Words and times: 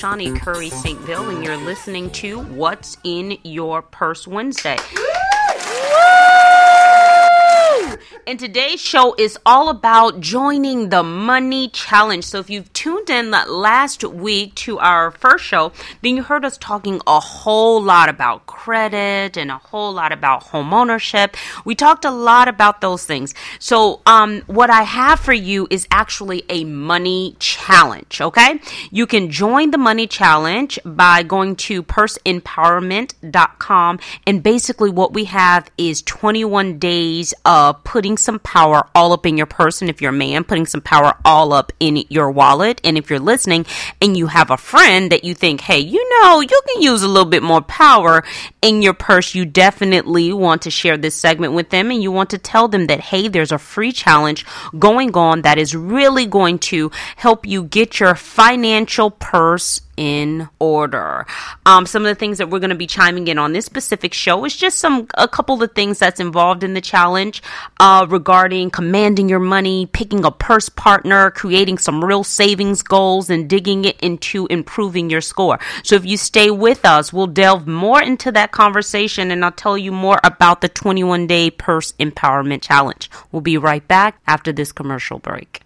Shani 0.00 0.38
Curry 0.40 0.70
StVil, 0.70 1.34
and 1.34 1.44
you're 1.44 1.56
listening 1.56 2.10
to 2.12 2.40
What's 2.40 2.96
in 3.04 3.36
Your 3.44 3.82
Purse 3.82 4.26
Wednesday. 4.26 4.76
And 8.30 8.38
today's 8.38 8.80
show 8.80 9.16
is 9.18 9.36
all 9.44 9.68
about 9.70 10.20
joining 10.20 10.90
the 10.90 11.02
money 11.02 11.68
challenge. 11.68 12.22
So 12.22 12.38
if 12.38 12.48
you've 12.48 12.72
tuned 12.72 13.10
in 13.10 13.32
last 13.32 14.04
week 14.04 14.54
to 14.66 14.78
our 14.78 15.10
first 15.10 15.44
show, 15.44 15.72
then 16.00 16.14
you 16.14 16.22
heard 16.22 16.44
us 16.44 16.56
talking 16.56 17.00
a 17.08 17.18
whole 17.18 17.82
lot 17.82 18.08
about 18.08 18.46
credit 18.46 19.36
and 19.36 19.50
a 19.50 19.56
whole 19.56 19.92
lot 19.92 20.12
about 20.12 20.44
home 20.44 20.72
ownership. 20.72 21.36
We 21.64 21.74
talked 21.74 22.04
a 22.04 22.12
lot 22.12 22.46
about 22.46 22.80
those 22.80 23.04
things. 23.04 23.34
So 23.58 24.00
um, 24.06 24.42
what 24.42 24.70
I 24.70 24.82
have 24.82 25.18
for 25.18 25.32
you 25.32 25.66
is 25.68 25.88
actually 25.90 26.44
a 26.48 26.62
money 26.62 27.34
challenge. 27.40 28.20
Okay, 28.20 28.60
you 28.92 29.08
can 29.08 29.32
join 29.32 29.72
the 29.72 29.78
money 29.78 30.06
challenge 30.06 30.78
by 30.84 31.24
going 31.24 31.56
to 31.56 31.82
purseempowerment.com, 31.82 33.98
and 34.24 34.40
basically 34.40 34.90
what 34.90 35.14
we 35.14 35.24
have 35.24 35.68
is 35.76 36.02
21 36.02 36.78
days 36.78 37.34
of 37.44 37.82
putting 37.82 38.18
some 38.20 38.38
power 38.38 38.86
all 38.94 39.12
up 39.12 39.26
in 39.26 39.36
your 39.36 39.46
purse. 39.46 39.80
And 39.80 39.90
if 39.90 40.00
you're 40.00 40.10
a 40.10 40.12
man, 40.12 40.44
putting 40.44 40.66
some 40.66 40.80
power 40.80 41.14
all 41.24 41.52
up 41.52 41.72
in 41.80 42.04
your 42.08 42.30
wallet. 42.30 42.80
And 42.84 42.96
if 42.96 43.10
you're 43.10 43.18
listening 43.18 43.66
and 44.00 44.16
you 44.16 44.26
have 44.28 44.50
a 44.50 44.56
friend 44.56 45.10
that 45.12 45.24
you 45.24 45.34
think, 45.34 45.60
hey, 45.60 45.80
you 45.80 46.22
know, 46.22 46.40
you 46.40 46.60
can 46.68 46.82
use 46.82 47.02
a 47.02 47.08
little 47.08 47.28
bit 47.28 47.42
more 47.42 47.62
power 47.62 48.22
in 48.62 48.82
your 48.82 48.94
purse, 48.94 49.34
you 49.34 49.44
definitely 49.44 50.32
want 50.32 50.62
to 50.62 50.70
share 50.70 50.96
this 50.96 51.14
segment 51.14 51.52
with 51.52 51.70
them 51.70 51.90
and 51.90 52.02
you 52.02 52.12
want 52.12 52.30
to 52.30 52.38
tell 52.38 52.68
them 52.68 52.86
that, 52.86 53.00
hey, 53.00 53.28
there's 53.28 53.52
a 53.52 53.58
free 53.58 53.92
challenge 53.92 54.44
going 54.78 55.16
on 55.16 55.42
that 55.42 55.58
is 55.58 55.74
really 55.74 56.26
going 56.26 56.58
to 56.58 56.90
help 57.16 57.46
you 57.46 57.64
get 57.64 58.00
your 58.00 58.14
financial 58.14 59.10
purse 59.10 59.80
in 59.96 60.48
order. 60.58 61.26
Um, 61.66 61.86
some 61.86 62.02
of 62.02 62.08
the 62.08 62.14
things 62.14 62.38
that 62.38 62.48
we're 62.48 62.58
going 62.58 62.70
to 62.70 62.76
be 62.76 62.86
chiming 62.86 63.28
in 63.28 63.38
on 63.38 63.52
this 63.52 63.66
specific 63.66 64.14
show 64.14 64.44
is 64.44 64.56
just 64.56 64.78
some 64.78 65.06
a 65.14 65.28
couple 65.28 65.62
of 65.62 65.72
things 65.72 65.98
that's 65.98 66.20
involved 66.20 66.64
in 66.64 66.74
the 66.74 66.80
challenge 66.80 67.42
uh, 67.78 68.06
regarding 68.08 68.70
commanding 68.70 69.28
your 69.28 69.40
money, 69.40 69.86
picking 69.86 70.24
a 70.24 70.30
purse 70.30 70.68
partner, 70.68 71.30
creating 71.30 71.78
some 71.78 72.04
real 72.04 72.24
savings 72.24 72.82
goals, 72.82 73.30
and 73.30 73.48
digging 73.48 73.84
it 73.84 73.98
into 74.00 74.46
improving 74.46 75.10
your 75.10 75.20
score. 75.20 75.58
So 75.82 75.96
if 75.96 76.04
you 76.04 76.16
stay 76.16 76.50
with 76.50 76.84
us, 76.84 77.12
we'll 77.12 77.26
delve 77.26 77.66
more 77.66 78.02
into 78.02 78.32
that 78.32 78.52
conversation, 78.52 79.30
and 79.30 79.44
I'll 79.44 79.52
tell 79.52 79.76
you 79.76 79.92
more 79.92 80.18
about 80.24 80.60
the 80.60 80.68
21 80.68 81.26
day 81.26 81.50
purse 81.50 81.92
empowerment 81.92 82.62
challenge. 82.62 83.10
We'll 83.32 83.42
be 83.42 83.58
right 83.58 83.86
back 83.86 84.18
after 84.26 84.52
this 84.52 84.72
commercial 84.72 85.18
break. 85.18 85.62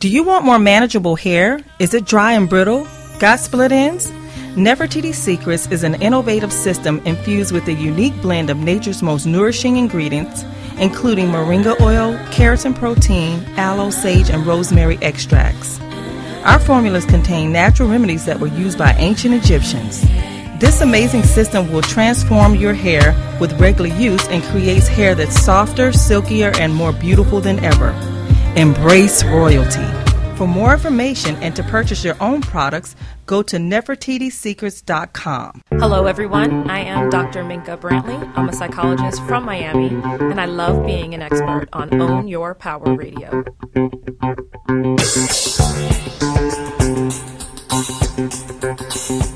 Do 0.00 0.08
you 0.08 0.22
want 0.22 0.44
more 0.44 0.58
manageable 0.60 1.16
hair? 1.16 1.60
Is 1.80 1.92
it 1.92 2.04
dry 2.04 2.32
and 2.32 2.48
brittle? 2.48 2.86
Got 3.18 3.40
split 3.40 3.72
ends? 3.72 4.12
Nefertiti 4.54 5.12
Secrets 5.12 5.66
is 5.72 5.82
an 5.82 6.00
innovative 6.00 6.52
system 6.52 7.00
infused 7.04 7.50
with 7.50 7.66
a 7.66 7.72
unique 7.72 8.14
blend 8.22 8.48
of 8.48 8.58
nature's 8.58 9.02
most 9.02 9.26
nourishing 9.26 9.76
ingredients, 9.76 10.44
including 10.78 11.26
moringa 11.26 11.80
oil, 11.80 12.14
keratin 12.30 12.76
protein, 12.76 13.44
aloe, 13.56 13.90
sage, 13.90 14.30
and 14.30 14.46
rosemary 14.46 14.98
extracts. 15.02 15.80
Our 16.44 16.60
formulas 16.60 17.04
contain 17.06 17.50
natural 17.50 17.88
remedies 17.88 18.24
that 18.26 18.38
were 18.38 18.46
used 18.46 18.78
by 18.78 18.92
ancient 18.92 19.34
Egyptians. 19.34 20.00
This 20.60 20.80
amazing 20.80 21.24
system 21.24 21.72
will 21.72 21.82
transform 21.82 22.54
your 22.54 22.72
hair 22.72 23.16
with 23.40 23.58
regular 23.60 23.90
use 23.90 24.28
and 24.28 24.44
creates 24.44 24.86
hair 24.86 25.16
that's 25.16 25.42
softer, 25.42 25.90
silkier, 25.90 26.52
and 26.60 26.72
more 26.72 26.92
beautiful 26.92 27.40
than 27.40 27.58
ever. 27.64 27.90
Embrace 28.54 29.24
royalty. 29.24 30.07
For 30.38 30.46
more 30.46 30.72
information 30.72 31.34
and 31.42 31.56
to 31.56 31.64
purchase 31.64 32.04
your 32.04 32.14
own 32.20 32.42
products, 32.42 32.94
go 33.26 33.42
to 33.42 33.56
nefertitisecrets.com. 33.56 35.62
Hello, 35.70 36.06
everyone. 36.06 36.70
I 36.70 36.78
am 36.78 37.10
Dr. 37.10 37.42
Minka 37.42 37.76
Brantley. 37.76 38.32
I'm 38.36 38.48
a 38.48 38.52
psychologist 38.52 39.20
from 39.24 39.44
Miami, 39.44 39.88
and 39.88 40.40
I 40.40 40.44
love 40.44 40.86
being 40.86 41.12
an 41.12 41.22
expert 41.22 41.66
on 41.72 42.00
Own 42.00 42.28
Your 42.28 42.54
Power 42.54 42.94
Radio. 42.94 43.42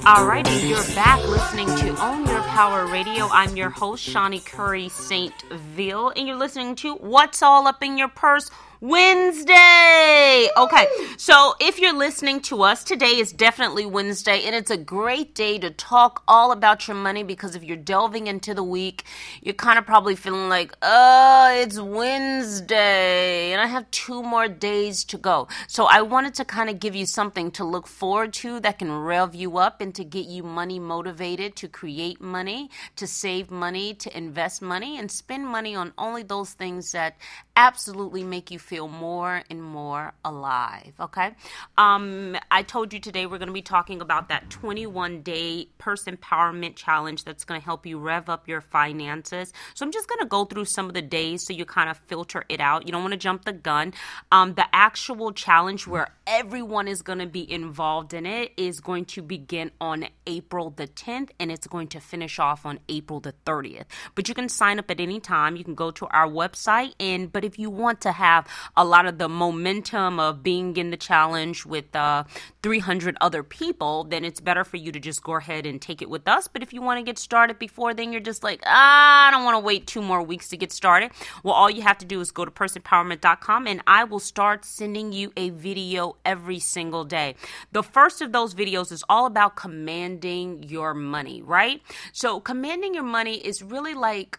Alrighty, 0.04 0.69
you're 0.69 0.94
back 0.94 1.19
listening 1.26 1.66
to 1.78 2.00
Own 2.00 2.28
Your 2.28 2.42
Power 2.42 2.86
Radio. 2.86 3.26
I'm 3.32 3.56
your 3.56 3.70
host, 3.70 4.04
Shawnee 4.04 4.38
Curry 4.38 4.88
St. 4.88 5.34
Ville, 5.50 6.12
and 6.14 6.28
you're 6.28 6.36
listening 6.36 6.76
to 6.76 6.94
What's 6.94 7.42
All 7.42 7.66
Up 7.66 7.82
in 7.82 7.98
Your 7.98 8.06
Purse 8.06 8.52
Wednesday. 8.82 10.48
Okay, 10.56 10.88
so 11.16 11.54
if 11.60 11.78
you're 11.78 11.97
listening 11.97 12.41
to 12.41 12.65
us, 12.65 12.82
today 12.82 13.20
is 13.20 13.32
definitely 13.32 13.87
Wednesday, 13.87 14.43
and 14.43 14.56
it's 14.56 14.72
a 14.72 14.76
great 14.76 15.37
day 15.37 15.56
to 15.60 15.70
talk 15.70 16.25
all 16.26 16.50
about 16.50 16.88
your 16.88 16.97
money 16.97 17.22
because 17.22 17.54
if 17.54 17.62
you're 17.62 17.76
delving 17.76 18.26
into 18.26 18.54
the 18.54 18.65
week, 18.65 19.04
you're 19.41 19.54
kind 19.54 19.78
of 19.78 19.87
probably 19.87 20.16
feeling 20.16 20.48
like, 20.48 20.75
uh, 20.82 21.53
it's 21.54 21.78
Wednesday, 21.78 23.53
and 23.53 23.60
I 23.60 23.66
have 23.66 23.88
two 23.93 24.20
more 24.20 24.48
days 24.48 25.04
to 25.04 25.16
go. 25.16 25.47
So 25.69 25.87
I 25.88 26.03
wanted 26.03 26.34
to 26.34 26.44
kind 26.44 26.69
of 26.69 26.81
give 26.81 26.97
you 26.97 27.06
something 27.06 27.53
to 27.53 27.64
look 27.64 27.87
forward 27.87 28.32
to 28.32 28.59
that 28.59 28.81
can 28.81 28.91
rev 28.91 29.32
you 29.32 29.59
up 29.59 29.81
and 29.81 29.94
to 29.94 30.03
get 30.03 30.26
you 30.26 30.43
money 30.43 30.81
motivated 30.81 31.54
to 31.54 31.69
create 31.69 32.20
money, 32.20 32.69
to 32.97 33.06
save 33.06 33.49
money, 33.49 33.94
to 33.94 34.16
invest 34.16 34.60
money, 34.60 34.99
and 34.99 35.09
spend 35.09 35.47
money 35.47 35.76
on 35.76 35.93
only 35.97 36.25
those 36.25 36.50
things 36.54 36.91
that 36.91 37.16
absolutely 37.56 38.24
make 38.24 38.50
you 38.50 38.58
feel 38.58 38.88
more 38.88 39.42
and 39.50 39.62
more 39.62 40.12
alive. 40.24 40.94
Okay. 40.98 41.32
Um, 41.76 42.36
I 42.50 42.62
told 42.62 42.92
you 42.92 43.00
today 43.00 43.26
we're 43.26 43.38
going 43.38 43.48
to 43.48 43.52
be 43.52 43.62
talking 43.62 44.00
about 44.00 44.28
that 44.28 44.48
21 44.50 45.22
day 45.22 45.68
purse 45.78 46.04
empowerment 46.04 46.76
challenge 46.76 47.24
that's 47.24 47.44
going 47.44 47.60
to 47.60 47.64
help 47.64 47.84
you 47.84 47.98
rev 47.98 48.28
up 48.28 48.48
your 48.48 48.60
finances. 48.60 49.52
So 49.74 49.84
I'm 49.84 49.92
just 49.92 50.08
going 50.08 50.20
to 50.20 50.26
go 50.26 50.44
through 50.44 50.64
some 50.64 50.86
of 50.86 50.94
the 50.94 51.02
days 51.02 51.46
so 51.46 51.52
you 51.52 51.64
kind 51.64 51.90
of 51.90 51.98
filter 52.06 52.44
it 52.48 52.60
out. 52.60 52.86
You 52.86 52.92
don't 52.92 53.02
want 53.02 53.12
to 53.12 53.18
jump 53.18 53.44
the 53.44 53.52
gun. 53.52 53.92
Um, 54.30 54.54
the 54.54 54.66
actual 54.72 55.32
challenge 55.32 55.86
where 55.86 56.08
everyone 56.26 56.88
is 56.88 57.02
going 57.02 57.19
to 57.19 57.26
be 57.26 57.50
involved 57.50 58.14
in 58.14 58.24
it 58.24 58.52
is 58.56 58.80
going 58.80 59.04
to 59.06 59.22
begin 59.22 59.70
on 59.80 60.06
April 60.26 60.70
the 60.70 60.86
10th 60.86 61.30
and 61.38 61.52
it's 61.52 61.66
going 61.66 61.88
to 61.88 62.00
finish 62.00 62.38
off 62.38 62.64
on 62.64 62.78
April 62.88 63.20
the 63.20 63.34
30th. 63.44 63.84
But 64.14 64.28
you 64.28 64.34
can 64.34 64.48
sign 64.48 64.78
up 64.78 64.90
at 64.90 65.00
any 65.00 65.20
time. 65.20 65.56
You 65.56 65.64
can 65.64 65.74
go 65.74 65.90
to 65.90 66.06
our 66.06 66.28
website 66.28 66.94
and 66.98 67.30
but 67.30 67.41
if 67.44 67.58
you 67.58 67.70
want 67.70 68.00
to 68.03 68.12
have 68.12 68.47
a 68.76 68.84
lot 68.84 69.06
of 69.06 69.19
the 69.19 69.28
momentum 69.28 70.19
of 70.20 70.42
being 70.42 70.76
in 70.76 70.91
the 70.91 70.97
challenge 70.97 71.66
with 71.66 71.94
uh, 71.94 72.25
300 72.62 73.16
other 73.20 73.42
people, 73.42 74.04
then 74.04 74.25
it's 74.25 74.41
better 74.41 74.64
for 74.64 74.76
you 74.76 74.92
to 74.92 75.00
just 75.00 75.22
go 75.22 75.34
ahead 75.34 75.66
and 75.66 75.81
take 75.81 76.02
it 76.02 76.10
with 76.10 76.28
us. 76.28 76.48
But 76.48 76.62
if 76.62 76.72
you 76.72 76.82
want 76.82 76.98
to 76.98 77.02
get 77.02 77.19
started 77.19 77.58
before 77.58 77.94
then, 77.94 78.12
you're 78.12 78.20
just 78.20 78.42
like, 78.42 78.62
ah, 78.66 79.28
I 79.28 79.31
don't 79.31 79.44
want 79.44 79.56
to 79.56 79.60
wait 79.64 79.86
two 79.86 80.02
more 80.02 80.22
weeks 80.22 80.48
to 80.48 80.56
get 80.56 80.72
started. 80.72 81.10
Well, 81.42 81.54
all 81.54 81.70
you 81.70 81.82
have 81.82 81.98
to 81.98 82.06
do 82.06 82.20
is 82.20 82.31
go 82.31 82.44
to 82.44 82.50
purseempowerment.com 82.50 83.66
and 83.66 83.82
I 83.86 84.04
will 84.04 84.20
start 84.20 84.64
sending 84.64 85.12
you 85.12 85.32
a 85.36 85.50
video 85.50 86.16
every 86.25 86.58
single 86.58 87.04
day. 87.04 87.34
The 87.72 87.82
first 87.82 88.20
of 88.22 88.32
those 88.32 88.54
videos 88.54 88.92
is 88.92 89.04
all 89.08 89.26
about 89.26 89.56
commanding 89.56 90.62
your 90.62 90.94
money, 90.94 91.42
right? 91.42 91.82
So, 92.12 92.41
commanding 92.41 92.94
your 92.94 93.04
money 93.04 93.36
is 93.36 93.62
really 93.62 93.94
like 93.94 94.38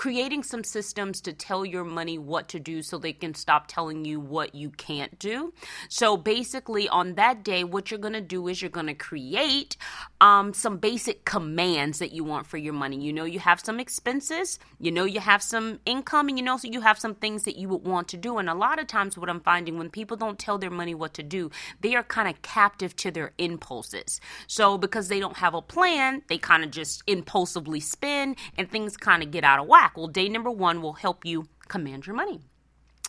creating 0.00 0.42
some 0.42 0.64
systems 0.64 1.20
to 1.20 1.30
tell 1.30 1.62
your 1.62 1.84
money 1.84 2.16
what 2.16 2.48
to 2.48 2.58
do 2.58 2.80
so 2.80 2.96
they 2.96 3.12
can 3.12 3.34
stop 3.34 3.66
telling 3.66 4.02
you 4.02 4.18
what 4.18 4.54
you 4.54 4.70
can't 4.70 5.18
do. 5.18 5.52
So 5.90 6.16
basically, 6.16 6.88
on 6.88 7.16
that 7.16 7.44
day, 7.44 7.64
what 7.64 7.90
you're 7.90 8.00
going 8.00 8.14
to 8.14 8.22
do 8.22 8.48
is 8.48 8.62
you're 8.62 8.70
going 8.70 8.86
to 8.86 8.94
create 8.94 9.76
um, 10.22 10.54
some 10.54 10.78
basic 10.78 11.26
commands 11.26 11.98
that 11.98 12.12
you 12.12 12.24
want 12.24 12.46
for 12.46 12.56
your 12.56 12.72
money. 12.72 12.98
You 12.98 13.12
know, 13.12 13.26
you 13.26 13.40
have 13.40 13.60
some 13.60 13.78
expenses, 13.78 14.58
you 14.78 14.90
know, 14.90 15.04
you 15.04 15.20
have 15.20 15.42
some 15.42 15.80
income, 15.84 16.30
and 16.30 16.38
you 16.38 16.44
know, 16.46 16.56
so 16.56 16.68
you 16.68 16.80
have 16.80 16.98
some 16.98 17.14
things 17.14 17.42
that 17.42 17.58
you 17.58 17.68
would 17.68 17.86
want 17.86 18.08
to 18.08 18.16
do. 18.16 18.38
And 18.38 18.48
a 18.48 18.54
lot 18.54 18.78
of 18.78 18.86
times, 18.86 19.18
what 19.18 19.28
I'm 19.28 19.40
finding 19.40 19.76
when 19.76 19.90
people 19.90 20.16
don't 20.16 20.38
tell 20.38 20.56
their 20.56 20.70
money 20.70 20.94
what 20.94 21.12
to 21.12 21.22
do, 21.22 21.50
they 21.82 21.94
are 21.94 22.02
kind 22.02 22.26
of 22.26 22.40
captive 22.40 22.96
to 22.96 23.10
their 23.10 23.32
impulses. 23.36 24.18
So 24.46 24.78
because 24.78 25.08
they 25.08 25.20
don't 25.20 25.36
have 25.36 25.52
a 25.52 25.60
plan, 25.60 26.22
they 26.28 26.38
kind 26.38 26.64
of 26.64 26.70
just 26.70 27.02
impulsively 27.06 27.80
spend 27.80 28.36
and 28.56 28.70
things 28.70 28.96
kind 28.96 29.22
of 29.22 29.30
get 29.30 29.44
out 29.44 29.60
of 29.60 29.66
whack 29.66 29.89
back. 29.90 29.96
Well, 29.96 30.08
day 30.08 30.28
number 30.28 30.50
one 30.50 30.82
will 30.82 30.94
help 30.94 31.24
you 31.24 31.48
command 31.68 32.06
your 32.06 32.16
money. 32.16 32.40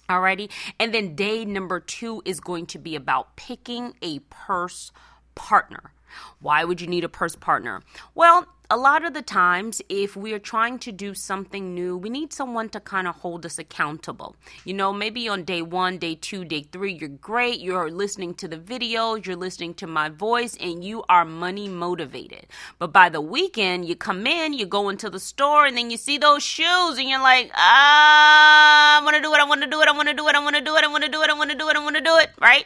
Alrighty. 0.10 0.50
And 0.80 0.94
then 0.94 1.16
day 1.16 1.46
number 1.46 1.80
two 1.80 2.22
is 2.26 2.40
going 2.40 2.66
to 2.68 2.80
be 2.80 2.96
about 2.96 3.36
picking 3.36 3.94
a 4.02 4.20
purse 4.30 4.92
partner. 5.36 5.94
Why 6.40 6.64
would 6.64 6.82
you 6.82 6.88
need 6.88 7.04
a 7.04 7.10
purse 7.10 7.36
partner? 7.36 7.82
Well, 8.16 8.48
a 8.70 8.78
lot 8.78 9.04
of 9.04 9.14
the 9.14 9.22
times, 9.22 9.82
if 9.90 10.16
we 10.16 10.32
are 10.32 10.40
trying 10.40 10.80
to 10.80 10.94
do 10.94 11.14
something 11.14 11.76
new, 11.76 11.98
we 11.98 12.10
need 12.10 12.32
someone 12.32 12.70
to 12.70 12.80
kind 12.80 13.06
of 13.06 13.16
hold 13.16 13.46
us 13.46 13.60
accountable. 13.60 14.38
You 14.64 14.74
know, 14.74 14.94
maybe 14.94 15.28
on 15.28 15.44
day 15.44 15.62
one, 15.62 15.98
day 15.98 16.16
two, 16.16 16.46
day 16.46 16.64
three, 16.64 16.94
you're 16.94 17.10
great. 17.10 17.60
You're 17.60 17.92
listening 17.92 18.34
to 18.36 18.48
the 18.48 18.56
videos, 18.58 19.26
you're 19.26 19.36
listening 19.36 19.74
to 19.74 19.88
my 19.88 20.08
voice, 20.08 20.56
and 20.58 20.86
you 20.86 21.04
are 21.10 21.26
money 21.26 21.68
motivated. 21.68 22.48
But 22.80 22.94
by 22.94 23.10
the 23.10 23.20
weekend, 23.20 23.90
you 23.90 23.98
come 23.98 24.26
in, 24.26 24.54
you 24.54 24.66
go 24.66 24.88
into 24.88 25.10
the 25.10 25.20
store, 25.20 25.66
and 25.66 25.76
then 25.76 25.92
you 25.92 25.98
see 25.98 26.18
those 26.18 26.42
shoes, 26.42 26.98
and 26.98 27.10
you're 27.10 27.22
like, 27.22 27.52
ah, 27.54 29.02
I 29.02 29.04
want 29.04 29.18
to 29.18 29.22
do 29.22 29.34
it, 29.34 29.40
I 29.42 29.44
want 29.44 29.64
to 29.64 29.70
do 29.70 29.82
it, 29.82 29.90
I 29.90 29.92
want 29.92 30.08
to 30.08 30.14
do 30.14 30.28
it, 30.30 30.36
I 30.36 30.40
want 30.40 30.56
to 30.56 30.62
do 30.62 30.78
it, 30.78 30.86
I 30.86 30.88
want 30.88 31.04
to 31.04 31.10
do 31.10 31.22
it, 31.22 31.30
I 31.30 31.34
want 31.34 31.52
to 31.52 31.58
do 31.58 31.68
it, 31.68 31.76
I 31.76 31.84
want 31.84 31.96
to 31.98 32.02
do 32.02 32.18
it, 32.20 32.30
right? 32.40 32.66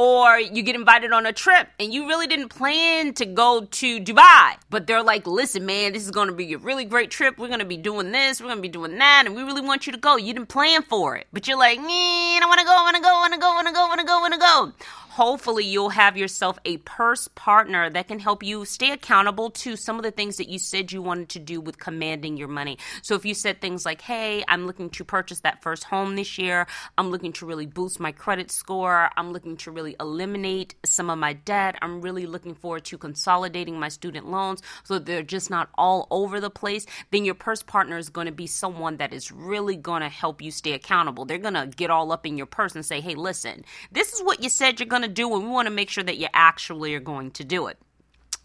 Or 0.00 0.38
you 0.38 0.62
get 0.62 0.74
invited 0.74 1.12
on 1.12 1.26
a 1.26 1.32
trip 1.32 1.68
and 1.78 1.92
you 1.92 2.08
really 2.08 2.26
didn't 2.26 2.48
plan 2.48 3.12
to 3.12 3.26
go 3.26 3.66
to 3.70 4.00
Dubai, 4.00 4.54
but 4.70 4.86
they're 4.86 5.02
like, 5.02 5.26
listen, 5.26 5.66
man, 5.66 5.92
this 5.92 6.04
is 6.04 6.10
going 6.10 6.28
to 6.28 6.32
be 6.34 6.54
a 6.54 6.56
really 6.56 6.86
great 6.86 7.10
trip. 7.10 7.36
We're 7.36 7.48
going 7.48 7.58
to 7.60 7.66
be 7.66 7.76
doing 7.76 8.10
this, 8.10 8.40
we're 8.40 8.46
going 8.46 8.56
to 8.56 8.62
be 8.62 8.68
doing 8.68 8.96
that, 8.96 9.24
and 9.26 9.36
we 9.36 9.42
really 9.42 9.60
want 9.60 9.86
you 9.86 9.92
to 9.92 9.98
go. 9.98 10.16
You 10.16 10.32
didn't 10.32 10.48
plan 10.48 10.84
for 10.84 11.16
it, 11.16 11.26
but 11.34 11.46
you're 11.46 11.58
like, 11.58 11.78
I 11.78 12.40
want 12.46 12.60
to 12.60 12.64
go, 12.64 12.72
I 12.72 12.82
want 12.82 12.96
to 12.96 13.02
go, 13.02 13.08
I 13.08 13.20
want 13.20 13.34
to 13.34 13.40
go, 13.40 13.50
I 13.50 13.54
want 13.54 13.66
to 13.68 13.74
go, 13.74 13.84
I 13.84 13.88
want 13.88 14.00
to 14.00 14.06
go, 14.06 14.16
I 14.16 14.20
want 14.22 14.32
to 14.32 14.40
go 14.40 14.72
hopefully 15.10 15.64
you'll 15.64 15.90
have 15.90 16.16
yourself 16.16 16.56
a 16.64 16.76
purse 16.78 17.26
partner 17.34 17.90
that 17.90 18.06
can 18.06 18.20
help 18.20 18.44
you 18.44 18.64
stay 18.64 18.92
accountable 18.92 19.50
to 19.50 19.74
some 19.74 19.96
of 19.96 20.04
the 20.04 20.10
things 20.12 20.36
that 20.36 20.48
you 20.48 20.56
said 20.56 20.92
you 20.92 21.02
wanted 21.02 21.28
to 21.28 21.40
do 21.40 21.60
with 21.60 21.80
commanding 21.80 22.36
your 22.36 22.46
money. 22.46 22.78
So 23.02 23.16
if 23.16 23.24
you 23.24 23.34
said 23.34 23.60
things 23.60 23.84
like, 23.84 24.02
hey, 24.02 24.44
I'm 24.46 24.68
looking 24.68 24.88
to 24.90 25.04
purchase 25.04 25.40
that 25.40 25.62
first 25.62 25.82
home 25.82 26.14
this 26.14 26.38
year, 26.38 26.68
I'm 26.96 27.10
looking 27.10 27.32
to 27.34 27.46
really 27.46 27.66
boost 27.66 27.98
my 27.98 28.12
credit 28.12 28.52
score, 28.52 29.10
I'm 29.16 29.32
looking 29.32 29.56
to 29.58 29.72
really 29.72 29.96
eliminate 29.98 30.76
some 30.84 31.10
of 31.10 31.18
my 31.18 31.32
debt, 31.32 31.76
I'm 31.82 32.00
really 32.00 32.26
looking 32.26 32.54
forward 32.54 32.84
to 32.84 32.96
consolidating 32.96 33.80
my 33.80 33.88
student 33.88 34.30
loans 34.30 34.62
so 34.84 35.00
they're 35.00 35.24
just 35.24 35.50
not 35.50 35.70
all 35.76 36.06
over 36.12 36.38
the 36.38 36.50
place, 36.50 36.86
then 37.10 37.24
your 37.24 37.34
purse 37.34 37.64
partner 37.64 37.98
is 37.98 38.10
going 38.10 38.26
to 38.26 38.32
be 38.32 38.46
someone 38.46 38.98
that 38.98 39.12
is 39.12 39.32
really 39.32 39.76
going 39.76 40.02
to 40.02 40.08
help 40.08 40.40
you 40.40 40.52
stay 40.52 40.72
accountable. 40.72 41.24
They're 41.24 41.38
going 41.38 41.54
to 41.54 41.66
get 41.66 41.90
all 41.90 42.12
up 42.12 42.26
in 42.26 42.36
your 42.36 42.46
purse 42.46 42.76
and 42.76 42.86
say, 42.86 43.00
hey, 43.00 43.16
listen, 43.16 43.64
this 43.90 44.12
is 44.12 44.22
what 44.22 44.40
you 44.40 44.48
said 44.48 44.78
you're 44.78 44.86
going 44.86 44.99
going 45.00 45.08
to 45.08 45.14
do, 45.14 45.34
and 45.34 45.44
we 45.44 45.50
want 45.50 45.66
to 45.66 45.74
make 45.74 45.90
sure 45.90 46.04
that 46.04 46.18
you 46.18 46.28
actually 46.32 46.94
are 46.94 47.00
going 47.00 47.30
to 47.32 47.44
do 47.44 47.66
it. 47.66 47.78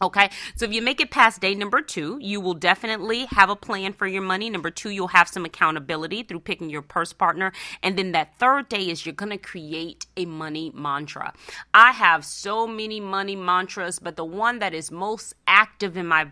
Okay, 0.02 0.30
so 0.58 0.66
if 0.66 0.74
you 0.74 0.82
make 0.82 1.00
it 1.00 1.10
past 1.10 1.40
day 1.40 1.56
number 1.56 1.82
two, 1.82 2.18
you 2.22 2.42
will 2.42 2.54
definitely 2.54 3.26
have 3.28 3.50
a 3.50 3.56
plan 3.56 3.94
for 3.94 4.06
your 4.06 4.22
money. 4.22 4.50
Number 4.50 4.70
two, 4.70 4.90
you'll 4.90 5.08
have 5.08 5.30
some 5.30 5.46
accountability 5.46 6.24
through 6.24 6.42
picking 6.42 6.70
your 6.70 6.82
purse 6.82 7.14
partner. 7.14 7.54
And 7.82 7.98
then 7.98 8.12
that 8.12 8.38
third 8.38 8.68
day 8.68 8.90
is 8.90 9.06
you're 9.06 9.16
going 9.16 9.32
to 9.32 9.38
create 9.38 10.06
a 10.18 10.26
money 10.26 10.70
mantra. 10.76 11.34
I 11.74 11.94
have 11.94 12.26
so 12.26 12.68
many 12.68 13.00
money 13.00 13.38
mantras, 13.38 14.00
but 14.00 14.18
the 14.18 14.26
one 14.26 14.60
that 14.60 14.74
is 14.74 14.92
most 14.92 15.34
active 15.48 15.96
in 15.96 16.08
my 16.08 16.26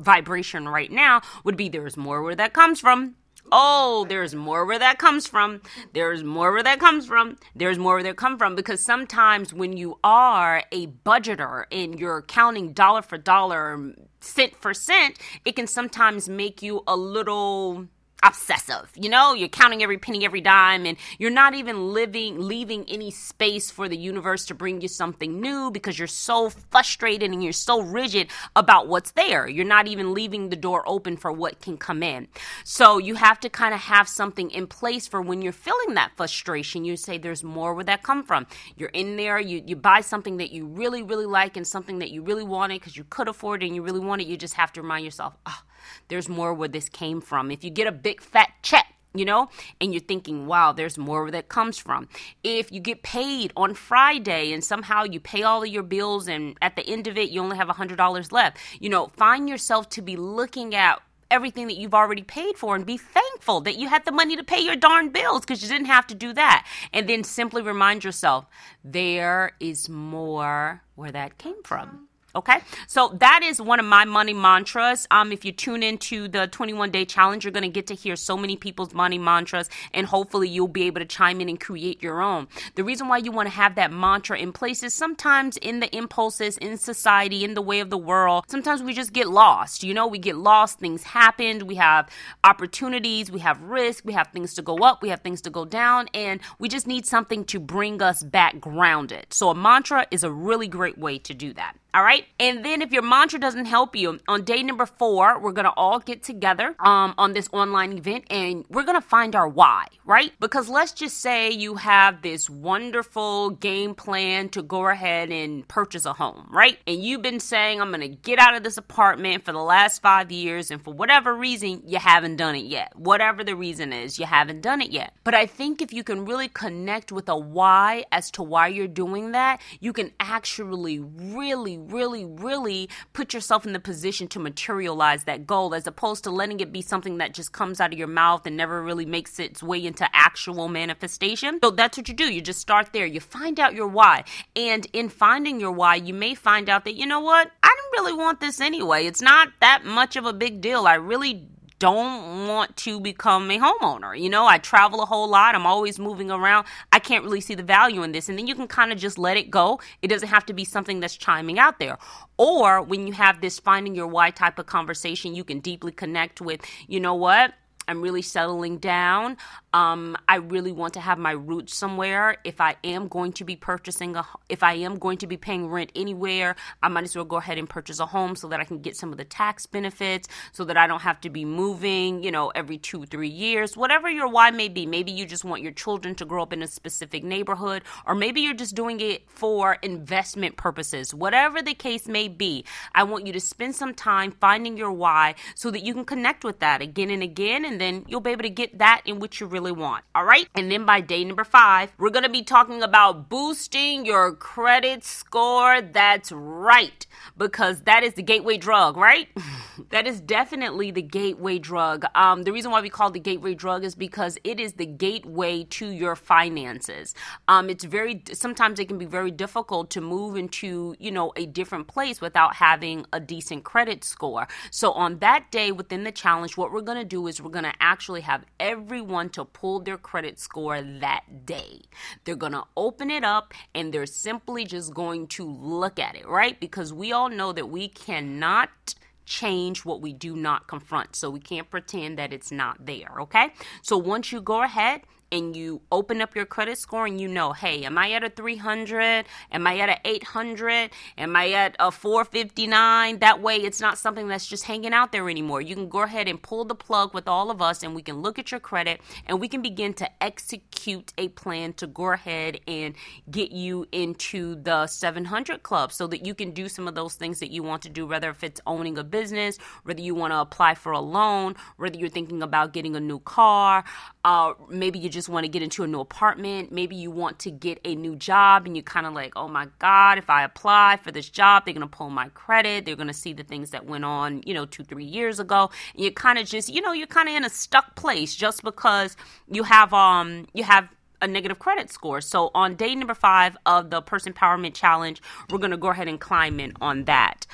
vibration 0.00 0.68
right 0.68 0.90
now 0.90 1.20
would 1.44 1.56
be 1.56 1.68
there's 1.68 1.96
more 1.96 2.20
where 2.20 2.34
that 2.34 2.52
comes 2.52 2.80
from. 2.80 3.14
Oh, 3.52 4.06
there's 4.08 4.34
more 4.34 4.64
where 4.64 4.78
that 4.78 4.98
comes 4.98 5.26
from. 5.26 5.60
There's 5.92 6.24
more 6.24 6.52
where 6.52 6.62
that 6.62 6.80
comes 6.80 7.06
from. 7.06 7.36
There's 7.54 7.78
more 7.78 7.94
where 7.94 8.02
that 8.02 8.16
come 8.16 8.38
from 8.38 8.56
because 8.56 8.80
sometimes 8.80 9.52
when 9.52 9.76
you 9.76 9.98
are 10.02 10.64
a 10.72 10.86
budgeter 10.86 11.64
and 11.70 11.98
you're 11.98 12.22
counting 12.22 12.72
dollar 12.72 13.02
for 13.02 13.18
dollar, 13.18 13.94
cent 14.20 14.56
for 14.56 14.74
cent, 14.74 15.18
it 15.44 15.56
can 15.56 15.66
sometimes 15.66 16.28
make 16.28 16.62
you 16.62 16.82
a 16.86 16.96
little 16.96 17.86
obsessive. 18.24 18.90
You 18.96 19.10
know, 19.10 19.34
you're 19.34 19.48
counting 19.48 19.82
every 19.82 19.98
penny, 19.98 20.24
every 20.24 20.40
dime, 20.40 20.86
and 20.86 20.96
you're 21.18 21.30
not 21.30 21.54
even 21.54 21.92
living, 21.92 22.40
leaving 22.40 22.84
any 22.88 23.10
space 23.10 23.70
for 23.70 23.88
the 23.88 23.96
universe 23.96 24.46
to 24.46 24.54
bring 24.54 24.80
you 24.80 24.88
something 24.88 25.40
new 25.40 25.70
because 25.70 25.98
you're 25.98 26.08
so 26.08 26.48
frustrated 26.48 27.30
and 27.30 27.44
you're 27.44 27.52
so 27.52 27.82
rigid 27.82 28.28
about 28.56 28.88
what's 28.88 29.10
there. 29.12 29.46
You're 29.46 29.66
not 29.66 29.86
even 29.86 30.14
leaving 30.14 30.48
the 30.48 30.56
door 30.56 30.82
open 30.86 31.16
for 31.18 31.30
what 31.30 31.60
can 31.60 31.76
come 31.76 32.02
in. 32.02 32.28
So 32.64 32.98
you 32.98 33.14
have 33.16 33.38
to 33.40 33.50
kind 33.50 33.74
of 33.74 33.80
have 33.80 34.08
something 34.08 34.50
in 34.50 34.66
place 34.66 35.06
for 35.06 35.20
when 35.20 35.42
you're 35.42 35.52
feeling 35.52 35.94
that 35.94 36.12
frustration. 36.16 36.84
You 36.84 36.96
say, 36.96 37.18
there's 37.18 37.44
more 37.44 37.74
where 37.74 37.84
that 37.84 38.02
come 38.02 38.24
from. 38.24 38.46
You're 38.76 38.88
in 38.90 39.16
there, 39.16 39.38
you, 39.38 39.62
you 39.66 39.76
buy 39.76 40.00
something 40.00 40.38
that 40.38 40.50
you 40.50 40.66
really, 40.66 41.02
really 41.02 41.26
like 41.26 41.56
and 41.56 41.66
something 41.66 41.98
that 41.98 42.10
you 42.10 42.22
really 42.22 42.44
wanted 42.44 42.80
because 42.80 42.96
you 42.96 43.04
could 43.04 43.28
afford 43.28 43.62
it 43.62 43.66
and 43.66 43.74
you 43.74 43.82
really 43.82 44.00
want 44.00 44.22
it. 44.22 44.28
You 44.28 44.36
just 44.38 44.54
have 44.54 44.72
to 44.72 44.82
remind 44.82 45.04
yourself, 45.04 45.36
oh, 45.44 45.62
there's 46.08 46.28
more 46.28 46.54
where 46.54 46.68
this 46.68 46.88
came 46.88 47.20
from. 47.20 47.50
If 47.50 47.64
you 47.64 47.70
get 47.70 47.86
a 47.86 47.92
big 47.92 48.20
fat 48.20 48.50
check, 48.62 48.86
you 49.14 49.24
know, 49.24 49.48
and 49.80 49.94
you're 49.94 50.00
thinking, 50.00 50.46
wow, 50.46 50.72
there's 50.72 50.98
more 50.98 51.22
where 51.22 51.30
that 51.30 51.48
comes 51.48 51.78
from. 51.78 52.08
If 52.42 52.72
you 52.72 52.80
get 52.80 53.02
paid 53.02 53.52
on 53.56 53.74
Friday 53.74 54.52
and 54.52 54.62
somehow 54.62 55.04
you 55.04 55.20
pay 55.20 55.44
all 55.44 55.62
of 55.62 55.68
your 55.68 55.84
bills 55.84 56.26
and 56.26 56.56
at 56.60 56.74
the 56.74 56.82
end 56.82 57.06
of 57.06 57.16
it, 57.16 57.30
you 57.30 57.40
only 57.40 57.56
have 57.56 57.68
$100 57.68 58.32
left, 58.32 58.58
you 58.80 58.88
know, 58.88 59.12
find 59.16 59.48
yourself 59.48 59.88
to 59.90 60.02
be 60.02 60.16
looking 60.16 60.74
at 60.74 61.00
everything 61.30 61.66
that 61.68 61.76
you've 61.76 61.94
already 61.94 62.22
paid 62.22 62.56
for 62.56 62.76
and 62.76 62.84
be 62.84 62.96
thankful 62.96 63.60
that 63.62 63.78
you 63.78 63.88
had 63.88 64.04
the 64.04 64.12
money 64.12 64.36
to 64.36 64.44
pay 64.44 64.60
your 64.60 64.76
darn 64.76 65.08
bills 65.10 65.40
because 65.40 65.62
you 65.62 65.68
didn't 65.68 65.86
have 65.86 66.06
to 66.06 66.14
do 66.14 66.32
that. 66.32 66.66
And 66.92 67.08
then 67.08 67.24
simply 67.24 67.62
remind 67.62 68.04
yourself 68.04 68.46
there 68.84 69.52
is 69.60 69.88
more 69.88 70.82
where 70.94 71.12
that 71.12 71.38
came 71.38 71.62
from. 71.62 72.08
Okay, 72.36 72.58
so 72.88 73.14
that 73.20 73.44
is 73.44 73.62
one 73.62 73.78
of 73.78 73.86
my 73.86 74.04
money 74.04 74.34
mantras. 74.34 75.06
Um, 75.12 75.30
if 75.30 75.44
you 75.44 75.52
tune 75.52 75.84
into 75.84 76.26
the 76.26 76.48
21 76.48 76.90
day 76.90 77.04
challenge, 77.04 77.44
you're 77.44 77.52
going 77.52 77.62
to 77.62 77.68
get 77.68 77.86
to 77.86 77.94
hear 77.94 78.16
so 78.16 78.36
many 78.36 78.56
people's 78.56 78.92
money 78.92 79.18
mantras, 79.18 79.70
and 79.92 80.04
hopefully 80.04 80.48
you'll 80.48 80.66
be 80.66 80.82
able 80.82 81.00
to 81.00 81.06
chime 81.06 81.40
in 81.40 81.48
and 81.48 81.60
create 81.60 82.02
your 82.02 82.20
own. 82.20 82.48
The 82.74 82.82
reason 82.82 83.06
why 83.06 83.18
you 83.18 83.30
want 83.30 83.46
to 83.46 83.54
have 83.54 83.76
that 83.76 83.92
mantra 83.92 84.36
in 84.36 84.52
place 84.52 84.82
is 84.82 84.92
sometimes 84.92 85.56
in 85.58 85.78
the 85.78 85.94
impulses, 85.96 86.58
in 86.58 86.76
society, 86.76 87.44
in 87.44 87.54
the 87.54 87.62
way 87.62 87.78
of 87.78 87.90
the 87.90 87.98
world, 87.98 88.46
sometimes 88.48 88.82
we 88.82 88.94
just 88.94 89.12
get 89.12 89.28
lost. 89.28 89.84
You 89.84 89.94
know, 89.94 90.08
we 90.08 90.18
get 90.18 90.34
lost, 90.34 90.80
things 90.80 91.04
happen, 91.04 91.68
we 91.68 91.76
have 91.76 92.10
opportunities, 92.42 93.30
we 93.30 93.38
have 93.40 93.62
risk, 93.62 94.04
we 94.04 94.12
have 94.12 94.32
things 94.32 94.54
to 94.54 94.62
go 94.62 94.78
up, 94.78 95.02
we 95.02 95.08
have 95.10 95.20
things 95.20 95.40
to 95.42 95.50
go 95.50 95.64
down, 95.64 96.08
and 96.12 96.40
we 96.58 96.68
just 96.68 96.88
need 96.88 97.06
something 97.06 97.44
to 97.44 97.60
bring 97.60 98.02
us 98.02 98.24
back 98.24 98.58
grounded. 98.58 99.26
So 99.30 99.50
a 99.50 99.54
mantra 99.54 100.08
is 100.10 100.24
a 100.24 100.32
really 100.32 100.66
great 100.66 100.98
way 100.98 101.18
to 101.20 101.32
do 101.32 101.52
that. 101.52 101.76
All 101.94 102.02
right. 102.02 102.23
And 102.38 102.64
then 102.64 102.82
if 102.82 102.92
your 102.92 103.02
mantra 103.02 103.38
doesn't 103.38 103.66
help 103.66 103.96
you, 103.96 104.18
on 104.28 104.44
day 104.44 104.62
number 104.62 104.86
four, 104.86 105.38
we're 105.40 105.52
to 105.64 105.72
all 105.72 105.98
get 105.98 106.22
together 106.22 106.74
um, 106.78 107.14
on 107.18 107.32
this 107.32 107.48
online 107.52 107.92
event 107.92 108.24
and 108.30 108.64
we're 108.68 108.84
to 109.00 109.06
find 109.06 109.34
our 109.34 109.48
why, 109.48 109.86
right? 110.04 110.32
Because 110.40 110.68
let's 110.68 110.92
just 110.92 111.18
say 111.18 111.50
you 111.50 111.76
have 111.76 112.22
this 112.22 112.48
wonderful 112.48 113.50
game 113.50 113.94
plan 113.94 114.48
to 114.50 114.62
go 114.62 114.88
ahead 114.88 115.30
and 115.30 115.66
purchase 115.68 116.04
a 116.04 116.12
home, 116.12 116.48
right? 116.50 116.78
And 116.86 117.02
you've 117.02 117.22
been 117.22 117.40
saying, 117.40 117.80
I'm 117.80 117.90
to 118.00 118.16
get 118.16 118.38
out 118.38 118.54
of 118.54 118.62
this 118.62 118.76
apartment 118.76 119.44
for 119.44 119.52
the 119.52 119.62
last 119.62 120.02
five 120.02 120.32
years. 120.32 120.70
And 120.70 120.82
for 120.82 120.92
whatever 120.92 121.34
reason, 121.34 121.82
you 121.86 121.98
haven't 121.98 122.36
done 122.36 122.56
it 122.56 122.64
yet. 122.64 122.92
Whatever 122.96 123.44
the 123.44 123.56
reason 123.56 123.92
is, 123.92 124.18
you 124.18 124.26
haven't 124.26 124.60
done 124.60 124.80
it 124.80 124.90
yet. 124.90 125.14
But 125.24 125.34
I 125.34 125.46
think 125.46 125.80
if 125.80 125.92
you 125.92 126.02
can 126.02 126.24
really 126.24 126.48
connect 126.48 127.12
with 127.12 127.28
a 127.28 127.36
why 127.36 128.04
as 128.10 128.30
to 128.32 128.42
why 128.42 128.68
you're 128.68 128.88
doing 128.88 129.32
that, 129.32 129.60
you 129.80 129.92
can 129.92 130.10
actually 130.20 130.98
really 130.98 131.78
really, 131.78 132.13
really 132.22 132.90
put 133.14 133.32
yourself 133.32 133.64
in 133.66 133.72
the 133.72 133.80
position 133.80 134.28
to 134.28 134.38
materialize 134.38 135.24
that 135.24 135.46
goal 135.46 135.74
as 135.74 135.86
opposed 135.86 136.24
to 136.24 136.30
letting 136.30 136.60
it 136.60 136.70
be 136.70 136.82
something 136.82 137.16
that 137.16 137.32
just 137.32 137.52
comes 137.52 137.80
out 137.80 137.94
of 137.94 137.98
your 137.98 138.06
mouth 138.08 138.46
and 138.46 138.56
never 138.56 138.82
really 138.82 139.06
makes 139.06 139.38
its 139.38 139.62
way 139.62 139.84
into 139.84 140.06
actual 140.12 140.68
manifestation. 140.68 141.58
So 141.64 141.70
that's 141.70 141.96
what 141.96 142.08
you 142.08 142.14
do. 142.14 142.30
You 142.30 142.42
just 142.42 142.60
start 142.60 142.90
there. 142.92 143.06
You 143.06 143.20
find 143.20 143.58
out 143.58 143.74
your 143.74 143.88
why. 143.88 144.24
And 144.54 144.86
in 144.92 145.08
finding 145.08 145.58
your 145.60 145.72
why, 145.72 145.94
you 145.94 146.12
may 146.12 146.34
find 146.34 146.68
out 146.68 146.84
that, 146.84 146.94
you 146.94 147.06
know 147.06 147.20
what? 147.20 147.50
I 147.62 147.74
didn't 147.74 148.04
really 148.04 148.18
want 148.18 148.40
this 148.40 148.60
anyway. 148.60 149.06
It's 149.06 149.22
not 149.22 149.48
that 149.60 149.86
much 149.86 150.16
of 150.16 150.26
a 150.26 150.34
big 150.34 150.60
deal. 150.60 150.86
I 150.86 150.94
really 150.94 151.48
don't 151.84 152.48
want 152.48 152.74
to 152.78 152.98
become 152.98 153.50
a 153.50 153.58
homeowner. 153.58 154.18
You 154.18 154.30
know, 154.30 154.46
I 154.46 154.56
travel 154.56 155.02
a 155.02 155.04
whole 155.04 155.28
lot. 155.28 155.54
I'm 155.54 155.66
always 155.66 155.98
moving 155.98 156.30
around. 156.30 156.66
I 156.92 156.98
can't 156.98 157.22
really 157.22 157.42
see 157.42 157.54
the 157.54 157.62
value 157.62 158.02
in 158.02 158.12
this. 158.12 158.30
And 158.30 158.38
then 158.38 158.46
you 158.46 158.54
can 158.54 158.66
kind 158.66 158.90
of 158.90 158.96
just 158.96 159.18
let 159.18 159.36
it 159.36 159.50
go. 159.50 159.78
It 160.00 160.08
doesn't 160.08 160.28
have 160.28 160.46
to 160.46 160.54
be 160.54 160.64
something 160.64 161.00
that's 161.00 161.14
chiming 161.14 161.58
out 161.58 161.78
there. 161.78 161.98
Or 162.38 162.80
when 162.80 163.06
you 163.06 163.12
have 163.12 163.42
this 163.42 163.58
finding 163.58 163.94
your 163.94 164.06
why 164.06 164.30
type 164.30 164.58
of 164.58 164.64
conversation, 164.64 165.34
you 165.34 165.44
can 165.44 165.60
deeply 165.60 165.92
connect 165.92 166.40
with, 166.40 166.62
you 166.88 167.00
know 167.00 167.14
what? 167.14 167.52
I'm 167.86 168.00
really 168.00 168.22
settling 168.22 168.78
down. 168.78 169.36
Um, 169.74 170.16
I 170.28 170.36
really 170.36 170.70
want 170.70 170.94
to 170.94 171.00
have 171.00 171.18
my 171.18 171.32
roots 171.32 171.76
somewhere. 171.76 172.36
If 172.44 172.60
I 172.60 172.76
am 172.84 173.08
going 173.08 173.32
to 173.32 173.44
be 173.44 173.56
purchasing 173.56 174.14
a, 174.14 174.24
if 174.48 174.62
I 174.62 174.74
am 174.74 175.00
going 175.00 175.18
to 175.18 175.26
be 175.26 175.36
paying 175.36 175.66
rent 175.66 175.90
anywhere, 175.96 176.54
I 176.80 176.86
might 176.86 177.02
as 177.02 177.16
well 177.16 177.24
go 177.24 177.38
ahead 177.38 177.58
and 177.58 177.68
purchase 177.68 177.98
a 177.98 178.06
home 178.06 178.36
so 178.36 178.46
that 178.48 178.60
I 178.60 178.64
can 178.64 178.78
get 178.78 178.96
some 178.96 179.10
of 179.10 179.18
the 179.18 179.24
tax 179.24 179.66
benefits, 179.66 180.28
so 180.52 180.64
that 180.66 180.76
I 180.76 180.86
don't 180.86 181.02
have 181.02 181.20
to 181.22 181.28
be 181.28 181.44
moving, 181.44 182.22
you 182.22 182.30
know, 182.30 182.50
every 182.50 182.78
two, 182.78 183.04
three 183.06 183.28
years. 183.28 183.76
Whatever 183.76 184.08
your 184.08 184.28
why 184.28 184.52
may 184.52 184.68
be. 184.68 184.86
Maybe 184.86 185.10
you 185.10 185.26
just 185.26 185.44
want 185.44 185.60
your 185.60 185.72
children 185.72 186.14
to 186.14 186.24
grow 186.24 186.44
up 186.44 186.52
in 186.52 186.62
a 186.62 186.68
specific 186.68 187.24
neighborhood, 187.24 187.82
or 188.06 188.14
maybe 188.14 188.42
you're 188.42 188.54
just 188.54 188.76
doing 188.76 189.00
it 189.00 189.28
for 189.28 189.78
investment 189.82 190.56
purposes. 190.56 191.12
Whatever 191.12 191.62
the 191.62 191.74
case 191.74 192.06
may 192.06 192.28
be, 192.28 192.64
I 192.94 193.02
want 193.02 193.26
you 193.26 193.32
to 193.32 193.40
spend 193.40 193.74
some 193.74 193.92
time 193.92 194.30
finding 194.30 194.76
your 194.76 194.92
why 194.92 195.34
so 195.56 195.72
that 195.72 195.82
you 195.82 195.94
can 195.94 196.04
connect 196.04 196.44
with 196.44 196.60
that 196.60 196.80
again 196.80 197.10
and 197.10 197.24
again, 197.24 197.64
and 197.64 197.80
then 197.80 198.04
you'll 198.06 198.20
be 198.20 198.30
able 198.30 198.44
to 198.44 198.50
get 198.50 198.78
that 198.78 199.02
in 199.04 199.18
which 199.18 199.40
you're 199.40 199.48
really 199.48 199.63
really 199.64 199.80
want. 199.80 200.04
All 200.14 200.24
right. 200.24 200.48
And 200.54 200.70
then 200.70 200.84
by 200.84 201.00
day 201.00 201.24
number 201.24 201.44
five, 201.44 201.92
we're 201.98 202.10
going 202.10 202.24
to 202.24 202.28
be 202.28 202.42
talking 202.42 202.82
about 202.82 203.28
boosting 203.28 204.04
your 204.04 204.34
credit 204.34 205.04
score. 205.04 205.80
That's 205.80 206.30
right. 206.32 207.06
Because 207.36 207.82
that 207.82 208.02
is 208.02 208.14
the 208.14 208.22
gateway 208.22 208.58
drug, 208.58 208.96
right? 208.96 209.28
that 209.90 210.06
is 210.06 210.20
definitely 210.20 210.90
the 210.90 211.02
gateway 211.02 211.58
drug. 211.58 212.04
Um, 212.14 212.42
the 212.42 212.52
reason 212.52 212.70
why 212.70 212.80
we 212.80 212.90
call 212.90 213.08
it 213.08 213.14
the 213.14 213.20
gateway 213.20 213.54
drug 213.54 213.84
is 213.84 213.94
because 213.94 214.38
it 214.44 214.60
is 214.60 214.74
the 214.74 214.86
gateway 214.86 215.64
to 215.64 215.88
your 215.88 216.16
finances. 216.16 217.14
Um, 217.48 217.70
it's 217.70 217.84
very, 217.84 218.22
sometimes 218.32 218.78
it 218.78 218.86
can 218.86 218.98
be 218.98 219.06
very 219.06 219.30
difficult 219.30 219.90
to 219.90 220.00
move 220.00 220.36
into, 220.36 220.94
you 220.98 221.10
know, 221.10 221.32
a 221.36 221.46
different 221.46 221.88
place 221.88 222.20
without 222.20 222.56
having 222.56 223.06
a 223.12 223.20
decent 223.20 223.64
credit 223.64 224.04
score. 224.04 224.46
So 224.70 224.92
on 224.92 225.18
that 225.18 225.50
day 225.50 225.72
within 225.72 226.04
the 226.04 226.12
challenge, 226.12 226.56
what 226.56 226.72
we're 226.72 226.82
going 226.82 226.98
to 226.98 227.04
do 227.04 227.26
is 227.26 227.40
we're 227.40 227.50
going 227.50 227.64
to 227.64 227.74
actually 227.80 228.20
have 228.22 228.44
everyone 228.60 229.30
to 229.30 229.44
pull 229.54 229.80
their 229.80 229.96
credit 229.96 230.38
score 230.38 230.82
that 230.82 231.46
day. 231.46 231.80
They're 232.24 232.36
going 232.36 232.52
to 232.52 232.64
open 232.76 233.10
it 233.10 233.24
up 233.24 233.54
and 233.74 233.94
they're 233.94 234.04
simply 234.04 234.66
just 234.66 234.92
going 234.92 235.28
to 235.28 235.46
look 235.46 235.98
at 235.98 236.14
it, 236.16 236.28
right? 236.28 236.60
Because 236.60 236.92
we 236.92 237.12
all 237.12 237.30
know 237.30 237.52
that 237.52 237.70
we 237.70 237.88
cannot 237.88 238.94
change 239.24 239.86
what 239.86 240.02
we 240.02 240.12
do 240.12 240.36
not 240.36 240.66
confront. 240.66 241.16
So 241.16 241.30
we 241.30 241.40
can't 241.40 241.70
pretend 241.70 242.18
that 242.18 242.32
it's 242.32 242.52
not 242.52 242.84
there, 242.84 243.10
okay? 243.20 243.54
So 243.80 243.96
once 243.96 244.30
you 244.32 244.42
go 244.42 244.62
ahead 244.62 245.02
and 245.34 245.56
you 245.56 245.82
open 245.90 246.20
up 246.22 246.36
your 246.36 246.46
credit 246.46 246.78
score 246.78 247.06
and 247.06 247.20
you 247.20 247.26
know, 247.26 247.52
hey, 247.52 247.84
am 247.84 247.98
I 247.98 248.12
at 248.12 248.22
a 248.22 248.30
300? 248.30 249.24
Am 249.50 249.66
I 249.66 249.78
at 249.78 249.88
a 249.88 249.98
800? 250.04 250.90
Am 251.18 251.34
I 251.34 251.50
at 251.50 251.74
a 251.80 251.90
459? 251.90 253.18
That 253.18 253.42
way, 253.42 253.56
it's 253.56 253.80
not 253.80 253.98
something 253.98 254.28
that's 254.28 254.46
just 254.46 254.62
hanging 254.62 254.92
out 254.92 255.10
there 255.10 255.28
anymore. 255.28 255.60
You 255.60 255.74
can 255.74 255.88
go 255.88 256.02
ahead 256.02 256.28
and 256.28 256.40
pull 256.40 256.64
the 256.64 256.76
plug 256.76 257.14
with 257.14 257.26
all 257.26 257.50
of 257.50 257.60
us 257.60 257.82
and 257.82 257.96
we 257.96 258.02
can 258.02 258.22
look 258.22 258.38
at 258.38 258.52
your 258.52 258.60
credit 258.60 259.00
and 259.26 259.40
we 259.40 259.48
can 259.48 259.60
begin 259.60 259.92
to 259.94 260.22
execute 260.22 261.12
a 261.18 261.26
plan 261.28 261.72
to 261.74 261.88
go 261.88 262.12
ahead 262.12 262.60
and 262.68 262.94
get 263.28 263.50
you 263.50 263.86
into 263.90 264.54
the 264.54 264.86
700 264.86 265.64
club 265.64 265.92
so 265.92 266.06
that 266.06 266.24
you 266.24 266.34
can 266.36 266.52
do 266.52 266.68
some 266.68 266.86
of 266.86 266.94
those 266.94 267.14
things 267.14 267.40
that 267.40 267.50
you 267.50 267.64
want 267.64 267.82
to 267.82 267.88
do, 267.88 268.06
whether 268.06 268.30
if 268.30 268.44
it's 268.44 268.60
owning 268.68 268.98
a 268.98 269.04
business, 269.04 269.58
whether 269.82 270.00
you 270.00 270.14
want 270.14 270.32
to 270.32 270.38
apply 270.38 270.76
for 270.76 270.92
a 270.92 271.00
loan, 271.00 271.56
whether 271.76 271.98
you're 271.98 272.08
thinking 272.08 272.40
about 272.40 272.72
getting 272.72 272.94
a 272.94 273.00
new 273.00 273.18
car, 273.18 273.82
uh, 274.24 274.54
maybe 274.68 275.00
you 275.00 275.08
just 275.08 275.23
want 275.28 275.44
to 275.44 275.48
get 275.48 275.62
into 275.62 275.82
a 275.82 275.86
new 275.86 276.00
apartment. 276.00 276.72
Maybe 276.72 276.96
you 276.96 277.10
want 277.10 277.38
to 277.40 277.50
get 277.50 277.80
a 277.84 277.94
new 277.94 278.16
job 278.16 278.66
and 278.66 278.76
you're 278.76 278.82
kind 278.82 279.06
of 279.06 279.12
like, 279.12 279.32
oh 279.36 279.48
my 279.48 279.68
God, 279.78 280.18
if 280.18 280.30
I 280.30 280.44
apply 280.44 280.98
for 281.02 281.10
this 281.10 281.28
job, 281.28 281.64
they're 281.64 281.74
going 281.74 281.88
to 281.88 281.96
pull 281.96 282.10
my 282.10 282.28
credit. 282.30 282.84
They're 282.84 282.96
going 282.96 283.08
to 283.08 283.14
see 283.14 283.32
the 283.32 283.42
things 283.42 283.70
that 283.70 283.86
went 283.86 284.04
on, 284.04 284.42
you 284.46 284.54
know, 284.54 284.66
two, 284.66 284.84
three 284.84 285.04
years 285.04 285.40
ago. 285.40 285.70
And 285.94 286.04
you 286.04 286.12
kind 286.12 286.38
of 286.38 286.46
just, 286.46 286.68
you 286.68 286.80
know, 286.80 286.92
you're 286.92 287.06
kind 287.06 287.28
of 287.28 287.34
in 287.34 287.44
a 287.44 287.50
stuck 287.50 287.94
place 287.96 288.34
just 288.34 288.62
because 288.62 289.16
you 289.50 289.62
have, 289.62 289.92
um, 289.92 290.46
you 290.54 290.64
have, 290.64 290.88
a 291.22 291.26
negative 291.26 291.58
credit 291.58 291.90
score. 291.90 292.20
So 292.20 292.50
on 292.54 292.74
day 292.74 292.94
number 292.94 293.14
five 293.14 293.56
of 293.64 293.90
the 293.90 294.02
Purse 294.02 294.24
Empowerment 294.24 294.74
Challenge, 294.74 295.22
we're 295.50 295.58
going 295.58 295.70
to 295.70 295.76
go 295.76 295.88
ahead 295.88 296.06
and 296.06 296.20
climb 296.20 296.60
in 296.60 296.74
on 296.80 297.04
that. 297.04 297.46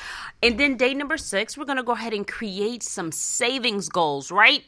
And 0.42 0.58
then 0.58 0.76
day 0.76 0.92
number 0.92 1.16
six, 1.16 1.56
we're 1.56 1.66
going 1.66 1.76
to 1.76 1.84
go 1.84 1.92
ahead 1.92 2.12
and 2.12 2.26
create 2.26 2.82
some 2.82 3.12
savings 3.12 3.88
goals, 3.88 4.30
right? 4.32 4.64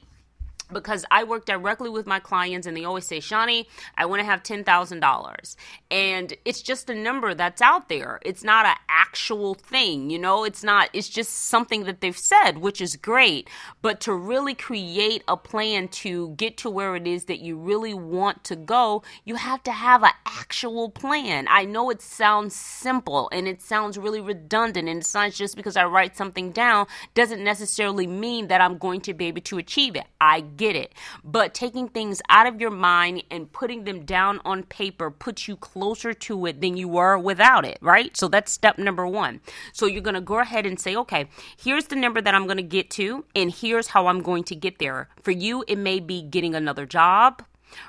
Because 0.72 1.04
I 1.10 1.24
work 1.24 1.44
directly 1.44 1.90
with 1.90 2.06
my 2.06 2.18
clients 2.18 2.66
and 2.66 2.76
they 2.76 2.84
always 2.84 3.06
say, 3.06 3.18
Shani, 3.18 3.66
I 3.96 4.06
want 4.06 4.20
to 4.20 4.24
have 4.24 4.42
$10,000. 4.42 5.56
And 5.90 6.34
it's 6.44 6.62
just 6.62 6.90
a 6.90 6.94
number 6.94 7.34
that's 7.34 7.62
out 7.62 7.88
there. 7.88 8.20
It's 8.24 8.42
not 8.42 8.66
an 8.66 8.76
actual 8.88 9.54
thing, 9.54 10.10
you 10.10 10.18
know? 10.18 10.44
It's 10.44 10.64
not, 10.64 10.88
it's 10.92 11.08
just 11.08 11.32
something 11.32 11.84
that 11.84 12.00
they've 12.00 12.16
said, 12.16 12.58
which 12.58 12.80
is 12.80 12.96
great. 12.96 13.48
But 13.82 14.00
to 14.02 14.14
really 14.14 14.54
create 14.54 15.22
a 15.28 15.36
plan 15.36 15.88
to 15.88 16.30
get 16.30 16.56
to 16.58 16.70
where 16.70 16.96
it 16.96 17.06
is 17.06 17.24
that 17.24 17.40
you 17.40 17.56
really 17.56 17.94
want 17.94 18.44
to 18.44 18.56
go, 18.56 19.02
you 19.24 19.36
have 19.36 19.62
to 19.64 19.72
have 19.72 20.02
an 20.02 20.12
actual 20.26 20.90
plan. 20.90 21.46
I 21.48 21.64
know 21.64 21.90
it 21.90 22.02
sounds 22.02 22.54
simple 22.54 23.28
and 23.32 23.46
it 23.46 23.60
sounds 23.60 23.98
really 23.98 24.20
redundant 24.20 24.88
and 24.88 25.00
it's 25.00 25.14
not 25.14 25.32
just 25.32 25.56
because 25.56 25.76
I 25.76 25.84
write 25.84 26.16
something 26.16 26.52
down 26.52 26.86
doesn't 27.14 27.42
necessarily 27.42 28.06
mean 28.06 28.48
that 28.48 28.60
I'm 28.60 28.78
going 28.78 29.00
to 29.02 29.14
be 29.14 29.26
able 29.26 29.42
to 29.42 29.58
achieve 29.58 29.96
it. 29.96 30.04
I 30.20 30.40
get 30.62 30.76
it. 30.76 30.94
But 31.24 31.54
taking 31.54 31.88
things 31.88 32.22
out 32.28 32.46
of 32.46 32.60
your 32.60 32.70
mind 32.70 33.24
and 33.32 33.52
putting 33.52 33.82
them 33.82 34.04
down 34.04 34.40
on 34.44 34.62
paper 34.62 35.10
puts 35.10 35.48
you 35.48 35.56
closer 35.56 36.14
to 36.14 36.46
it 36.46 36.60
than 36.60 36.76
you 36.76 36.86
were 36.86 37.18
without 37.18 37.64
it, 37.64 37.78
right? 37.80 38.16
So 38.16 38.28
that's 38.28 38.52
step 38.52 38.78
number 38.78 39.06
one. 39.06 39.40
So 39.72 39.86
you're 39.86 40.02
going 40.02 40.14
to 40.14 40.20
go 40.20 40.38
ahead 40.38 40.64
and 40.64 40.78
say, 40.78 40.94
okay, 40.94 41.26
here's 41.56 41.86
the 41.86 41.96
number 41.96 42.20
that 42.20 42.34
I'm 42.34 42.46
going 42.46 42.58
to 42.58 42.62
get 42.62 42.90
to, 42.90 43.24
and 43.34 43.50
here's 43.50 43.88
how 43.88 44.06
I'm 44.06 44.22
going 44.22 44.44
to 44.44 44.54
get 44.54 44.78
there. 44.78 45.08
For 45.20 45.32
you, 45.32 45.64
it 45.66 45.78
may 45.78 45.98
be 45.98 46.22
getting 46.22 46.54
another 46.54 46.86
job. 46.86 47.42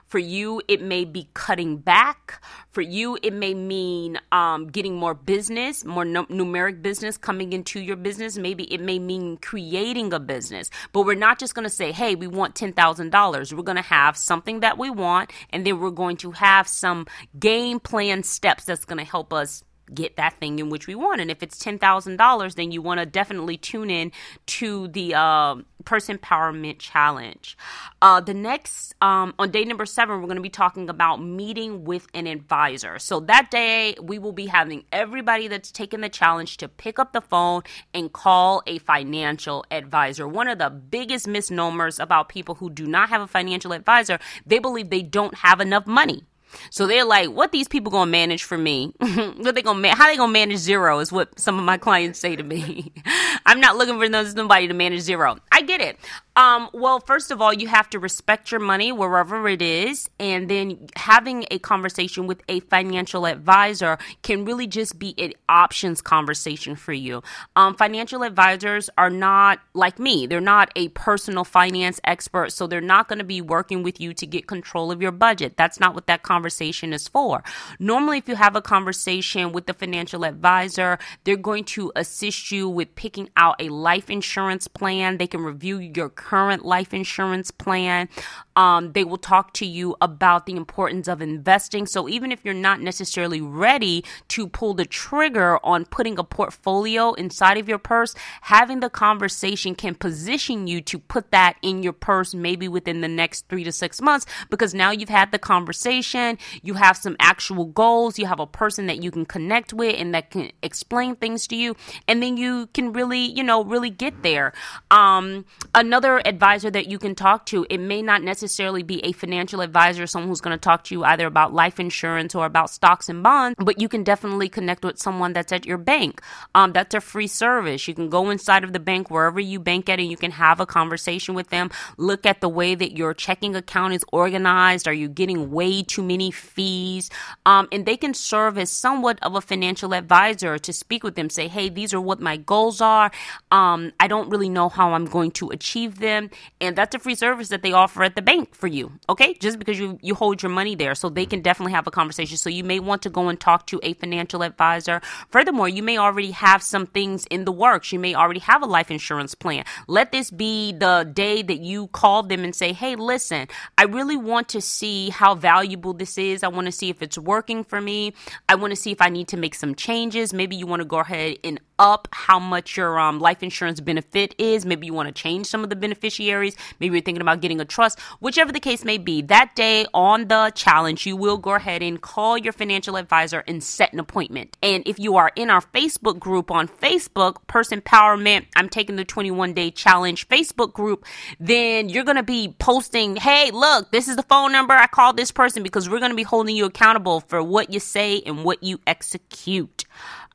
For 0.08 0.20
you, 0.20 0.62
it 0.68 0.82
may 0.82 1.06
be 1.06 1.30
cutting 1.34 1.78
back. 1.78 2.44
For 2.72 2.82
you, 2.82 3.18
it 3.22 3.34
may 3.34 3.54
mean 3.54 4.20
um, 4.32 4.68
getting 4.68 4.96
more 4.96 5.14
business, 5.14 5.86
more 5.86 6.04
n- 6.04 6.26
numeric 6.28 6.82
business 6.82 7.18
coming 7.18 7.54
into 7.54 7.80
your 7.80 7.96
business. 7.96 8.38
Maybe 8.38 8.72
it 8.74 8.82
may 8.82 9.00
mean 9.00 9.38
creating 9.38 10.14
a 10.14 10.20
business. 10.20 10.70
But 10.92 11.06
we're 11.06 11.16
not 11.16 11.40
just 11.40 11.56
going 11.56 11.64
to 11.64 11.70
say, 11.70 11.92
hey, 11.92 12.16
we 12.16 12.28
want 12.28 12.56
$10,000. 12.56 13.54
We're 13.54 13.64
going 13.64 13.76
to 13.76 13.82
have 13.82 14.18
something 14.18 14.62
that 14.62 14.78
we 14.78 14.90
want, 14.90 15.32
and 15.50 15.66
then 15.66 15.80
we're 15.80 15.92
going 15.92 16.18
to 16.18 16.32
have 16.32 16.68
some 16.68 17.06
game 17.40 17.80
plan 17.80 18.24
steps 18.24 18.66
that's 18.66 18.86
going 18.86 19.00
to 19.00 19.10
help 19.10 19.34
us 19.34 19.64
get 19.94 20.18
that 20.18 20.40
thing 20.40 20.60
in 20.60 20.70
which 20.70 20.88
we 20.88 20.96
want. 20.96 21.22
And 21.22 21.32
if 21.32 21.42
it's 21.42 21.58
ten 21.58 21.80
thousand 21.80 22.18
dollars, 22.18 22.56
then 22.56 22.72
you 22.72 22.82
want 22.82 23.00
to 23.00 23.06
definitely 23.06 23.58
tune 23.58 23.90
in 23.90 24.12
to 24.48 24.88
the 24.90 25.16
uh, 25.16 25.56
Purse 25.86 26.08
Empowerment 26.08 26.80
Challenge. 26.80 27.58
Uh, 28.02 28.22
the 28.22 28.34
next 28.34 28.96
um, 29.02 29.34
on 29.40 29.52
day 29.52 29.66
number 29.66 29.86
seven, 29.86 30.20
we're 30.20 30.28
going 30.28 30.36
to 30.36 30.42
be 30.42 30.50
talking 30.50 30.90
about 30.90 31.22
meeting 31.22 31.84
with 31.84 32.08
an 32.14 32.28
advisor. 32.28 33.00
So 33.00 33.20
that 33.22 33.52
day, 33.52 33.96
we 34.02 34.20
will 34.20 34.32
be 34.32 34.48
having 34.48 34.86
everybody 34.92 35.48
that's 35.48 35.72
taken 35.72 36.02
the 36.02 36.10
challenge 36.10 36.58
to 36.58 36.68
pick 36.68 37.00
up 37.00 37.14
the 37.14 37.22
phone 37.22 37.64
and 37.94 38.12
call 38.12 38.64
a 38.68 38.80
financial 38.80 39.66
advisor. 39.72 40.28
One 40.28 40.48
of 40.48 40.60
the 40.60 40.70
biggest 40.70 41.28
misnomers 41.28 42.00
about 42.00 42.30
people 42.30 42.56
who 42.56 42.70
do 42.70 42.86
not 42.86 43.10
have 43.10 43.22
a 43.22 43.28
financial 43.28 43.74
advisor, 43.74 44.20
they 44.46 44.60
believe 44.60 44.90
they 44.90 45.02
don't 45.02 45.36
have 45.36 45.60
enough 45.60 45.86
money. 45.88 46.24
So 46.70 46.88
they're 46.88 47.06
like, 47.06 47.30
what 47.30 47.52
these 47.52 47.68
people 47.68 47.92
gonna 47.92 48.10
manage 48.10 48.44
for 48.44 48.58
me? 48.58 48.94
what 49.00 49.56
they 49.56 49.62
gonna 49.62 49.96
how 49.96 50.08
they 50.08 50.18
gonna 50.18 50.32
manage 50.32 50.58
zero 50.58 51.00
is 51.00 51.12
what 51.12 51.40
some 51.40 51.60
of 51.60 51.66
my 51.66 51.78
clients 51.84 52.20
say 52.20 52.36
to 52.36 52.44
me. 52.44 52.92
I'm 53.46 53.60
not 53.60 53.78
looking 53.78 54.00
for 54.00 54.08
nobody 54.08 54.68
to 54.68 54.74
manage 54.74 55.02
zero. 55.02 55.38
I 55.52 55.62
get 55.62 55.82
it. 55.82 55.98
Um, 56.36 56.70
well, 56.74 57.00
first 57.00 57.30
of 57.30 57.42
all, 57.42 57.54
you 57.54 57.68
have 57.68 57.90
to 57.92 58.00
respect 58.00 58.52
your 58.52 58.60
money 58.60 58.92
wherever 58.92 59.48
it 59.48 59.62
is, 59.62 60.10
and 60.20 60.50
then 60.50 60.88
having 60.96 61.46
a 61.52 61.60
conversation 61.60 62.26
with 62.26 62.42
a 62.50 62.60
financial 62.62 63.28
advisor 63.28 64.00
can 64.24 64.44
really 64.44 64.66
just 64.66 64.98
be 64.98 65.14
an 65.20 65.34
options 65.48 66.02
conversation 66.02 66.76
for 66.76 66.94
you. 66.94 67.22
Um, 67.56 67.76
financial 67.76 68.24
advisors 68.24 68.90
are 68.98 69.12
not 69.12 69.60
like 69.76 70.00
me; 70.00 70.26
they're 70.26 70.42
not 70.42 70.72
a 70.76 70.88
personal 70.90 71.44
finance 71.44 72.00
expert, 72.04 72.52
so 72.52 72.66
they're 72.66 72.82
not 72.82 73.08
going 73.08 73.20
to 73.20 73.26
be 73.26 73.42
working 73.42 73.84
with 73.84 74.02
you 74.02 74.14
to 74.16 74.26
get 74.26 74.48
control 74.48 74.92
of 74.92 75.04
your 75.04 75.12
budget. 75.12 75.56
That's 75.56 75.80
not 75.80 75.94
what 75.94 76.08
that 76.08 76.24
conversation 76.24 76.43
is 76.44 77.08
for. 77.08 77.44
Normally, 77.80 78.18
if 78.18 78.28
you 78.28 78.36
have 78.36 78.56
a 78.56 78.62
conversation 78.62 79.52
with 79.52 79.66
the 79.66 79.74
financial 79.74 80.26
advisor, 80.26 81.00
they're 81.24 81.36
going 81.36 81.64
to 81.66 81.92
assist 81.96 82.52
you 82.52 82.68
with 82.70 82.96
picking 82.96 83.30
out 83.38 83.56
a 83.60 83.70
life 83.70 84.10
insurance 84.10 84.68
plan. 84.68 85.18
They 85.18 85.28
can 85.28 85.42
review 85.42 85.80
your 85.80 86.10
current 86.10 86.66
life 86.66 86.94
insurance 86.94 87.52
plan. 87.52 88.10
Um, 88.56 88.92
they 88.94 89.04
will 89.04 89.18
talk 89.18 89.54
to 89.54 89.66
you 89.66 89.96
about 90.02 90.46
the 90.46 90.56
importance 90.56 91.08
of 91.08 91.22
investing. 91.22 91.88
So 91.88 92.08
even 92.08 92.32
if 92.32 92.44
you're 92.44 92.54
not 92.54 92.82
necessarily 92.82 93.42
ready 93.42 94.04
to 94.30 94.48
pull 94.48 94.74
the 94.74 94.86
trigger 94.86 95.60
on 95.64 95.86
putting 95.86 96.20
a 96.20 96.24
portfolio 96.24 97.14
inside 97.14 97.58
of 97.58 97.68
your 97.68 97.78
purse, 97.80 98.14
having 98.42 98.80
the 98.80 98.90
conversation 98.90 99.76
can 99.76 99.96
position 99.96 100.68
you 100.68 100.82
to 100.82 101.00
put 101.00 101.32
that 101.32 101.58
in 101.62 101.84
your 101.84 101.94
purse 101.94 102.34
maybe 102.34 102.68
within 102.68 103.02
the 103.02 103.08
next 103.08 103.48
three 103.48 103.64
to 103.64 103.72
six 103.72 104.02
months 104.02 104.26
because 104.50 104.74
now 104.74 104.92
you've 104.92 105.10
had 105.10 105.32
the 105.32 105.40
conversation, 105.40 106.33
you 106.62 106.76
have 106.76 106.98
some 106.98 107.16
actual 107.20 107.66
goals, 107.66 108.20
you 108.20 108.26
have 108.26 108.40
a 108.40 108.48
person 108.48 108.88
that 108.88 109.04
you 109.04 109.12
can 109.12 109.26
connect 109.26 109.74
with 109.74 109.96
and 109.98 110.14
that 110.14 110.32
can 110.32 110.52
explain 110.62 111.16
things 111.16 111.48
to 111.48 111.56
you, 111.56 111.76
and 112.08 112.22
then 112.22 112.38
you 112.38 112.68
can 112.74 112.94
really, 112.94 113.20
you 113.20 113.44
know, 113.44 113.64
really 113.64 113.90
get 113.90 114.24
there. 114.24 114.54
Um, 114.92 115.46
another 115.76 116.22
advisor 116.26 116.70
that 116.72 116.88
you 116.88 117.00
can 117.00 117.16
talk 117.16 117.46
to, 117.48 117.66
it 117.70 117.80
may 117.80 118.02
not 118.02 118.24
necessarily 118.24 118.84
be 118.84 119.04
a 119.06 119.12
financial 119.12 119.62
advisor, 119.62 120.08
someone 120.08 120.30
who's 120.30 120.42
going 120.42 120.58
to 120.58 120.62
talk 120.62 120.84
to 120.86 120.96
you 120.96 121.04
either 121.04 121.28
about 121.28 121.54
life 121.54 121.80
insurance 121.80 122.36
or 122.36 122.46
about 122.46 122.70
stocks 122.70 123.10
and 123.10 123.24
bonds, 123.24 123.56
but 123.58 123.80
you 123.80 123.90
can 123.90 124.04
definitely 124.04 124.50
connect 124.50 124.84
with 124.84 125.00
someone 125.00 125.34
that's 125.34 125.52
at 125.52 125.66
your 125.66 125.78
bank. 125.78 126.22
Um, 126.56 126.74
that's 126.74 126.96
a 126.96 127.02
free 127.02 127.28
service. 127.28 127.88
You 127.88 127.94
can 127.94 128.10
go 128.10 128.30
inside 128.30 128.64
of 128.64 128.74
the 128.74 128.80
bank 128.80 129.10
wherever 129.10 129.40
you 129.40 129.60
bank 129.60 129.90
at 129.90 130.00
and 130.00 130.10
you 130.10 130.18
can 130.18 130.32
have 130.32 130.60
a 130.60 130.66
conversation 130.66 131.36
with 131.36 131.50
them. 131.50 131.70
Look 131.98 132.26
at 132.26 132.42
the 132.42 132.50
way 132.50 132.76
that 132.76 132.98
your 132.98 133.14
checking 133.14 133.56
account 133.56 133.94
is 133.94 134.04
organized. 134.12 134.88
Are 134.88 134.94
you 134.94 135.08
getting 135.08 135.52
way 135.52 135.84
too 135.84 136.04
many 136.04 136.23
fees? 136.32 137.10
Um, 137.46 137.68
and 137.72 137.86
they 137.86 137.98
can 137.98 138.14
serve 138.14 138.58
as 138.58 138.70
somewhat 138.70 139.20
of 139.22 139.36
a 139.36 139.42
financial 139.42 139.94
advisor 139.94 140.58
to 140.58 140.74
speak 140.74 141.04
with 141.04 141.16
them, 141.16 141.30
say, 141.30 141.48
hey, 141.48 141.70
these 141.70 141.94
are 141.94 142.02
what 142.02 142.20
my 142.20 142.38
goals 142.38 142.82
are. 142.82 143.12
Um, 143.52 143.92
I 144.00 144.08
don't 144.08 144.30
really 144.30 144.50
know 144.50 144.70
how 144.70 144.94
I'm 144.94 145.06
going 145.06 145.32
to 145.32 145.50
achieve 145.50 146.00
them. 146.00 146.30
And 146.62 146.76
that's 146.76 146.96
a 146.96 147.00
free 147.00 147.16
service 147.16 147.50
that 147.50 147.62
they 147.62 147.74
offer 147.74 148.04
at 148.04 148.16
the 148.16 148.22
bank 148.22 148.56
for 148.56 148.68
you. 148.68 148.92
Okay. 149.10 149.34
Just 149.36 149.60
because 149.60 149.80
you, 149.80 150.00
you 150.02 150.16
hold 150.16 150.42
your 150.42 150.52
money 150.52 150.76
there. 150.76 150.96
So 150.96 151.10
they 151.10 151.26
can 151.26 151.42
definitely 151.42 151.74
have 151.74 151.88
a 151.88 151.92
conversation. 151.92 152.38
So 152.38 152.50
you 152.50 152.64
may 152.64 152.80
want 152.80 153.02
to 153.04 153.10
go 153.10 153.30
and 153.30 153.40
talk 153.40 153.68
to 153.68 153.80
a 153.84 153.94
financial 153.94 154.44
advisor. 154.44 155.02
Furthermore, 155.30 155.70
you 155.70 155.84
may 155.84 155.98
already 155.98 156.32
have 156.32 156.64
some 156.64 156.86
things 156.86 157.26
in 157.28 157.46
the 157.46 157.52
works. 157.52 157.92
You 157.92 158.00
may 158.00 158.16
already 158.16 158.40
have 158.42 158.64
a 158.64 158.66
life 158.66 158.92
insurance 158.92 159.36
plan. 159.36 159.66
Let 159.88 160.12
this 160.12 160.32
be 160.32 160.72
the 160.72 161.10
day 161.14 161.42
that 161.42 161.60
you 161.60 161.88
call 161.88 162.24
them 162.24 162.44
and 162.44 162.56
say, 162.56 162.74
Hey, 162.74 162.96
listen, 162.96 163.48
I 163.78 163.84
really 163.84 164.18
want 164.18 164.50
to 164.50 164.62
see 164.62 165.10
how 165.10 165.36
valuable 165.36 165.94
this 165.94 166.13
is. 166.18 166.44
I 166.44 166.48
want 166.48 166.66
to 166.66 166.72
see 166.72 166.90
if 166.90 167.02
it's 167.02 167.18
working 167.18 167.64
for 167.64 167.82
me. 167.82 168.14
I 168.50 168.56
want 168.56 168.72
to 168.72 168.76
see 168.76 168.92
if 168.92 169.02
I 169.02 169.10
need 169.10 169.28
to 169.30 169.38
make 169.38 169.56
some 169.56 169.76
changes. 169.76 170.34
Maybe 170.34 170.56
you 170.56 170.66
want 170.66 170.82
to 170.82 170.86
go 170.86 171.00
ahead 171.00 171.38
and 171.44 171.60
up 171.80 172.08
how 172.12 172.40
much 172.40 172.78
your 172.78 173.00
um, 173.00 173.20
life 173.20 173.44
insurance 173.44 173.80
benefit 173.80 174.36
is. 174.38 174.66
Maybe 174.66 174.88
you 174.88 174.94
want 174.94 175.08
to 175.08 175.14
change 175.14 175.48
some 175.48 175.64
of 175.64 175.70
the 175.70 175.76
beneficiaries. 175.76 176.56
Maybe 176.80 176.96
you're 176.96 177.04
thinking 177.04 177.22
about 177.22 177.42
getting 177.42 177.60
a 177.60 177.66
trust. 177.66 178.00
Whichever 178.20 178.52
the 178.52 178.60
case 178.60 178.86
may 178.86 178.98
be, 178.98 179.22
that 179.24 179.56
day 179.56 179.86
on 179.94 180.28
the 180.28 180.52
challenge, 180.56 181.06
you 181.06 181.16
will 181.16 181.38
go 181.38 181.56
ahead 181.56 181.82
and 181.82 182.02
call 182.02 182.38
your 182.38 182.54
financial 182.54 182.96
advisor 182.96 183.44
and 183.48 183.64
set 183.64 183.94
an 183.94 184.00
appointment. 184.00 184.58
And 184.62 184.88
if 184.88 185.00
you 185.00 185.16
are 185.18 185.32
in 185.36 185.50
our 185.50 185.62
Facebook 185.62 186.20
group 186.20 186.52
on 186.52 186.68
Facebook, 186.68 187.38
Purse 187.48 187.70
Empowerment, 187.70 188.46
I'm 188.56 188.70
taking 188.70 188.96
the 188.96 189.06
21 189.06 189.54
day 189.54 189.72
challenge 189.72 190.28
Facebook 190.28 190.74
group, 190.74 191.06
then 191.40 191.90
you're 191.90 192.04
going 192.04 192.18
to 192.18 192.24
be 192.24 192.56
posting, 192.60 193.16
hey, 193.16 193.52
look, 193.52 193.92
this 193.92 194.08
is 194.08 194.16
the 194.16 194.24
phone 194.24 194.52
number. 194.52 194.74
I 194.74 194.88
called 194.88 195.18
this 195.18 195.32
person 195.32 195.64
because 195.64 195.90
we're 195.90 196.00
going 196.00 196.12
to 196.12 196.16
be 196.16 196.24
holding 196.24 196.56
you 196.56 196.66
accountable 196.66 197.22
for 197.22 197.42
what 197.42 197.72
you 197.72 197.80
say 197.80 198.22
and 198.26 198.44
what 198.44 198.64
you 198.64 198.80
execute. 198.88 199.83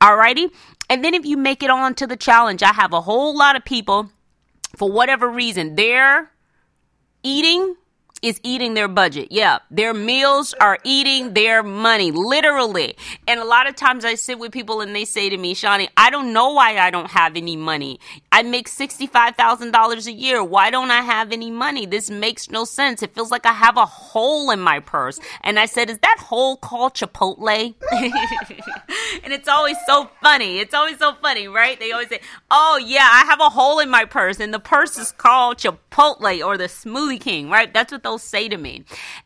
Alrighty. 0.00 0.52
And 0.88 1.04
then 1.04 1.14
if 1.14 1.26
you 1.26 1.36
make 1.36 1.62
it 1.62 1.70
on 1.70 1.94
to 1.96 2.06
the 2.06 2.16
challenge, 2.16 2.62
I 2.62 2.72
have 2.72 2.92
a 2.92 3.00
whole 3.00 3.36
lot 3.36 3.56
of 3.56 3.64
people, 3.64 4.10
for 4.76 4.90
whatever 4.90 5.28
reason, 5.28 5.74
they're 5.74 6.30
eating 7.22 7.76
is 8.22 8.40
eating 8.42 8.74
their 8.74 8.88
budget. 8.88 9.28
Yeah, 9.30 9.58
their 9.70 9.94
meals 9.94 10.54
are 10.60 10.78
eating 10.84 11.34
their 11.34 11.62
money, 11.62 12.10
literally. 12.10 12.96
And 13.26 13.40
a 13.40 13.44
lot 13.44 13.68
of 13.68 13.76
times 13.76 14.04
I 14.04 14.14
sit 14.14 14.38
with 14.38 14.52
people 14.52 14.80
and 14.80 14.94
they 14.94 15.04
say 15.04 15.28
to 15.28 15.36
me, 15.36 15.54
Shani, 15.54 15.88
I 15.96 16.10
don't 16.10 16.32
know 16.32 16.52
why 16.52 16.78
I 16.78 16.90
don't 16.90 17.10
have 17.10 17.36
any 17.36 17.56
money. 17.56 18.00
I 18.32 18.42
make 18.42 18.68
$65,000 18.68 20.06
a 20.06 20.12
year. 20.12 20.42
Why 20.42 20.70
don't 20.70 20.90
I 20.90 21.02
have 21.02 21.32
any 21.32 21.50
money? 21.50 21.86
This 21.86 22.10
makes 22.10 22.50
no 22.50 22.64
sense. 22.64 23.02
It 23.02 23.14
feels 23.14 23.30
like 23.30 23.46
I 23.46 23.52
have 23.52 23.76
a 23.76 23.86
hole 23.86 24.50
in 24.50 24.60
my 24.60 24.80
purse. 24.80 25.18
And 25.42 25.58
I 25.58 25.66
said, 25.66 25.90
Is 25.90 25.98
that 25.98 26.18
hole 26.18 26.56
called 26.56 26.94
Chipotle? 26.94 27.74
and 27.92 29.32
it's 29.32 29.48
always 29.48 29.76
so 29.86 30.10
funny. 30.22 30.58
It's 30.58 30.74
always 30.74 30.98
so 30.98 31.14
funny, 31.14 31.48
right? 31.48 31.78
They 31.78 31.92
always 31.92 32.08
say, 32.08 32.20
Oh, 32.50 32.80
yeah, 32.84 33.08
I 33.10 33.24
have 33.26 33.40
a 33.40 33.50
hole 33.50 33.78
in 33.78 33.90
my 33.90 34.04
purse. 34.04 34.40
And 34.40 34.52
the 34.52 34.58
purse 34.58 34.98
is 34.98 35.12
called 35.12 35.58
Chipotle 35.58 36.44
or 36.44 36.56
the 36.56 36.64
Smoothie 36.64 37.20
King, 37.20 37.50
right? 37.50 37.72
That's 37.72 37.92
what 37.92 38.02
they'll 38.08 38.18
say 38.18 38.48
to 38.48 38.56
me. 38.56 38.84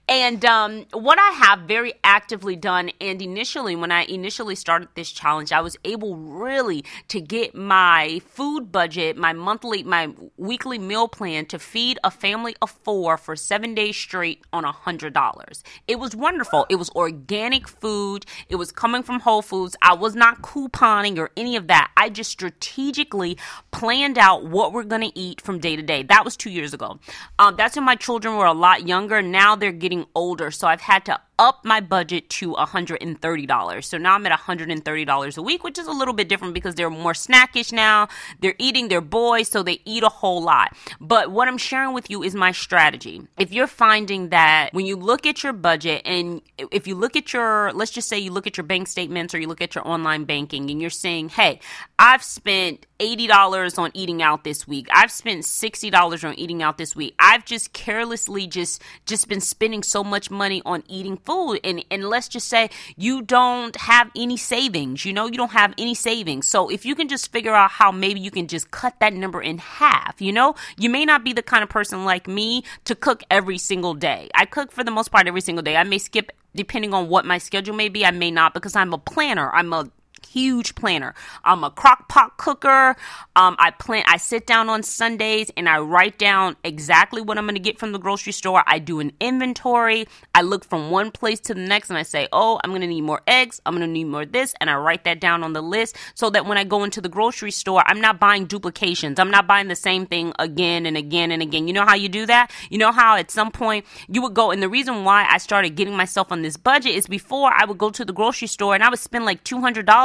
And 0.09 0.45
um, 0.45 0.87
what 0.93 1.19
I 1.19 1.31
have 1.31 1.61
very 1.61 1.95
actively 2.03 2.57
done, 2.57 2.91
and 3.01 3.23
initially, 3.23 3.77
when 3.77 3.93
I 3.93 4.03
initially 4.03 4.57
started 4.57 4.89
this 4.95 5.11
challenge, 5.13 5.53
I 5.53 5.61
was 5.61 5.77
able 5.85 6.17
really 6.17 6.85
to 7.09 7.21
get 7.21 7.55
my 7.55 8.21
food 8.27 8.73
budget, 8.73 9.17
my 9.17 9.33
monthly, 9.33 9.85
my 9.85 10.11
weekly 10.37 10.79
meal 10.79 11.07
plan 11.07 11.47
to 11.47 11.59
feed 11.59 11.99
a 12.03 12.11
family 12.11 12.57
of 12.61 12.71
four 12.71 13.17
for 13.17 13.37
seven 13.37 13.75
days 13.75 13.97
straight 13.97 14.43
on 14.53 14.65
a 14.65 14.73
hundred 14.73 15.13
dollars. 15.13 15.63
It 15.87 16.01
was 16.01 16.17
wonderful. 16.17 16.67
It 16.69 16.77
was 16.77 16.91
organic 16.91 17.69
food. 17.69 18.27
It 18.49 18.57
was 18.57 18.73
coming 18.73 19.05
from 19.05 19.21
Whole 19.21 19.43
Foods. 19.43 19.77
I 19.81 19.95
was 19.95 20.17
not 20.17 20.43
couponing 20.43 21.19
or 21.19 21.31
any 21.37 21.55
of 21.55 21.69
that. 21.69 21.93
I 21.97 22.09
just 22.09 22.31
strategically 22.31 23.39
planned 23.71 24.19
out 24.19 24.45
what 24.45 24.73
we're 24.73 24.83
going 24.83 25.09
to 25.09 25.19
eat 25.19 25.41
from 25.41 25.61
day 25.61 25.77
to 25.77 25.83
day. 25.83 26.03
That 26.03 26.25
was 26.25 26.37
two 26.37 26.51
years 26.51 26.75
ago. 26.75 26.99
Um, 27.39 27.55
that's 27.57 27.77
when 27.77 27.85
my 27.85 27.95
children 27.95 28.37
were 28.37 28.47
a 28.47 28.53
lot 28.73 28.87
younger. 28.87 29.21
Now 29.23 29.57
they're 29.57 29.73
getting 29.73 30.07
older. 30.15 30.51
So 30.51 30.67
I've 30.67 30.81
had 30.81 31.05
to 31.07 31.21
up 31.39 31.65
my 31.65 31.81
budget 31.81 32.29
to 32.31 32.53
$130. 32.53 33.85
So 33.85 33.99
now 33.99 34.15
I'm 34.15 34.25
at 34.27 34.39
$130 34.39 35.37
a 35.37 35.43
week, 35.43 35.65
which 35.65 35.79
is 35.79 35.87
a 35.87 35.93
little 35.93 36.15
bit 36.15 36.29
different 36.29 36.55
because 36.55 36.77
they're 36.77 36.91
more 36.91 37.15
snackish 37.15 37.73
now. 37.73 38.09
They're 38.41 38.55
eating 38.59 38.89
their 38.89 39.01
boys, 39.01 39.49
so 39.49 39.63
they 39.63 39.81
eat 39.85 40.05
a 40.05 40.09
whole 40.09 40.43
lot. 40.43 40.77
But 41.01 41.33
what 41.33 41.49
I'm 41.49 41.59
sharing 41.59 41.95
with 41.95 42.09
you 42.11 42.23
is 42.23 42.35
my 42.35 42.53
strategy. 42.53 43.27
If 43.39 43.53
you're 43.53 43.67
finding 43.67 44.29
that 44.29 44.73
when 44.73 44.87
you 44.87 44.95
look 44.97 45.27
at 45.27 45.43
your 45.43 45.53
budget 45.53 46.03
and 46.05 46.43
if 46.59 46.87
you 46.87 46.95
look 46.95 47.17
at 47.17 47.33
your, 47.33 47.73
let's 47.73 47.91
just 47.91 48.09
say 48.09 48.19
you 48.19 48.31
look 48.31 48.47
at 48.47 48.57
your 48.57 48.67
bank 48.67 48.87
statements 48.87 49.35
or 49.35 49.41
you 49.41 49.49
look 49.49 49.61
at 49.61 49.75
your 49.75 49.87
online 49.87 50.25
banking 50.25 50.71
and 50.71 50.81
you're 50.81 50.91
saying, 50.91 51.31
hey, 51.31 51.59
I've 51.99 52.23
spent 52.23 52.87
$80 53.03 53.79
on 53.79 53.91
eating 53.95 54.23
out 54.23 54.45
this 54.45 54.69
week. 54.69 54.87
I've 54.93 55.11
spent 55.11 55.43
$60 55.43 56.29
on 56.29 56.39
eating 56.39 56.63
out 56.63 56.79
this 56.79 56.95
week. 56.95 57.15
I've 57.19 57.45
just 57.45 57.73
carelessly 57.73 58.47
just 58.47 58.81
just 59.07 59.29
been 59.29 59.41
spending 59.41 59.83
so 59.83 60.05
much 60.05 60.31
money 60.31 60.63
on 60.65 60.85
eating 60.87 61.17
food 61.17 61.59
and 61.65 61.85
and 61.91 62.05
let's 62.05 62.29
just 62.29 62.49
say 62.49 62.71
you 62.97 63.23
don't 63.23 63.75
have 63.77 64.11
any 64.17 64.37
savings. 64.37 65.05
You 65.05 65.13
know, 65.13 65.27
you 65.27 65.37
don't 65.37 65.51
have 65.51 65.75
any 65.79 65.95
savings. 65.95 66.47
So 66.47 66.69
if 66.69 66.87
you 66.87 66.95
can 66.95 67.09
just 67.09 67.33
figure 67.33 67.55
out 67.55 67.73
how 67.73 67.91
maybe 67.91 68.21
you 68.21 68.31
can 68.31 68.47
just 68.47 68.71
cut 68.71 68.95
that 69.01 69.13
number 69.13 69.43
in 69.43 69.59
half, 69.59 70.21
you 70.21 70.33
know? 70.33 70.55
You 70.79 70.89
may 70.89 71.05
not 71.05 71.25
be 71.25 71.33
the 71.33 71.43
kind 71.43 71.65
of 71.65 71.69
person 71.69 72.05
like 72.05 72.29
me 72.29 72.63
to 72.85 72.95
cook 72.95 73.25
every 73.31 73.59
single 73.59 73.95
day. 73.95 74.29
I 74.35 74.45
cook 74.45 74.71
for 74.71 74.85
the 74.85 74.93
most 74.93 75.11
part 75.11 75.27
every 75.27 75.41
single 75.41 75.63
day. 75.63 75.77
I 75.77 75.83
may 75.85 75.99
skip 75.99 76.31
depending 76.55 76.95
on 76.95 77.09
what 77.09 77.25
my 77.25 77.39
schedule 77.39 77.75
may 77.75 77.89
be. 77.89 78.05
I 78.05 78.11
may 78.11 78.31
not 78.31 78.55
because 78.55 78.77
I'm 78.77 78.93
a 78.93 78.99
planner. 78.99 79.51
I'm 79.51 79.73
a 79.73 79.91
huge 80.27 80.75
planner. 80.75 81.15
I'm 81.45 81.65
a 81.65 81.71
crock 81.71 82.09
pot 82.09 82.37
cooker. 82.37 82.97
Um, 83.37 83.57
I 83.59 83.71
plan, 83.71 84.05
I 84.07 84.17
sit 84.17 84.47
down 84.47 84.69
on 84.69 84.83
Sundays 84.83 85.51
and 85.57 85.69
I 85.69 85.79
write 85.79 86.19
down 86.19 86.57
exactly 86.65 87.23
what 87.23 87.39
I'm 87.39 87.45
going 87.45 87.55
to 87.55 87.61
get 87.61 87.79
from 87.79 87.93
the 87.93 87.99
grocery 87.99 88.33
store. 88.33 88.63
I 88.67 88.79
do 88.79 89.01
an 89.01 89.13
inventory. 89.21 90.07
I 90.35 90.43
look 90.43 90.65
from 90.65 90.91
one 90.91 91.11
place 91.11 91.41
to 91.41 91.55
the 91.55 91.61
next 91.61 91.91
and 91.91 91.99
I 91.99 92.03
say, 92.03 92.29
oh, 92.33 92.61
I'm 92.63 92.71
going 92.71 92.83
to 92.83 92.87
need 92.87 93.03
more 93.03 93.23
eggs. 93.27 93.61
I'm 93.65 93.75
going 93.75 93.87
to 93.87 93.93
need 93.93 94.05
more 94.05 94.25
this. 94.25 94.55
And 94.61 94.69
I 94.71 94.77
write 94.77 95.05
that 95.05 95.21
down 95.21 95.43
on 95.43 95.53
the 95.53 95.63
list 95.63 95.97
so 96.15 96.31
that 96.31 96.47
when 96.47 96.59
I 96.59 96.65
go 96.65 96.85
into 96.85 97.01
the 97.01 97.09
grocery 97.09 97.51
store, 97.51 97.83
I'm 97.87 98.01
not 98.01 98.21
buying 98.21 98.47
duplications. 98.47 99.19
I'm 99.19 99.31
not 99.31 99.47
buying 99.47 99.69
the 99.69 99.77
same 99.77 100.07
thing 100.07 100.33
again 100.39 100.87
and 100.87 100.97
again 100.97 101.31
and 101.31 101.43
again. 101.43 101.67
You 101.67 101.75
know 101.75 101.87
how 101.87 101.95
you 101.95 102.09
do 102.09 102.27
that? 102.27 102.51
You 102.71 102.79
know 102.79 102.93
how 102.93 103.17
at 103.17 103.31
some 103.31 103.51
point 103.51 103.85
you 104.09 104.23
would 104.23 104.35
go, 104.35 104.51
and 104.51 104.63
the 104.63 104.69
reason 104.69 105.05
why 105.05 105.27
I 105.29 105.39
started 105.39 105.77
getting 105.77 105.97
myself 105.97 106.33
on 106.33 106.43
this 106.43 106.57
budget 106.57 106.95
is 106.95 107.07
before 107.07 107.53
I 107.53 107.65
would 107.65 107.79
go 107.79 107.91
to 107.91 108.05
the 108.05 108.13
grocery 108.13 108.49
store 108.49 108.75
and 108.75 108.83
I 108.83 108.89
would 108.89 108.99
spend 108.99 109.25
like 109.25 109.45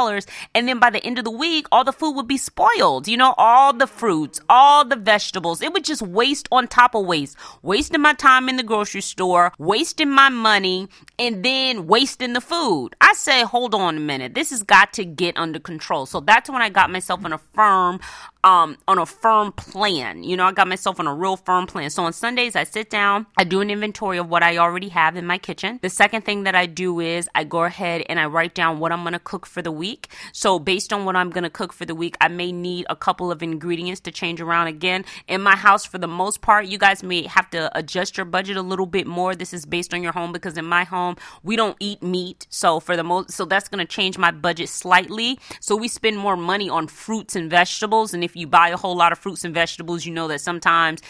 $200 0.08 0.26
and 0.54 0.68
then 0.68 0.78
by 0.78 0.90
the 0.90 1.04
end 1.04 1.18
of 1.18 1.24
the 1.24 1.30
week, 1.30 1.66
all 1.70 1.84
the 1.84 1.92
food 1.92 2.12
would 2.12 2.28
be 2.28 2.36
spoiled. 2.36 3.08
You 3.08 3.16
know, 3.16 3.34
all 3.36 3.72
the 3.72 3.86
fruits, 3.86 4.40
all 4.48 4.84
the 4.84 4.96
vegetables. 4.96 5.62
It 5.62 5.72
would 5.72 5.84
just 5.84 6.02
waste 6.02 6.48
on 6.50 6.68
top 6.68 6.94
of 6.94 7.06
waste. 7.06 7.36
Wasting 7.62 8.00
my 8.00 8.14
time 8.14 8.48
in 8.48 8.56
the 8.56 8.62
grocery 8.62 9.00
store, 9.00 9.52
wasting 9.58 10.10
my 10.10 10.28
money, 10.28 10.88
and 11.18 11.44
then 11.44 11.86
wasting 11.86 12.32
the 12.32 12.40
food. 12.40 12.90
I 13.00 13.12
say, 13.14 13.42
hold 13.42 13.74
on 13.74 13.96
a 13.96 14.00
minute. 14.00 14.34
This 14.34 14.50
has 14.50 14.62
got 14.62 14.92
to 14.94 15.04
get 15.04 15.36
under 15.36 15.58
control. 15.58 16.06
So 16.06 16.20
that's 16.20 16.50
when 16.50 16.62
I 16.62 16.68
got 16.68 16.90
myself 16.90 17.24
on 17.24 17.32
a 17.32 17.38
firm 17.38 18.00
um, 18.44 18.76
on 18.86 18.98
a 18.98 19.06
firm 19.06 19.52
plan. 19.52 20.22
You 20.22 20.36
know, 20.36 20.44
I 20.44 20.52
got 20.52 20.68
myself 20.68 21.00
on 21.00 21.06
a 21.06 21.14
real 21.14 21.36
firm 21.36 21.66
plan. 21.66 21.90
So 21.90 22.04
on 22.04 22.12
Sundays, 22.12 22.54
I 22.54 22.64
sit 22.64 22.90
down, 22.90 23.26
I 23.36 23.44
do 23.44 23.60
an 23.60 23.70
inventory 23.70 24.18
of 24.18 24.28
what 24.28 24.42
I 24.42 24.58
already 24.58 24.88
have 24.88 25.16
in 25.16 25.26
my 25.26 25.38
kitchen. 25.38 25.78
The 25.82 25.90
second 25.90 26.24
thing 26.24 26.44
that 26.44 26.54
I 26.54 26.66
do 26.66 27.00
is 27.00 27.28
I 27.34 27.44
go 27.44 27.64
ahead 27.64 28.04
and 28.08 28.20
I 28.20 28.26
write 28.26 28.54
down 28.54 28.78
what 28.78 28.92
I'm 28.92 29.02
going 29.02 29.12
to 29.12 29.18
cook 29.18 29.46
for 29.46 29.62
the 29.62 29.72
week. 29.72 30.08
So 30.32 30.58
based 30.58 30.92
on 30.92 31.04
what 31.04 31.16
I'm 31.16 31.30
going 31.30 31.44
to 31.44 31.50
cook 31.50 31.72
for 31.72 31.84
the 31.84 31.94
week, 31.94 32.16
I 32.20 32.28
may 32.28 32.52
need 32.52 32.86
a 32.88 32.96
couple 32.96 33.32
of 33.32 33.42
ingredients 33.42 34.00
to 34.02 34.12
change 34.12 34.40
around 34.40 34.68
again. 34.68 35.04
In 35.26 35.42
my 35.42 35.56
house, 35.56 35.84
for 35.84 35.98
the 35.98 36.08
most 36.08 36.40
part, 36.40 36.66
you 36.66 36.78
guys 36.78 37.02
may 37.02 37.26
have 37.26 37.50
to 37.50 37.76
adjust 37.76 38.16
your 38.16 38.26
budget 38.26 38.56
a 38.56 38.62
little 38.62 38.86
bit 38.86 39.06
more. 39.06 39.34
This 39.34 39.52
is 39.52 39.66
based 39.66 39.92
on 39.92 40.02
your 40.02 40.12
home 40.12 40.32
because 40.32 40.56
in 40.56 40.64
my 40.64 40.84
home, 40.84 41.16
we 41.42 41.56
don't 41.56 41.76
eat 41.80 42.02
meat. 42.02 42.46
So 42.50 42.78
for 42.78 42.96
the 42.96 43.04
most, 43.04 43.32
so 43.32 43.44
that's 43.44 43.68
going 43.68 43.84
to 43.84 43.92
change 43.92 44.16
my 44.16 44.30
budget 44.30 44.68
slightly. 44.68 45.38
So 45.60 45.74
we 45.74 45.88
spend 45.88 46.18
more 46.18 46.36
money 46.36 46.70
on 46.70 46.86
fruits 46.86 47.34
and 47.34 47.50
vegetables. 47.50 48.14
And 48.14 48.27
if 48.28 48.36
you 48.36 48.46
buy 48.46 48.68
a 48.68 48.76
whole 48.76 48.96
lot 48.96 49.10
of 49.12 49.18
fruits 49.18 49.44
and 49.44 49.54
vegetables, 49.54 50.04
you 50.04 50.12
know 50.12 50.28
that 50.28 50.40
sometimes 50.40 51.00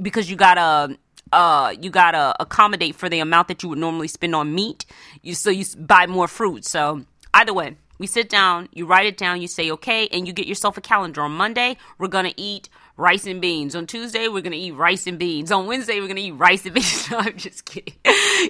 because 0.00 0.30
you 0.30 0.36
gotta 0.36 0.96
uh 1.32 1.74
you 1.80 1.90
gotta 1.90 2.34
accommodate 2.40 2.94
for 2.94 3.08
the 3.08 3.18
amount 3.20 3.48
that 3.48 3.62
you 3.62 3.68
would 3.68 3.78
normally 3.78 4.08
spend 4.08 4.34
on 4.34 4.54
meat, 4.54 4.86
you 5.22 5.34
so 5.34 5.50
you 5.50 5.64
buy 5.76 6.06
more 6.06 6.28
fruit. 6.28 6.64
So 6.64 7.04
either 7.34 7.52
way, 7.52 7.76
we 7.98 8.06
sit 8.06 8.28
down, 8.28 8.68
you 8.72 8.86
write 8.86 9.06
it 9.06 9.16
down, 9.16 9.42
you 9.42 9.48
say 9.48 9.70
okay, 9.72 10.08
and 10.12 10.26
you 10.26 10.32
get 10.32 10.46
yourself 10.46 10.76
a 10.76 10.80
calendar. 10.80 11.22
On 11.22 11.32
Monday, 11.32 11.76
we're 11.98 12.08
gonna 12.08 12.34
eat 12.36 12.68
rice 12.98 13.26
and 13.26 13.40
beans. 13.40 13.76
On 13.76 13.86
Tuesday, 13.86 14.26
we're 14.28 14.42
gonna 14.42 14.56
eat 14.56 14.72
rice 14.72 15.06
and 15.06 15.18
beans. 15.18 15.50
On 15.52 15.66
Wednesday, 15.66 16.00
we're 16.00 16.08
gonna 16.08 16.20
eat 16.20 16.32
rice 16.32 16.66
and 16.66 16.74
beans. 16.74 17.10
no, 17.10 17.18
I'm 17.18 17.36
just 17.36 17.64
kidding. 17.64 17.94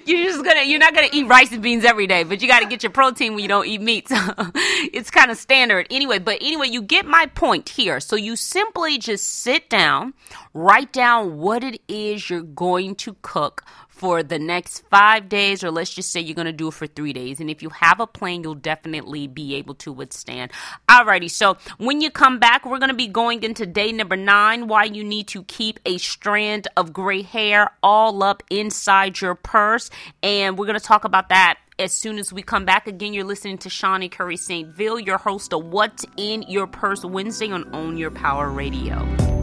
You're 0.05 0.25
just 0.25 0.43
gonna 0.43 0.63
you're 0.63 0.79
not 0.79 0.93
gonna 0.93 1.07
eat 1.13 1.27
rice 1.27 1.51
and 1.51 1.61
beans 1.61 1.85
every 1.85 2.07
day, 2.07 2.23
but 2.23 2.41
you 2.41 2.47
gotta 2.47 2.65
get 2.65 2.83
your 2.83 2.91
protein 2.91 3.35
when 3.35 3.43
you 3.43 3.47
don't 3.47 3.65
eat 3.67 3.81
meat. 3.81 4.09
So 4.19 4.51
it's 4.55 5.11
kind 5.11 5.29
of 5.29 5.37
standard 5.37 5.85
anyway. 5.91 6.17
But 6.19 6.39
anyway, 6.41 6.67
you 6.67 6.81
get 6.81 7.05
my 7.05 7.27
point 7.27 7.69
here. 7.69 7.99
So 7.99 8.15
you 8.15 8.35
simply 8.35 8.97
just 8.97 9.25
sit 9.25 9.69
down, 9.69 10.13
write 10.53 10.91
down 10.91 11.37
what 11.37 11.63
it 11.63 11.79
is 11.87 12.29
you're 12.29 12.41
going 12.41 12.95
to 12.95 13.15
cook 13.21 13.63
for 13.99 14.23
the 14.23 14.39
next 14.39 14.85
five 14.89 15.27
days, 15.27 15.61
or 15.61 15.71
let's 15.71 15.93
just 15.93 16.09
say 16.09 16.21
you're 16.21 16.33
going 16.33 16.45
to 16.45 16.53
do 16.53 16.69
it 16.69 16.73
for 16.73 16.87
three 16.87 17.11
days. 17.11 17.41
And 17.41 17.49
if 17.49 17.61
you 17.61 17.69
have 17.69 17.99
a 17.99 18.07
plan, 18.07 18.43
you'll 18.43 18.55
definitely 18.55 19.27
be 19.27 19.55
able 19.55 19.75
to 19.75 19.91
withstand. 19.91 20.51
Alrighty, 20.87 21.29
so 21.29 21.57
when 21.77 21.99
you 21.99 22.09
come 22.09 22.39
back, 22.39 22.65
we're 22.65 22.79
going 22.79 22.89
to 22.89 22.95
be 22.95 23.07
going 23.07 23.43
into 23.43 23.65
day 23.65 23.91
number 23.91 24.15
nine 24.15 24.67
why 24.67 24.85
you 24.85 25.03
need 25.03 25.27
to 25.27 25.43
keep 25.43 25.81
a 25.85 25.97
strand 25.97 26.69
of 26.77 26.93
gray 26.93 27.21
hair 27.21 27.71
all 27.83 28.23
up 28.23 28.41
inside 28.49 29.19
your 29.19 29.35
purse. 29.35 29.89
And 30.23 30.57
we're 30.57 30.65
going 30.65 30.79
to 30.79 30.85
talk 30.85 31.03
about 31.03 31.27
that 31.29 31.59
as 31.77 31.91
soon 31.91 32.19
as 32.19 32.31
we 32.31 32.41
come 32.41 32.63
back. 32.63 32.87
Again, 32.87 33.13
you're 33.13 33.25
listening 33.25 33.57
to 33.59 33.69
Shani 33.69 34.09
Curry 34.09 34.37
StVil, 34.37 35.05
your 35.05 35.17
host 35.17 35.53
of 35.53 35.65
What's 35.65 36.05
in 36.15 36.43
Your 36.43 36.67
Purse 36.67 37.03
Wednesday 37.03 37.51
on 37.51 37.75
Own 37.75 37.97
Your 37.97 38.11
Power 38.11 38.49
Radio. 38.49 39.38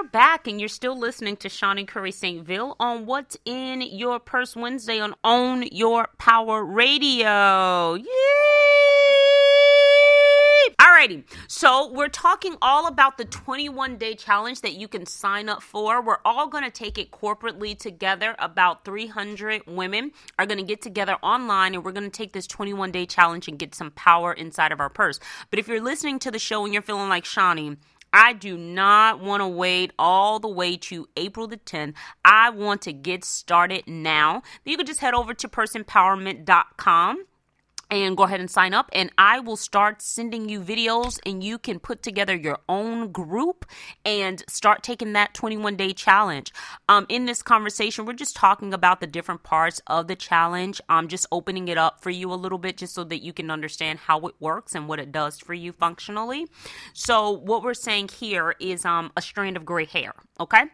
And 0.00 0.60
you're 0.60 0.68
still 0.68 0.96
listening 0.96 1.36
to 1.38 1.48
Shani 1.48 1.86
Curry 1.86 2.12
StVil 2.12 2.76
on 2.78 3.04
What's 3.04 3.36
in 3.44 3.82
Your 3.82 4.20
Purse 4.20 4.54
Wednesday 4.54 5.00
on 5.00 5.16
Own 5.24 5.64
Your 5.72 6.06
Power 6.18 6.64
Radio. 6.64 7.94
Yay! 7.94 8.04
Alrighty, 10.80 11.24
so 11.48 11.90
we're 11.90 12.08
talking 12.08 12.56
all 12.62 12.86
about 12.86 13.18
the 13.18 13.24
21 13.24 13.96
day 13.96 14.14
challenge 14.14 14.60
that 14.60 14.74
you 14.74 14.86
can 14.86 15.04
sign 15.04 15.48
up 15.48 15.64
for. 15.64 16.00
We're 16.00 16.18
all 16.24 16.46
going 16.46 16.64
to 16.64 16.70
take 16.70 16.96
it 16.96 17.10
corporately 17.10 17.76
together. 17.76 18.36
About 18.38 18.84
300 18.84 19.66
women 19.66 20.12
are 20.38 20.46
going 20.46 20.58
to 20.58 20.64
get 20.64 20.80
together 20.80 21.16
online 21.24 21.74
and 21.74 21.84
we're 21.84 21.90
going 21.90 22.08
to 22.08 22.16
take 22.16 22.32
this 22.32 22.46
21 22.46 22.92
day 22.92 23.04
challenge 23.04 23.48
and 23.48 23.58
get 23.58 23.74
some 23.74 23.90
power 23.90 24.32
inside 24.32 24.70
of 24.70 24.78
our 24.78 24.90
purse. 24.90 25.18
But 25.50 25.58
if 25.58 25.66
you're 25.66 25.80
listening 25.80 26.20
to 26.20 26.30
the 26.30 26.38
show 26.38 26.64
and 26.64 26.72
you're 26.72 26.82
feeling 26.82 27.08
like 27.08 27.24
Shani, 27.24 27.78
I 28.12 28.32
do 28.32 28.56
not 28.56 29.20
want 29.20 29.42
to 29.42 29.48
wait 29.48 29.92
all 29.98 30.38
the 30.38 30.48
way 30.48 30.76
to 30.76 31.08
April 31.16 31.46
the 31.46 31.58
10th. 31.58 31.94
I 32.24 32.50
want 32.50 32.82
to 32.82 32.92
get 32.92 33.24
started 33.24 33.84
now. 33.86 34.42
You 34.64 34.76
can 34.76 34.86
just 34.86 35.00
head 35.00 35.14
over 35.14 35.34
to 35.34 35.48
purseempowerment.com 35.48 37.24
and 37.90 38.16
go 38.16 38.24
ahead 38.24 38.40
and 38.40 38.50
sign 38.50 38.74
up 38.74 38.88
and 38.92 39.10
I 39.16 39.40
will 39.40 39.56
start 39.56 40.02
sending 40.02 40.48
you 40.48 40.60
videos 40.60 41.18
and 41.24 41.42
you 41.42 41.58
can 41.58 41.78
put 41.78 42.02
together 42.02 42.34
your 42.34 42.58
own 42.68 43.12
group 43.12 43.64
and 44.04 44.42
start 44.48 44.82
taking 44.82 45.14
that 45.14 45.34
21 45.34 45.76
day 45.76 45.92
challenge. 45.92 46.52
Um, 46.88 47.06
in 47.08 47.24
this 47.24 47.42
conversation, 47.42 48.04
we're 48.04 48.12
just 48.12 48.36
talking 48.36 48.74
about 48.74 49.00
the 49.00 49.06
different 49.06 49.42
parts 49.42 49.80
of 49.86 50.06
the 50.08 50.16
challenge. 50.16 50.80
I'm 50.88 51.08
just 51.08 51.26
opening 51.32 51.68
it 51.68 51.78
up 51.78 52.02
for 52.02 52.10
you 52.10 52.32
a 52.32 52.34
little 52.34 52.58
bit 52.58 52.76
just 52.76 52.94
so 52.94 53.04
that 53.04 53.22
you 53.22 53.32
can 53.32 53.50
understand 53.50 54.00
how 54.00 54.20
it 54.26 54.34
works 54.40 54.74
and 54.74 54.88
what 54.88 55.00
it 55.00 55.12
does 55.12 55.38
for 55.38 55.54
you 55.54 55.72
functionally. 55.72 56.46
So 56.92 57.30
what 57.30 57.62
we're 57.62 57.74
saying 57.74 58.08
here 58.18 58.54
is 58.60 58.84
um, 58.84 59.12
a 59.16 59.22
strand 59.22 59.56
of 59.56 59.64
gray 59.64 59.86
hair, 59.86 60.12
okay? 60.40 60.64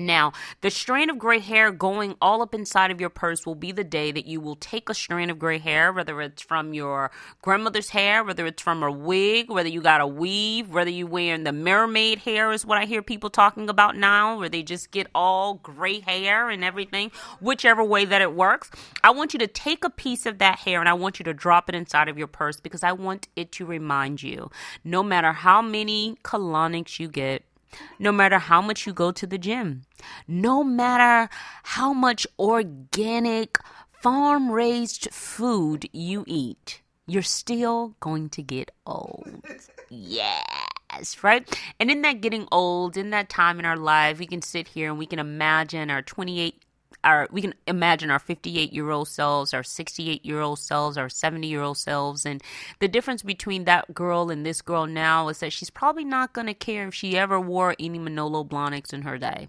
Now, 0.00 0.32
the 0.60 0.70
strand 0.70 1.10
of 1.10 1.18
gray 1.18 1.40
hair 1.40 1.72
going 1.72 2.14
all 2.22 2.40
up 2.40 2.54
inside 2.54 2.92
of 2.92 3.00
your 3.00 3.10
purse 3.10 3.44
will 3.44 3.56
be 3.56 3.72
the 3.72 3.82
day 3.82 4.12
that 4.12 4.26
you 4.26 4.40
will 4.40 4.54
take 4.54 4.88
a 4.88 4.94
strand 4.94 5.28
of 5.28 5.40
gray 5.40 5.58
hair, 5.58 5.92
whether 5.92 6.22
it's 6.22 6.40
from 6.40 6.72
your 6.72 7.10
grandmother's 7.42 7.90
hair, 7.90 8.22
whether 8.22 8.46
it's 8.46 8.62
from 8.62 8.84
a 8.84 8.92
wig, 8.92 9.50
whether 9.50 9.68
you 9.68 9.80
got 9.80 10.00
a 10.00 10.06
weave, 10.06 10.70
whether 10.70 10.88
you're 10.88 11.08
wearing 11.08 11.42
the 11.42 11.52
mermaid 11.52 12.20
hair, 12.20 12.52
is 12.52 12.64
what 12.64 12.78
I 12.78 12.84
hear 12.84 13.02
people 13.02 13.28
talking 13.28 13.68
about 13.68 13.96
now, 13.96 14.38
where 14.38 14.48
they 14.48 14.62
just 14.62 14.92
get 14.92 15.08
all 15.16 15.54
gray 15.54 15.98
hair 15.98 16.48
and 16.48 16.62
everything, 16.62 17.10
whichever 17.40 17.82
way 17.82 18.04
that 18.04 18.22
it 18.22 18.34
works. 18.34 18.70
I 19.02 19.10
want 19.10 19.32
you 19.32 19.40
to 19.40 19.48
take 19.48 19.82
a 19.82 19.90
piece 19.90 20.26
of 20.26 20.38
that 20.38 20.60
hair 20.60 20.78
and 20.78 20.88
I 20.88 20.92
want 20.92 21.18
you 21.18 21.24
to 21.24 21.34
drop 21.34 21.68
it 21.68 21.74
inside 21.74 22.08
of 22.08 22.16
your 22.16 22.28
purse 22.28 22.60
because 22.60 22.84
I 22.84 22.92
want 22.92 23.26
it 23.34 23.50
to 23.52 23.66
remind 23.66 24.22
you 24.22 24.48
no 24.84 25.02
matter 25.02 25.32
how 25.32 25.60
many 25.60 26.18
colonics 26.22 27.00
you 27.00 27.08
get, 27.08 27.42
no 27.98 28.12
matter 28.12 28.38
how 28.38 28.62
much 28.62 28.86
you 28.86 28.92
go 28.92 29.10
to 29.10 29.26
the 29.26 29.38
gym, 29.38 29.82
no 30.26 30.62
matter 30.64 31.28
how 31.62 31.92
much 31.92 32.26
organic, 32.38 33.58
farm 34.02 34.50
raised 34.50 35.08
food 35.12 35.88
you 35.92 36.24
eat, 36.26 36.82
you're 37.06 37.22
still 37.22 37.96
going 38.00 38.28
to 38.30 38.42
get 38.42 38.70
old. 38.86 39.44
Yes, 39.90 41.22
right? 41.22 41.48
And 41.80 41.90
in 41.90 42.02
that 42.02 42.20
getting 42.20 42.46
old, 42.52 42.98
in 42.98 43.08
that 43.10 43.30
time 43.30 43.58
in 43.58 43.64
our 43.64 43.76
life, 43.76 44.18
we 44.18 44.26
can 44.26 44.42
sit 44.42 44.68
here 44.68 44.90
and 44.90 44.98
we 44.98 45.06
can 45.06 45.18
imagine 45.18 45.90
our 45.90 46.02
28 46.02 46.62
our 47.04 47.28
we 47.30 47.40
can 47.40 47.54
imagine 47.66 48.10
our 48.10 48.18
58 48.18 48.72
year 48.72 48.90
old 48.90 49.08
selves 49.08 49.54
our 49.54 49.62
68 49.62 50.24
year 50.24 50.40
old 50.40 50.58
selves 50.58 50.98
our 50.98 51.08
70 51.08 51.46
year 51.46 51.62
old 51.62 51.78
selves 51.78 52.26
and 52.26 52.42
the 52.80 52.88
difference 52.88 53.22
between 53.22 53.64
that 53.64 53.94
girl 53.94 54.30
and 54.30 54.44
this 54.44 54.60
girl 54.60 54.86
now 54.86 55.28
is 55.28 55.38
that 55.38 55.52
she's 55.52 55.70
probably 55.70 56.04
not 56.04 56.32
going 56.32 56.48
to 56.48 56.54
care 56.54 56.88
if 56.88 56.94
she 56.94 57.16
ever 57.16 57.40
wore 57.40 57.76
any 57.78 57.98
manolo 57.98 58.42
blahniks 58.42 58.92
in 58.92 59.02
her 59.02 59.16
day 59.16 59.48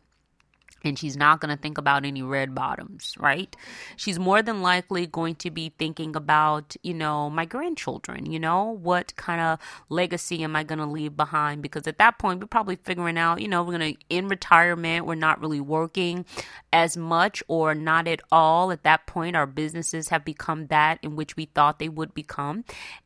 and 0.83 0.97
she's 0.97 1.17
not 1.17 1.41
going 1.41 1.55
to 1.55 1.61
think 1.61 1.77
about 1.77 2.05
any 2.05 2.21
red 2.21 2.55
bottoms, 2.55 3.15
right? 3.19 3.55
She's 3.95 4.19
more 4.19 4.41
than 4.41 4.61
likely 4.61 5.05
going 5.07 5.35
to 5.35 5.51
be 5.51 5.73
thinking 5.77 6.15
about, 6.15 6.75
you 6.83 6.93
know, 6.93 7.29
my 7.29 7.45
grandchildren, 7.45 8.31
you 8.31 8.39
know, 8.39 8.77
what 8.81 9.15
kind 9.15 9.41
of 9.41 9.59
legacy 9.89 10.43
am 10.43 10.55
I 10.55 10.63
going 10.63 10.79
to 10.79 10.85
leave 10.85 11.17
behind? 11.17 11.61
Because 11.61 11.87
at 11.87 11.97
that 11.97 12.19
point, 12.19 12.39
we're 12.39 12.47
probably 12.47 12.77
figuring 12.77 13.17
out, 13.17 13.41
you 13.41 13.47
know, 13.47 13.63
we're 13.63 13.77
going 13.77 13.95
to, 13.95 13.99
in 14.09 14.27
retirement, 14.27 15.05
we're 15.05 15.15
not 15.15 15.41
really 15.41 15.59
working 15.59 16.25
as 16.71 16.95
much 16.95 17.43
or 17.47 17.75
not 17.75 18.07
at 18.07 18.21
all. 18.31 18.71
At 18.71 18.83
that 18.83 19.07
point, 19.07 19.35
our 19.35 19.47
businesses 19.47 20.09
have 20.09 20.23
become 20.23 20.67
that 20.67 20.99
in 21.01 21.15
which 21.15 21.35
we 21.35 21.45
thought 21.45 21.79
they 21.79 21.89
would 21.89 22.13
become. 22.13 22.63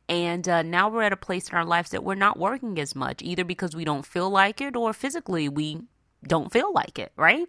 And 0.08 0.48
uh, 0.48 0.62
now 0.62 0.88
we're 0.88 1.02
at 1.02 1.12
a 1.12 1.16
place 1.16 1.48
in 1.48 1.56
our 1.56 1.64
lives 1.64 1.90
that 1.90 2.04
we're 2.04 2.14
not 2.14 2.38
working 2.38 2.78
as 2.78 2.94
much, 2.94 3.22
either 3.22 3.44
because 3.44 3.74
we 3.74 3.84
don't 3.84 4.04
feel 4.04 4.28
like 4.30 4.60
it 4.60 4.76
or 4.76 4.92
physically 4.92 5.48
we 5.48 5.80
don't 6.26 6.52
feel 6.52 6.72
like 6.72 6.98
it, 6.98 7.12
right? 7.16 7.46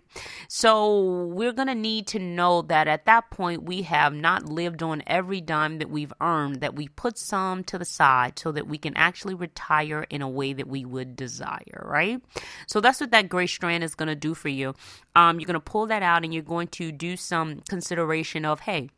So 0.47 1.25
we're 1.25 1.53
going 1.53 1.67
to 1.67 1.75
need 1.75 2.07
to 2.07 2.19
know 2.19 2.61
that 2.63 2.87
at 2.87 3.05
that 3.05 3.29
point 3.31 3.63
we 3.63 3.83
have 3.83 4.13
not 4.13 4.49
lived 4.49 4.83
on 4.83 5.03
every 5.07 5.41
dime 5.41 5.79
that 5.79 5.89
we've 5.89 6.13
earned, 6.21 6.61
that 6.61 6.75
we 6.75 6.87
put 6.87 7.17
some 7.17 7.63
to 7.65 7.77
the 7.77 7.85
side 7.85 8.37
so 8.37 8.51
that 8.51 8.67
we 8.67 8.77
can 8.77 8.95
actually 8.95 9.33
retire 9.35 10.05
in 10.09 10.21
a 10.21 10.29
way 10.29 10.53
that 10.53 10.67
we 10.67 10.85
would 10.85 11.15
desire, 11.15 11.83
right? 11.83 12.21
So 12.67 12.79
that's 12.81 12.99
what 12.99 13.11
that 13.11 13.29
gray 13.29 13.47
strand 13.47 13.83
is 13.83 13.95
going 13.95 14.07
to 14.07 14.15
do 14.15 14.33
for 14.33 14.49
you. 14.49 14.75
Um, 15.15 15.39
you're 15.39 15.47
going 15.47 15.55
to 15.55 15.59
pull 15.59 15.87
that 15.87 16.03
out 16.03 16.23
and 16.23 16.33
you're 16.33 16.43
going 16.43 16.67
to 16.69 16.91
do 16.91 17.17
some 17.17 17.61
consideration 17.69 18.45
of, 18.45 18.61
hey, 18.61 18.89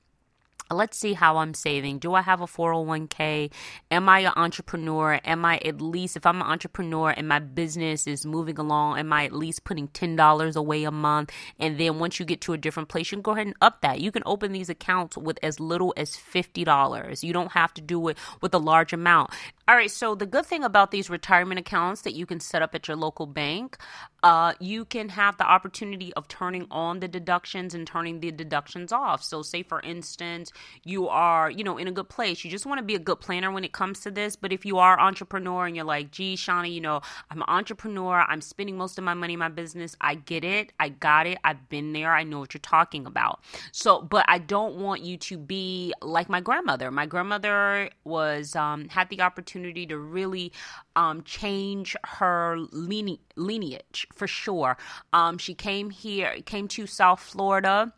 let's 0.70 0.98
see 0.98 1.14
how 1.14 1.38
I'm 1.38 1.54
saving. 1.54 2.00
Do 2.00 2.14
I 2.14 2.22
have 2.22 2.42
a 2.42 2.46
401k? 2.46 3.52
Am 3.92 4.10
I 4.10 4.20
an 4.20 4.34
entrepreneur? 4.36 5.20
Am 5.24 5.46
I 5.46 5.58
at 5.60 5.82
least, 5.82 6.18
if 6.18 6.26
I'm 6.26 6.42
an 6.42 6.48
entrepreneur 6.48 7.12
and 7.12 7.28
my 7.28 7.40
business 7.40 8.08
is 8.08 8.26
moving 8.26 8.58
along, 8.58 9.00
am 9.00 9.14
I 9.14 9.26
at 9.26 9.34
least 9.34 9.64
putting 9.64 9.88
$10 9.90 10.56
away 10.56 10.84
a 10.84 10.92
month? 10.92 11.32
And 11.60 11.78
then 11.80 12.00
once 12.00 12.20
you 12.20 12.26
get 12.26 12.42
to 12.42 12.54
a 12.54 12.58
different 12.58 12.90
place, 12.90 13.12
you 13.12 13.18
can 13.18 13.22
go 13.22 13.32
ahead 13.32 13.48
and 13.48 13.56
up 13.62 13.82
that. 13.82 14.02
You 14.02 14.12
can 14.12 14.24
open 14.26 14.52
these 14.52 14.70
accounts 14.70 15.18
with 15.18 15.40
as 15.42 15.60
little 15.60 15.94
as 15.96 16.12
$50. 16.12 17.24
You 17.24 17.34
don't 17.34 17.52
have 17.54 17.74
to 17.76 17.82
do 17.82 18.08
it 18.10 18.18
with 18.42 18.54
a 18.54 18.60
large 18.60 18.94
amount. 18.94 19.32
All 19.70 19.76
right, 19.76 19.92
so 19.92 20.16
the 20.16 20.26
good 20.26 20.46
thing 20.46 20.64
about 20.64 20.92
these 20.92 21.10
retirement 21.10 21.60
accounts 21.60 22.04
that 22.04 22.14
you 22.14 22.26
can 22.26 22.40
set 22.40 22.62
up 22.62 22.74
at 22.74 22.88
your 22.88 22.96
local 22.96 23.26
bank, 23.26 23.78
uh, 24.24 24.54
you 24.62 24.86
can 24.86 25.10
have 25.10 25.38
the 25.38 25.44
opportunity 25.44 26.14
of 26.14 26.30
turning 26.30 26.68
on 26.72 27.02
the 27.02 27.08
deductions 27.10 27.76
and 27.76 27.86
turning 27.86 28.22
the 28.22 28.32
deductions 28.32 28.94
off. 28.94 29.22
So, 29.22 29.42
say 29.42 29.64
for 29.64 29.82
instance, 29.82 30.47
you 30.84 31.08
are, 31.08 31.50
you 31.50 31.64
know, 31.64 31.78
in 31.78 31.88
a 31.88 31.92
good 31.92 32.10
place. 32.10 32.44
You 32.44 32.52
just 32.52 32.66
want 32.66 32.80
to 32.80 32.84
be 32.84 32.96
a 32.96 33.00
good 33.00 33.20
planner 33.20 33.52
when 33.52 33.64
it 33.64 33.72
comes 33.72 34.00
to 34.02 34.12
this. 34.12 34.36
But 34.36 34.52
if 34.52 34.66
you 34.66 34.78
are 34.78 35.00
entrepreneur 35.00 35.66
and 35.66 35.76
you're 35.76 35.86
like, 35.86 36.12
gee, 36.12 36.36
Shani, 36.36 36.74
you 36.74 36.82
know, 36.82 37.02
I'm 37.30 37.42
an 37.42 37.48
entrepreneur. 37.48 38.26
I'm 38.28 38.42
spending 38.42 38.78
most 38.78 38.98
of 38.98 39.04
my 39.04 39.14
money 39.14 39.34
in 39.34 39.40
my 39.40 39.50
business. 39.50 39.96
I 40.02 40.16
get 40.16 40.44
it. 40.44 40.74
I 40.80 40.90
got 40.90 41.28
it. 41.28 41.38
I've 41.44 41.70
been 41.70 41.94
there. 41.94 42.14
I 42.14 42.24
know 42.24 42.40
what 42.40 42.54
you're 42.54 42.60
talking 42.62 43.06
about. 43.06 43.42
So, 43.72 44.02
but 44.02 44.26
I 44.28 44.38
don't 44.40 44.76
want 44.78 45.02
you 45.02 45.18
to 45.18 45.38
be 45.38 45.94
like 46.02 46.30
my 46.30 46.42
grandmother. 46.42 46.92
My 46.92 47.06
grandmother 47.06 47.90
was 48.04 48.56
um, 48.56 48.90
had 48.90 49.10
the 49.10 49.22
opportunity 49.22 49.86
to 49.88 49.98
really 49.98 50.52
um, 50.96 51.22
change 51.24 51.96
her 52.04 52.58
line- 52.72 53.20
lineage 53.36 54.08
for 54.14 54.28
sure. 54.28 54.78
Um, 55.14 55.38
she 55.38 55.54
came 55.54 55.90
here, 55.90 56.36
came 56.46 56.68
to 56.70 56.88
South 56.88 57.20
Florida 57.20 57.94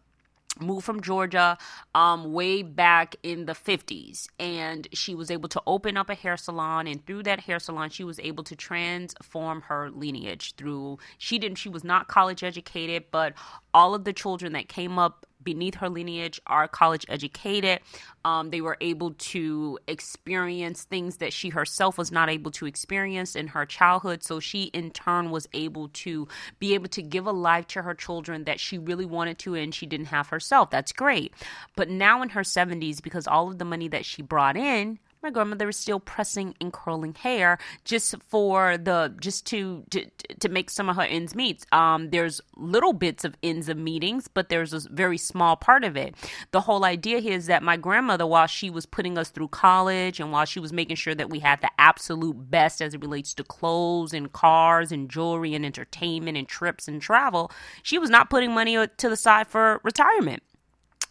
moved 0.62 0.86
from 0.86 1.02
Georgia 1.02 1.58
um, 1.96 2.34
way 2.34 2.62
back 2.62 3.16
in 3.24 3.46
the 3.46 3.54
50s. 3.54 4.28
And 4.40 4.88
she 4.94 5.16
was 5.16 5.32
able 5.32 5.50
to 5.50 5.62
open 5.68 5.98
up 5.98 6.10
a 6.10 6.16
hair 6.16 6.38
salon. 6.38 6.88
And 6.88 7.06
through 7.06 7.24
that 7.24 7.42
hair 7.42 7.60
salon, 7.60 7.90
she 7.90 8.04
was 8.04 8.20
able 8.20 8.44
to 8.46 8.56
transform 8.56 9.62
her 9.62 9.90
lineage 9.92 10.56
through, 10.56 11.00
she 11.18 11.40
didn't, 11.40 11.58
she 11.58 11.70
was 11.70 11.84
not 11.84 12.08
college 12.08 12.44
educated, 12.44 13.06
but 13.12 13.34
all 13.74 13.94
of 13.94 14.04
the 14.04 14.14
children 14.14 14.54
that 14.54 14.68
came 14.68 14.98
up 15.00 15.26
beneath 15.44 15.76
her 15.76 15.90
lineage 15.90 16.40
are 16.48 16.68
college 16.68 17.06
educated. 17.10 17.80
Um, 18.26 18.50
they 18.50 18.62
were 18.62 18.78
able 18.82 19.12
to 19.12 19.80
experience 19.88 20.84
things 20.84 21.18
that 21.18 21.34
she 21.34 21.50
herself 21.50 21.98
was 21.98 22.12
not 22.12 22.30
able 22.30 22.52
to 22.52 22.66
experience 22.66 23.36
in 23.36 23.48
her 23.48 23.66
childhood. 23.66 24.24
So 24.24 24.40
she, 24.40 24.64
in 24.66 24.92
turn, 24.92 25.32
was 25.32 25.48
able 25.54 25.90
to 25.90 26.28
be 26.60 26.74
able 26.74 26.90
to 26.90 27.02
give 27.02 27.26
a 27.26 27.32
life 27.32 27.68
to 27.68 27.82
her 27.82 27.94
children 27.94 28.44
that 28.44 28.60
she 28.60 28.78
really 28.78 29.06
wanted 29.06 29.40
to 29.40 29.56
and 29.56 29.74
she 29.74 29.86
didn't 29.86 30.08
have 30.08 30.28
herself. 30.28 30.70
That's 30.70 30.92
great. 30.92 31.34
But 31.76 31.90
now 31.90 32.22
in 32.22 32.30
her 32.30 32.42
70s, 32.42 33.02
because 33.02 33.28
all 33.28 33.50
of 33.50 33.58
the 33.58 33.66
money 33.66 33.88
that 33.88 34.06
she 34.06 34.22
brought 34.22 34.58
in, 34.58 35.00
my 35.22 35.30
grandmother 35.30 35.70
is 35.70 35.78
still 35.78 36.00
pressing 36.00 36.56
and 36.62 36.72
curling 36.72 37.14
hair 37.14 37.58
just 37.84 38.16
for 38.28 38.78
the 38.78 39.14
just 39.20 39.46
to 39.48 39.84
to 39.90 40.06
to 40.40 40.50
make 40.50 40.70
some 40.70 40.90
of 40.90 40.96
her 40.96 41.04
ends 41.04 41.36
meet. 41.36 41.66
Um, 41.72 42.10
there's 42.10 42.40
little 42.56 42.94
bits 42.94 43.26
of 43.26 43.36
ends 43.44 43.68
of 43.68 43.78
meetings, 43.78 44.28
but 44.28 44.50
there's 44.50 44.74
a 44.74 44.82
very 44.90 45.18
small 45.18 45.56
part 45.56 45.84
of 45.84 45.98
it. 45.98 46.16
The 46.52 46.62
whole 46.62 46.86
idea 46.86 47.20
here 47.20 47.34
is 47.34 47.48
that 47.48 47.64
my 47.64 47.76
grandmother, 47.76 48.26
while 48.26 48.48
she 48.48 48.70
was 48.70 48.86
putting 48.86 49.18
us 49.18 49.30
through 49.30 49.50
college 49.50 50.20
and 50.20 50.32
while 50.32 50.46
she 50.46 50.60
was 50.60 50.72
making 50.72 50.96
sure 50.96 51.16
that 51.16 51.30
we 51.30 51.40
had 51.40 51.62
the 51.62 51.72
absolute 51.78 52.50
best 52.50 52.82
as 52.82 52.94
it 52.94 53.02
relates 53.02 53.34
to 53.36 53.44
clothes 53.44 54.14
and 54.14 54.32
cars 54.32 54.92
and 54.92 55.10
jewelry 55.10 55.54
and 55.54 55.66
entertainment 55.66 56.38
and 56.38 56.48
trips 56.48 56.88
and 56.88 57.02
travel, 57.02 57.52
she 57.84 57.98
was 57.98 58.10
not 58.10 58.30
putting 58.30 58.54
money 58.54 58.78
to 58.88 59.10
the 59.10 59.18
side 59.18 59.48
for 59.48 59.82
retirement 59.84 60.44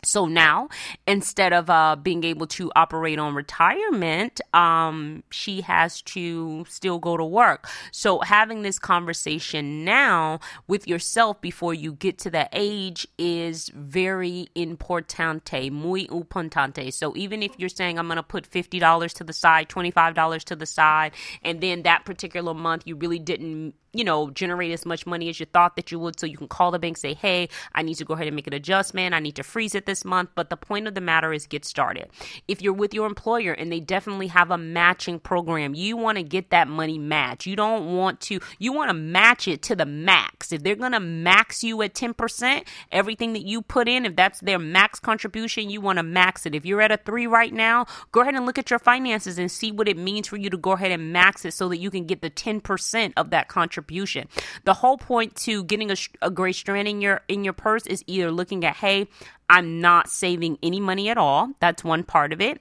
So 0.05 0.27
now, 0.27 0.69
instead 1.07 1.53
of 1.53 1.69
uh, 1.69 1.97
being 1.97 2.23
able 2.23 2.47
to 2.49 2.71
operate 2.77 3.19
on 3.19 3.35
retirement, 3.35 4.41
um, 4.55 5.25
she 5.31 5.61
has 5.63 6.03
to 6.03 6.65
still 6.69 6.99
go 6.99 7.17
to 7.17 7.25
work. 7.25 7.69
So 7.91 8.21
having 8.21 8.63
this 8.63 8.79
conversation 8.79 9.85
now 9.85 10.39
with 10.69 10.87
yourself 10.87 11.41
before 11.41 11.75
you 11.75 11.93
get 11.93 12.17
to 12.19 12.31
that 12.31 12.51
age 12.53 13.09
is 13.19 13.71
very 13.75 14.49
importante, 14.55 15.71
muy 15.73 16.07
importante. 16.07 16.93
So 16.93 17.17
even 17.17 17.43
if 17.43 17.59
you're 17.59 17.69
saying 17.69 17.99
I'm 17.99 18.07
going 18.07 18.17
to 18.17 18.23
put 18.23 18.47
fifty 18.47 18.79
dollars 18.79 19.13
to 19.15 19.25
the 19.25 19.33
side, 19.33 19.69
twenty 19.69 19.91
five 19.91 20.15
dollars 20.15 20.45
to 20.45 20.57
the 20.57 20.67
side, 20.67 21.13
and 21.43 21.61
then 21.61 21.83
that 21.83 22.05
particular 22.05 22.55
month 22.55 22.85
you 22.87 22.95
really 22.95 23.19
didn't 23.19 23.75
you 23.92 24.05
know, 24.05 24.31
generate 24.31 24.72
as 24.72 24.85
much 24.85 25.07
money 25.07 25.29
as 25.29 25.40
you 25.40 25.46
thought 25.46 25.77
that 25.77 25.90
you 25.90 25.98
would. 25.98 26.18
So 26.20 26.27
you 26.27 26.37
can 26.37 26.48
call 26.48 26.70
the 26.70 26.79
bank, 26.79 26.96
say, 26.96 27.14
hey, 27.14 27.48
I 27.74 27.83
need 27.83 27.94
to 27.94 28.05
go 28.05 28.14
ahead 28.14 28.27
and 28.27 28.37
make 28.37 28.46
an 28.46 28.53
adjustment. 28.53 29.14
I 29.14 29.20
need 29.20 29.37
to 29.37 29.42
freeze 29.42 29.74
it 29.74 29.87
this 29.87 30.05
month. 30.05 30.31
But 30.35 30.51
the 30.51 30.57
point 30.57 30.87
of 30.87 30.94
the 30.94 31.01
matter 31.01 31.33
is 31.33 31.46
get 31.46 31.64
started. 31.64 32.09
If 32.46 32.61
you're 32.61 32.72
with 32.72 32.92
your 32.92 33.07
employer 33.07 33.53
and 33.53 33.72
they 33.72 33.81
definitely 33.81 34.27
have 34.29 34.51
a 34.51 34.59
matching 34.59 35.18
program, 35.18 35.74
you 35.74 35.96
want 35.96 36.18
to 36.18 36.22
get 36.22 36.51
that 36.51 36.68
money 36.68 36.98
match. 36.98 37.46
You 37.46 37.57
don't 37.57 37.96
want 37.96 38.20
to, 38.22 38.40
you 38.59 38.72
want 38.72 38.90
to 38.90 38.94
match 38.94 39.48
it 39.48 39.62
to 39.62 39.77
the 39.77 39.87
max. 39.87 40.53
If 40.53 40.62
they're 40.62 40.77
going 40.77 40.92
to 40.92 41.01
max 41.01 41.64
you 41.64 41.81
at 41.83 41.94
10%, 41.94 42.66
everything 42.92 43.33
that 43.33 43.46
you 43.46 43.62
put 43.62 43.88
in, 43.88 44.05
if 44.05 44.16
that's 44.16 44.40
their 44.40 44.59
max 44.59 45.01
contribution, 45.01 45.70
you 45.70 45.81
want 45.81 45.98
to 45.98 46.03
max 46.03 46.44
it. 46.44 46.55
If 46.55 46.66
you're 46.66 46.83
at 46.83 46.92
a 46.92 46.98
three 46.98 47.27
right 47.27 47.53
now, 47.53 47.87
go 48.12 48.20
ahead 48.20 48.35
and 48.35 48.44
look 48.44 48.59
at 48.59 48.70
your 48.70 48.79
finances 48.79 49.38
and 49.38 49.51
see 49.51 49.72
what 49.72 49.88
it 49.88 49.96
means 49.96 50.29
for 50.29 50.37
you 50.37 50.51
to 50.51 50.59
go 50.59 50.72
ahead 50.72 50.90
and 50.90 51.12
max 51.12 51.44
it 51.46 51.55
so 51.55 51.68
that 51.70 51.79
you 51.79 51.90
can 51.90 52.05
get 52.05 52.20
the 52.20 52.31
10% 52.31 53.12
of 53.16 53.31
that 53.31 53.48
contribution 53.48 53.78
The 54.64 54.75
whole 54.75 54.99
point 54.99 55.35
to 55.37 55.64
getting 55.64 55.91
a, 55.91 55.97
a 56.23 56.31
great 56.31 56.57
strand 56.57 56.88
in 56.88 57.01
your 57.01 57.23
in 57.29 57.45
your 57.45 57.53
purse 57.53 57.87
is 57.87 58.05
either 58.07 58.31
looking 58.31 58.64
at, 58.64 58.77
hey, 58.77 59.09
I'm 59.49 59.81
not 59.81 60.09
saving 60.09 60.59
any 60.62 60.81
money 60.81 61.09
at 61.09 61.19
all. 61.19 61.53
That's 61.61 61.83
one 61.85 62.05
part 62.05 62.33
of 62.33 62.41
it. 62.41 62.61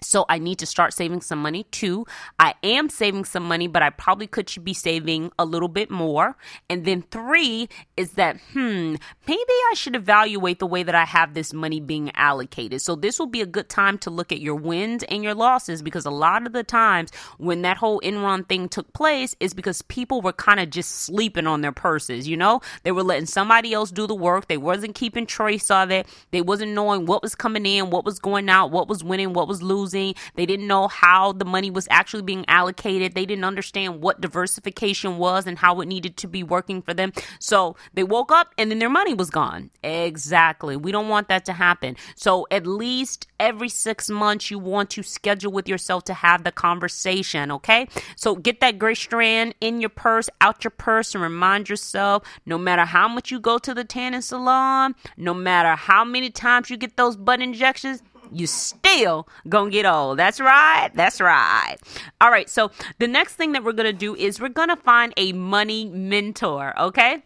So 0.00 0.26
I 0.28 0.38
need 0.38 0.58
to 0.58 0.66
start 0.66 0.92
saving 0.92 1.22
some 1.22 1.40
money. 1.40 1.64
two. 1.70 2.06
I 2.38 2.54
am 2.62 2.88
saving 2.88 3.24
some 3.24 3.44
money, 3.44 3.66
but 3.66 3.82
I 3.82 3.90
probably 3.90 4.26
could 4.26 4.50
be 4.62 4.74
saving 4.74 5.32
a 5.38 5.44
little 5.44 5.68
bit 5.68 5.90
more. 5.90 6.36
And 6.68 6.84
then 6.84 7.02
three 7.10 7.68
is 7.96 8.12
that, 8.12 8.38
hmm, 8.52 8.96
maybe 9.26 9.52
I 9.70 9.74
should 9.74 9.96
evaluate 9.96 10.58
the 10.58 10.66
way 10.66 10.82
that 10.82 10.94
I 10.94 11.04
have 11.04 11.34
this 11.34 11.52
money 11.52 11.80
being 11.80 12.10
allocated. 12.14 12.82
So 12.82 12.94
this 12.94 13.18
will 13.18 13.26
be 13.26 13.40
a 13.40 13.46
good 13.46 13.68
time 13.68 13.98
to 13.98 14.10
look 14.10 14.32
at 14.32 14.40
your 14.40 14.54
wins 14.54 15.02
and 15.04 15.24
your 15.24 15.34
losses 15.34 15.82
because 15.82 16.04
a 16.04 16.10
lot 16.10 16.46
of 16.46 16.52
the 16.52 16.62
times 16.64 17.10
when 17.38 17.62
that 17.62 17.78
whole 17.78 18.00
Enron 18.00 18.48
thing 18.48 18.68
took 18.68 18.92
place 18.92 19.34
is 19.40 19.54
because 19.54 19.82
people 19.82 20.20
were 20.20 20.32
kind 20.32 20.60
of 20.60 20.70
just 20.70 20.90
sleeping 20.90 21.46
on 21.46 21.62
their 21.62 21.72
purses, 21.72 22.28
you 22.28 22.36
know? 22.36 22.60
They 22.82 22.92
were 22.92 23.02
letting 23.02 23.26
somebody 23.26 23.72
else 23.72 23.90
do 23.90 24.06
the 24.06 24.14
work. 24.14 24.48
They 24.48 24.56
wasn't 24.58 24.94
keeping 24.94 25.26
trace 25.26 25.70
of 25.70 25.90
it. 25.90 26.06
They 26.30 26.42
wasn't 26.42 26.72
knowing 26.72 27.06
what 27.06 27.22
was 27.22 27.34
coming 27.34 27.66
in, 27.66 27.90
what 27.90 28.04
was 28.04 28.18
going 28.18 28.48
out, 28.48 28.70
what 28.70 28.88
was 28.88 29.02
winning, 29.02 29.32
what 29.32 29.48
was 29.48 29.62
losing 29.62 29.85
losing. 29.86 30.14
They 30.34 30.46
didn't 30.46 30.66
know 30.66 30.88
how 30.88 31.32
the 31.32 31.44
money 31.44 31.70
was 31.70 31.86
actually 31.90 32.22
being 32.22 32.44
allocated. 32.48 33.14
They 33.14 33.26
didn't 33.26 33.44
understand 33.44 34.02
what 34.02 34.20
diversification 34.20 35.18
was 35.18 35.46
and 35.46 35.58
how 35.58 35.80
it 35.80 35.86
needed 35.86 36.16
to 36.18 36.28
be 36.28 36.42
working 36.42 36.82
for 36.82 36.94
them. 36.94 37.12
So 37.38 37.76
they 37.94 38.04
woke 38.04 38.32
up 38.32 38.52
and 38.58 38.70
then 38.70 38.78
their 38.78 38.90
money 38.90 39.14
was 39.14 39.30
gone. 39.30 39.70
Exactly. 39.82 40.76
We 40.76 40.92
don't 40.92 41.08
want 41.08 41.28
that 41.28 41.44
to 41.46 41.52
happen. 41.52 41.96
So 42.16 42.46
at 42.50 42.66
least 42.66 43.26
every 43.38 43.68
six 43.68 44.10
months, 44.10 44.50
you 44.50 44.58
want 44.58 44.90
to 44.90 45.02
schedule 45.02 45.52
with 45.52 45.68
yourself 45.68 46.04
to 46.04 46.14
have 46.14 46.44
the 46.44 46.52
conversation. 46.52 47.50
Okay. 47.52 47.88
So 48.16 48.34
get 48.34 48.60
that 48.60 48.78
gray 48.78 48.94
strand 48.94 49.54
in 49.60 49.80
your 49.80 49.90
purse, 49.90 50.28
out 50.40 50.64
your 50.64 50.70
purse, 50.72 51.14
and 51.14 51.22
remind 51.22 51.68
yourself 51.68 52.24
no 52.44 52.58
matter 52.58 52.84
how 52.84 53.08
much 53.08 53.30
you 53.30 53.40
go 53.40 53.58
to 53.58 53.74
the 53.74 53.84
tanning 53.84 54.20
salon, 54.20 54.94
no 55.16 55.34
matter 55.34 55.76
how 55.76 56.04
many 56.04 56.30
times 56.30 56.70
you 56.70 56.76
get 56.76 56.96
those 56.96 57.16
butt 57.16 57.40
injections, 57.40 58.02
you 58.32 58.46
still 58.46 59.28
gonna 59.48 59.70
get 59.70 59.86
old. 59.86 60.18
That's 60.18 60.40
right. 60.40 60.90
That's 60.94 61.20
right. 61.20 61.76
All 62.20 62.30
right. 62.30 62.48
So 62.48 62.70
the 62.98 63.08
next 63.08 63.34
thing 63.34 63.52
that 63.52 63.64
we're 63.64 63.72
gonna 63.72 63.92
do 63.92 64.14
is 64.14 64.40
we're 64.40 64.48
gonna 64.48 64.76
find 64.76 65.12
a 65.16 65.32
money 65.32 65.86
mentor. 65.86 66.78
Okay. 66.78 67.22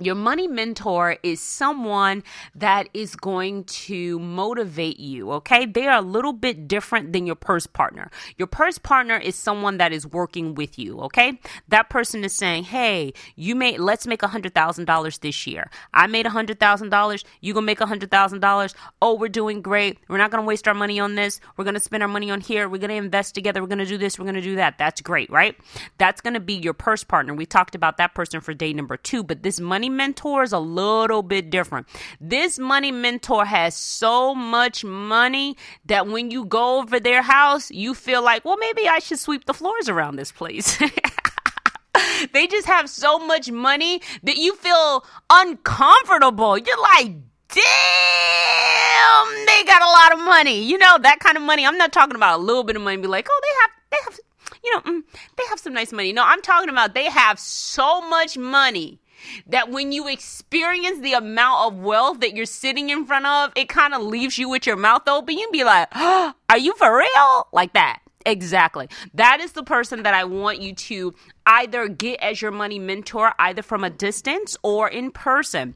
Your 0.00 0.14
money 0.14 0.48
mentor 0.48 1.18
is 1.22 1.40
someone 1.42 2.22
that 2.54 2.88
is 2.94 3.14
going 3.16 3.64
to 3.64 4.18
motivate 4.18 4.98
you, 4.98 5.30
okay? 5.32 5.66
They 5.66 5.86
are 5.86 5.98
a 5.98 6.02
little 6.02 6.32
bit 6.32 6.66
different 6.66 7.12
than 7.12 7.26
your 7.26 7.36
purse 7.36 7.66
partner. 7.66 8.10
Your 8.38 8.46
purse 8.46 8.78
partner 8.78 9.18
is 9.18 9.36
someone 9.36 9.76
that 9.76 9.92
is 9.92 10.06
working 10.06 10.54
with 10.54 10.78
you, 10.78 11.00
okay? 11.00 11.38
That 11.68 11.90
person 11.90 12.24
is 12.24 12.32
saying, 12.32 12.64
hey, 12.64 13.12
you 13.36 13.54
made, 13.54 13.78
let's 13.78 14.06
make 14.06 14.22
$100,000 14.22 15.20
this 15.20 15.46
year. 15.46 15.70
I 15.92 16.06
made 16.06 16.24
$100,000. 16.24 17.24
You 17.42 17.52
gonna 17.52 17.66
make 17.66 17.80
$100,000. 17.80 18.74
Oh, 19.02 19.14
we're 19.14 19.28
doing 19.28 19.60
great. 19.60 19.98
We're 20.08 20.16
not 20.16 20.30
gonna 20.30 20.44
waste 20.44 20.66
our 20.66 20.72
money 20.72 20.98
on 20.98 21.14
this. 21.14 21.40
We're 21.58 21.66
gonna 21.66 21.78
spend 21.78 22.02
our 22.02 22.08
money 22.08 22.30
on 22.30 22.40
here. 22.40 22.70
We're 22.70 22.78
gonna 22.78 22.94
invest 22.94 23.34
together. 23.34 23.60
We're 23.60 23.68
gonna 23.68 23.84
do 23.84 23.98
this. 23.98 24.18
We're 24.18 24.24
gonna 24.24 24.40
do 24.40 24.56
that. 24.56 24.78
That's 24.78 25.02
great, 25.02 25.28
right? 25.28 25.58
That's 25.98 26.22
gonna 26.22 26.40
be 26.40 26.54
your 26.54 26.72
purse 26.72 27.04
partner. 27.04 27.34
We 27.34 27.44
talked 27.44 27.74
about 27.74 27.98
that 27.98 28.14
person 28.14 28.40
for 28.40 28.54
day 28.54 28.72
number 28.72 28.96
two, 28.96 29.22
but 29.22 29.42
this 29.42 29.60
money 29.60 29.89
mentor 29.90 30.42
is 30.42 30.52
a 30.52 30.58
little 30.58 31.22
bit 31.22 31.50
different. 31.50 31.86
This 32.20 32.58
money 32.58 32.92
mentor 32.92 33.44
has 33.44 33.74
so 33.74 34.34
much 34.34 34.84
money 34.84 35.56
that 35.86 36.06
when 36.06 36.30
you 36.30 36.44
go 36.44 36.78
over 36.78 37.00
their 37.00 37.22
house, 37.22 37.70
you 37.70 37.94
feel 37.94 38.22
like, 38.22 38.44
well, 38.44 38.56
maybe 38.56 38.88
I 38.88 38.98
should 38.98 39.18
sweep 39.18 39.44
the 39.44 39.54
floors 39.54 39.88
around 39.88 40.16
this 40.16 40.32
place. 40.32 40.78
they 42.32 42.46
just 42.46 42.66
have 42.66 42.88
so 42.88 43.18
much 43.18 43.50
money 43.50 44.00
that 44.22 44.36
you 44.36 44.54
feel 44.56 45.04
uncomfortable. 45.30 46.56
You're 46.56 46.80
like, 46.80 47.16
damn, 47.52 49.46
they 49.46 49.64
got 49.64 49.82
a 49.82 49.86
lot 49.86 50.12
of 50.12 50.24
money. 50.24 50.62
You 50.62 50.78
know, 50.78 50.98
that 50.98 51.20
kind 51.20 51.36
of 51.36 51.42
money. 51.42 51.66
I'm 51.66 51.78
not 51.78 51.92
talking 51.92 52.16
about 52.16 52.38
a 52.38 52.42
little 52.42 52.64
bit 52.64 52.76
of 52.76 52.82
money, 52.82 52.96
be 52.96 53.08
like, 53.08 53.26
oh, 53.30 53.40
they 53.42 53.48
have, 53.60 53.70
they 53.90 53.96
have, 54.04 54.20
you 54.64 54.74
know, 54.74 54.80
mm, 54.80 55.02
they 55.36 55.44
have 55.48 55.58
some 55.58 55.72
nice 55.72 55.92
money. 55.92 56.12
No, 56.12 56.24
I'm 56.24 56.42
talking 56.42 56.68
about 56.68 56.94
they 56.94 57.06
have 57.10 57.38
so 57.38 58.00
much 58.08 58.38
money 58.38 59.00
that 59.46 59.70
when 59.70 59.92
you 59.92 60.08
experience 60.08 61.00
the 61.00 61.14
amount 61.14 61.72
of 61.72 61.78
wealth 61.80 62.20
that 62.20 62.34
you're 62.34 62.46
sitting 62.46 62.90
in 62.90 63.06
front 63.06 63.26
of, 63.26 63.52
it 63.56 63.68
kind 63.68 63.94
of 63.94 64.02
leaves 64.02 64.38
you 64.38 64.48
with 64.48 64.66
your 64.66 64.76
mouth 64.76 65.06
open. 65.08 65.38
You'd 65.38 65.52
be 65.52 65.64
like, 65.64 65.88
oh, 65.94 66.32
are 66.48 66.58
you 66.58 66.74
for 66.74 66.96
real? 66.96 67.48
Like 67.52 67.72
that. 67.74 68.00
Exactly. 68.26 68.88
That 69.14 69.40
is 69.40 69.52
the 69.52 69.62
person 69.62 70.02
that 70.02 70.14
I 70.14 70.24
want 70.24 70.60
you 70.60 70.74
to 70.74 71.14
either 71.46 71.88
get 71.88 72.20
as 72.20 72.42
your 72.42 72.50
money 72.50 72.78
mentor, 72.78 73.32
either 73.38 73.62
from 73.62 73.82
a 73.82 73.90
distance 73.90 74.56
or 74.62 74.88
in 74.88 75.10
person 75.10 75.74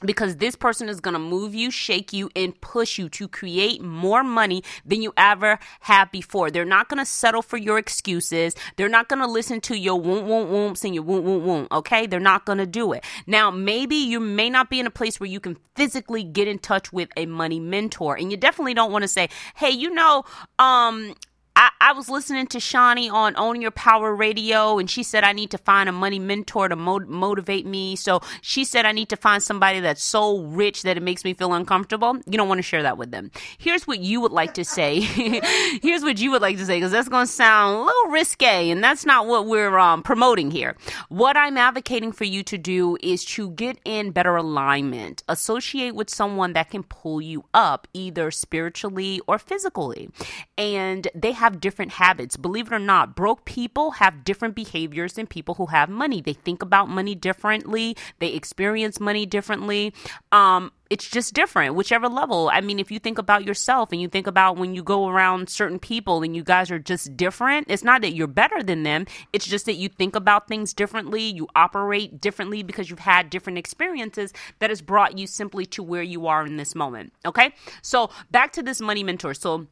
because 0.00 0.36
this 0.36 0.56
person 0.56 0.88
is 0.88 1.00
going 1.00 1.14
to 1.14 1.20
move 1.20 1.54
you, 1.54 1.70
shake 1.70 2.12
you, 2.12 2.30
and 2.34 2.58
push 2.60 2.98
you 2.98 3.08
to 3.10 3.28
create 3.28 3.82
more 3.82 4.22
money 4.22 4.62
than 4.84 5.02
you 5.02 5.12
ever 5.16 5.58
have 5.80 6.10
before. 6.10 6.50
They're 6.50 6.64
not 6.64 6.88
going 6.88 6.98
to 6.98 7.04
settle 7.04 7.42
for 7.42 7.56
your 7.56 7.78
excuses. 7.78 8.54
They're 8.76 8.88
not 8.88 9.08
going 9.08 9.20
to 9.20 9.26
listen 9.26 9.60
to 9.62 9.76
your 9.76 10.00
won't, 10.00 10.26
won't, 10.26 10.50
won't, 10.50 10.82
and 10.84 10.94
your 10.94 11.04
won't, 11.04 11.24
won't, 11.24 11.44
won't. 11.44 11.72
Okay. 11.72 12.06
They're 12.06 12.20
not 12.20 12.46
going 12.46 12.58
to 12.58 12.66
do 12.66 12.92
it. 12.92 13.04
Now, 13.26 13.50
maybe 13.50 13.96
you 13.96 14.20
may 14.20 14.50
not 14.50 14.70
be 14.70 14.80
in 14.80 14.86
a 14.86 14.90
place 14.90 15.20
where 15.20 15.28
you 15.28 15.40
can 15.40 15.56
physically 15.74 16.22
get 16.22 16.48
in 16.48 16.58
touch 16.58 16.92
with 16.92 17.08
a 17.16 17.26
money 17.26 17.60
mentor. 17.60 18.16
And 18.16 18.30
you 18.30 18.36
definitely 18.36 18.74
don't 18.74 18.92
want 18.92 19.02
to 19.02 19.08
say, 19.08 19.28
hey, 19.56 19.70
you 19.70 19.90
know, 19.90 20.24
um, 20.58 21.14
I, 21.56 21.92
was 21.92 22.08
listening 22.08 22.46
to 22.48 22.58
Shani 22.58 23.12
on 23.12 23.34
Own 23.36 23.60
Your 23.60 23.70
Power 23.70 24.14
Radio, 24.14 24.78
and 24.78 24.88
she 24.88 25.02
said 25.02 25.24
I 25.24 25.32
need 25.32 25.50
to 25.50 25.58
find 25.58 25.88
a 25.88 25.92
money 25.92 26.18
mentor 26.18 26.68
to 26.68 26.76
mo- 26.76 27.00
motivate 27.00 27.66
me. 27.66 27.96
So 27.96 28.20
she 28.40 28.64
said 28.64 28.86
I 28.86 28.92
need 28.92 29.08
to 29.10 29.16
find 29.16 29.42
somebody 29.42 29.80
that's 29.80 30.02
so 30.02 30.38
rich 30.38 30.82
that 30.84 30.96
it 30.96 31.02
makes 31.02 31.24
me 31.24 31.34
feel 31.34 31.52
uncomfortable. 31.52 32.16
You 32.26 32.38
don't 32.38 32.48
want 32.48 32.58
to 32.58 32.62
share 32.62 32.82
that 32.84 32.96
with 32.96 33.10
them. 33.10 33.30
Here's 33.58 33.86
what 33.86 34.00
you 34.00 34.20
would 34.20 34.32
like 34.32 34.54
to 34.54 34.64
say. 34.64 35.00
Here's 35.82 36.02
what 36.02 36.20
you 36.20 36.30
would 36.30 36.42
like 36.42 36.56
to 36.58 36.64
say, 36.64 36.76
because 36.76 36.92
that's 36.92 37.08
going 37.08 37.26
to 37.26 37.32
sound 37.32 37.76
a 37.76 37.80
little 37.80 38.10
risque, 38.10 38.70
and 38.70 38.82
that's 38.82 39.04
not 39.04 39.26
what 39.26 39.46
we're 39.46 39.76
um, 39.76 40.02
promoting 40.02 40.50
here. 40.50 40.76
What 41.08 41.36
I'm 41.36 41.58
advocating 41.58 42.12
for 42.12 42.24
you 42.24 42.42
to 42.44 42.56
do 42.56 42.96
is 43.02 43.24
to 43.26 43.50
get 43.50 43.78
in 43.84 44.12
better 44.12 44.36
alignment, 44.36 45.22
associate 45.28 45.94
with 45.94 46.08
someone 46.08 46.52
that 46.54 46.70
can 46.70 46.82
pull 46.82 47.20
you 47.20 47.44
up, 47.52 47.86
either 47.92 48.30
spiritually 48.30 49.20
or 49.26 49.38
physically. 49.38 50.08
And 50.56 51.08
they 51.14 51.32
have 51.32 51.49
have 51.50 51.60
different 51.60 51.92
habits. 51.92 52.36
Believe 52.36 52.68
it 52.68 52.72
or 52.72 52.78
not, 52.78 53.16
broke 53.16 53.44
people 53.44 53.92
have 53.92 54.24
different 54.24 54.54
behaviors 54.54 55.14
than 55.14 55.26
people 55.26 55.54
who 55.56 55.66
have 55.66 55.88
money. 55.88 56.20
They 56.20 56.32
think 56.32 56.62
about 56.62 56.88
money 56.88 57.14
differently, 57.14 57.96
they 58.20 58.28
experience 58.28 59.00
money 59.00 59.26
differently. 59.26 59.92
Um, 60.30 60.70
it's 60.90 61.08
just 61.08 61.34
different, 61.34 61.76
whichever 61.76 62.08
level. 62.08 62.50
I 62.52 62.60
mean, 62.60 62.80
if 62.80 62.90
you 62.90 62.98
think 62.98 63.18
about 63.18 63.44
yourself 63.44 63.92
and 63.92 64.00
you 64.00 64.08
think 64.08 64.26
about 64.26 64.56
when 64.56 64.74
you 64.74 64.82
go 64.82 65.08
around 65.08 65.48
certain 65.48 65.78
people 65.78 66.22
and 66.22 66.34
you 66.34 66.42
guys 66.42 66.68
are 66.70 66.80
just 66.80 67.16
different, 67.16 67.68
it's 67.70 67.84
not 67.84 68.02
that 68.02 68.14
you're 68.14 68.26
better 68.26 68.60
than 68.60 68.82
them. 68.82 69.06
It's 69.32 69.46
just 69.46 69.66
that 69.66 69.74
you 69.74 69.88
think 69.88 70.16
about 70.16 70.48
things 70.48 70.74
differently, 70.74 71.22
you 71.22 71.46
operate 71.54 72.20
differently 72.20 72.64
because 72.64 72.90
you've 72.90 72.98
had 72.98 73.30
different 73.30 73.56
experiences 73.58 74.32
that 74.58 74.70
has 74.70 74.82
brought 74.82 75.16
you 75.16 75.28
simply 75.28 75.64
to 75.66 75.82
where 75.82 76.02
you 76.02 76.26
are 76.26 76.44
in 76.44 76.56
this 76.56 76.74
moment. 76.74 77.12
Okay. 77.24 77.54
So 77.82 78.10
back 78.32 78.52
to 78.54 78.62
this 78.62 78.80
money 78.80 79.04
mentor. 79.04 79.34
So, 79.34 79.68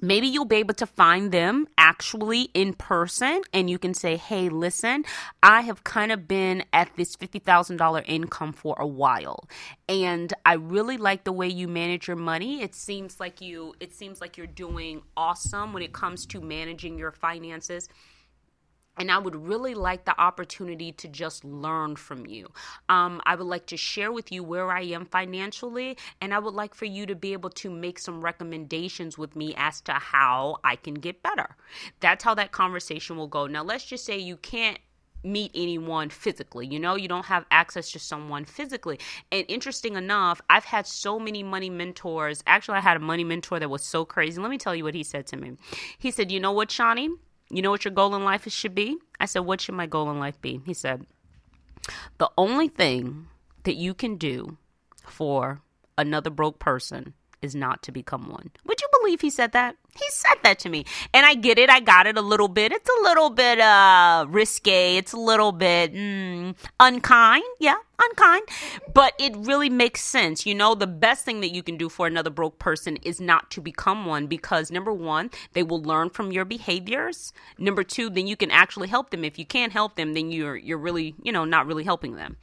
maybe 0.00 0.26
you'll 0.26 0.44
be 0.44 0.56
able 0.56 0.74
to 0.74 0.86
find 0.86 1.32
them 1.32 1.66
actually 1.78 2.50
in 2.54 2.74
person 2.74 3.42
and 3.52 3.70
you 3.70 3.78
can 3.78 3.94
say 3.94 4.16
hey 4.16 4.48
listen 4.48 5.04
i 5.42 5.60
have 5.62 5.84
kind 5.84 6.12
of 6.12 6.26
been 6.28 6.64
at 6.72 6.90
this 6.96 7.16
$50000 7.16 8.02
income 8.06 8.52
for 8.52 8.76
a 8.78 8.86
while 8.86 9.48
and 9.88 10.32
i 10.44 10.54
really 10.54 10.96
like 10.96 11.24
the 11.24 11.32
way 11.32 11.48
you 11.48 11.68
manage 11.68 12.08
your 12.08 12.16
money. 12.16 12.62
It 12.62 12.74
seems 12.74 13.20
like 13.20 13.40
you 13.40 13.74
it 13.80 13.92
seems 13.94 14.20
like 14.20 14.36
you're 14.36 14.46
doing 14.46 15.02
awesome 15.16 15.72
when 15.72 15.82
it 15.82 15.92
comes 15.92 16.26
to 16.26 16.40
managing 16.40 16.98
your 16.98 17.12
finances 17.12 17.88
and 18.96 19.10
I 19.10 19.18
would 19.18 19.34
really 19.34 19.74
like 19.74 20.04
the 20.04 20.18
opportunity 20.20 20.92
to 20.92 21.08
just 21.08 21.44
learn 21.44 21.96
from 21.96 22.26
you. 22.26 22.48
Um, 22.88 23.20
I 23.26 23.34
would 23.34 23.46
like 23.46 23.66
to 23.66 23.76
share 23.76 24.12
with 24.12 24.30
you 24.30 24.42
where 24.44 24.70
I 24.70 24.82
am 24.82 25.06
financially, 25.06 25.96
and 26.20 26.32
I 26.32 26.38
would 26.38 26.54
like 26.54 26.74
for 26.74 26.84
you 26.84 27.06
to 27.06 27.14
be 27.14 27.32
able 27.32 27.50
to 27.50 27.70
make 27.70 27.98
some 27.98 28.20
recommendations 28.20 29.18
with 29.18 29.34
me 29.36 29.54
as 29.56 29.80
to 29.82 29.92
how 29.92 30.58
I 30.64 30.76
can 30.76 30.94
get 30.94 31.22
better. 31.22 31.56
That's 32.00 32.24
how 32.24 32.34
that 32.34 32.52
conversation 32.52 33.16
will 33.16 33.28
go. 33.28 33.46
Now, 33.46 33.62
let's 33.62 33.84
just 33.84 34.04
say 34.04 34.18
you 34.18 34.36
can't 34.36 34.78
meet 35.24 35.50
anyone 35.54 36.10
physically. 36.10 36.66
You 36.66 36.78
know, 36.78 36.96
you 36.96 37.08
don't 37.08 37.24
have 37.24 37.46
access 37.50 37.90
to 37.92 37.98
someone 37.98 38.44
physically. 38.44 38.98
And 39.32 39.46
interesting 39.48 39.96
enough, 39.96 40.40
I've 40.50 40.66
had 40.66 40.86
so 40.86 41.18
many 41.18 41.42
money 41.42 41.70
mentors. 41.70 42.42
Actually, 42.46 42.78
I 42.78 42.82
had 42.82 42.98
a 42.98 43.00
money 43.00 43.24
mentor 43.24 43.58
that 43.58 43.70
was 43.70 43.82
so 43.82 44.04
crazy. 44.04 44.40
Let 44.40 44.50
me 44.50 44.58
tell 44.58 44.74
you 44.74 44.84
what 44.84 44.94
he 44.94 45.02
said 45.02 45.26
to 45.28 45.36
me. 45.36 45.56
He 45.98 46.10
said, 46.10 46.30
You 46.30 46.40
know 46.40 46.52
what, 46.52 46.68
Shani? 46.68 47.08
You 47.54 47.62
know 47.62 47.70
what 47.70 47.84
your 47.84 47.94
goal 47.94 48.16
in 48.16 48.24
life 48.24 48.50
should 48.50 48.74
be? 48.74 48.98
I 49.20 49.26
said, 49.26 49.40
What 49.40 49.60
should 49.60 49.76
my 49.76 49.86
goal 49.86 50.10
in 50.10 50.18
life 50.18 50.40
be? 50.40 50.60
He 50.66 50.74
said, 50.74 51.06
The 52.18 52.28
only 52.36 52.66
thing 52.66 53.28
that 53.62 53.76
you 53.76 53.94
can 53.94 54.16
do 54.16 54.58
for 55.06 55.60
another 55.96 56.30
broke 56.30 56.58
person 56.58 57.14
is 57.42 57.54
not 57.54 57.80
to 57.84 57.92
become 57.92 58.28
one. 58.28 58.50
Would 58.66 58.80
you 58.80 58.88
believe 59.00 59.20
he 59.20 59.30
said 59.30 59.52
that? 59.52 59.76
He 59.96 60.04
said 60.10 60.34
that 60.42 60.58
to 60.60 60.68
me. 60.68 60.84
And 61.12 61.24
I 61.24 61.34
get 61.34 61.58
it. 61.58 61.70
I 61.70 61.80
got 61.80 62.06
it 62.06 62.18
a 62.18 62.22
little 62.22 62.48
bit. 62.48 62.72
It's 62.72 62.88
a 62.88 63.02
little 63.02 63.30
bit 63.30 63.60
uh 63.60 64.26
risque. 64.28 64.96
It's 64.96 65.12
a 65.12 65.18
little 65.18 65.52
bit 65.52 65.94
mm, 65.94 66.54
unkind. 66.80 67.44
Yeah, 67.60 67.76
unkind. 68.02 68.42
But 68.92 69.14
it 69.18 69.36
really 69.36 69.70
makes 69.70 70.02
sense. 70.02 70.46
You 70.46 70.54
know, 70.54 70.74
the 70.74 70.88
best 70.88 71.24
thing 71.24 71.40
that 71.40 71.54
you 71.54 71.62
can 71.62 71.76
do 71.76 71.88
for 71.88 72.06
another 72.06 72.30
broke 72.30 72.58
person 72.58 72.96
is 72.98 73.20
not 73.20 73.50
to 73.52 73.60
become 73.60 74.06
one 74.06 74.26
because 74.26 74.70
number 74.70 74.92
1, 74.92 75.30
they 75.52 75.62
will 75.62 75.82
learn 75.82 76.10
from 76.10 76.32
your 76.32 76.44
behaviors. 76.44 77.32
Number 77.58 77.84
2, 77.84 78.10
then 78.10 78.26
you 78.26 78.36
can 78.36 78.50
actually 78.50 78.88
help 78.88 79.10
them. 79.10 79.24
If 79.24 79.38
you 79.38 79.46
can't 79.46 79.72
help 79.72 79.96
them, 79.96 80.14
then 80.14 80.32
you're 80.32 80.56
you're 80.56 80.78
really, 80.78 81.14
you 81.22 81.30
know, 81.30 81.44
not 81.44 81.66
really 81.66 81.84
helping 81.84 82.16
them. 82.16 82.36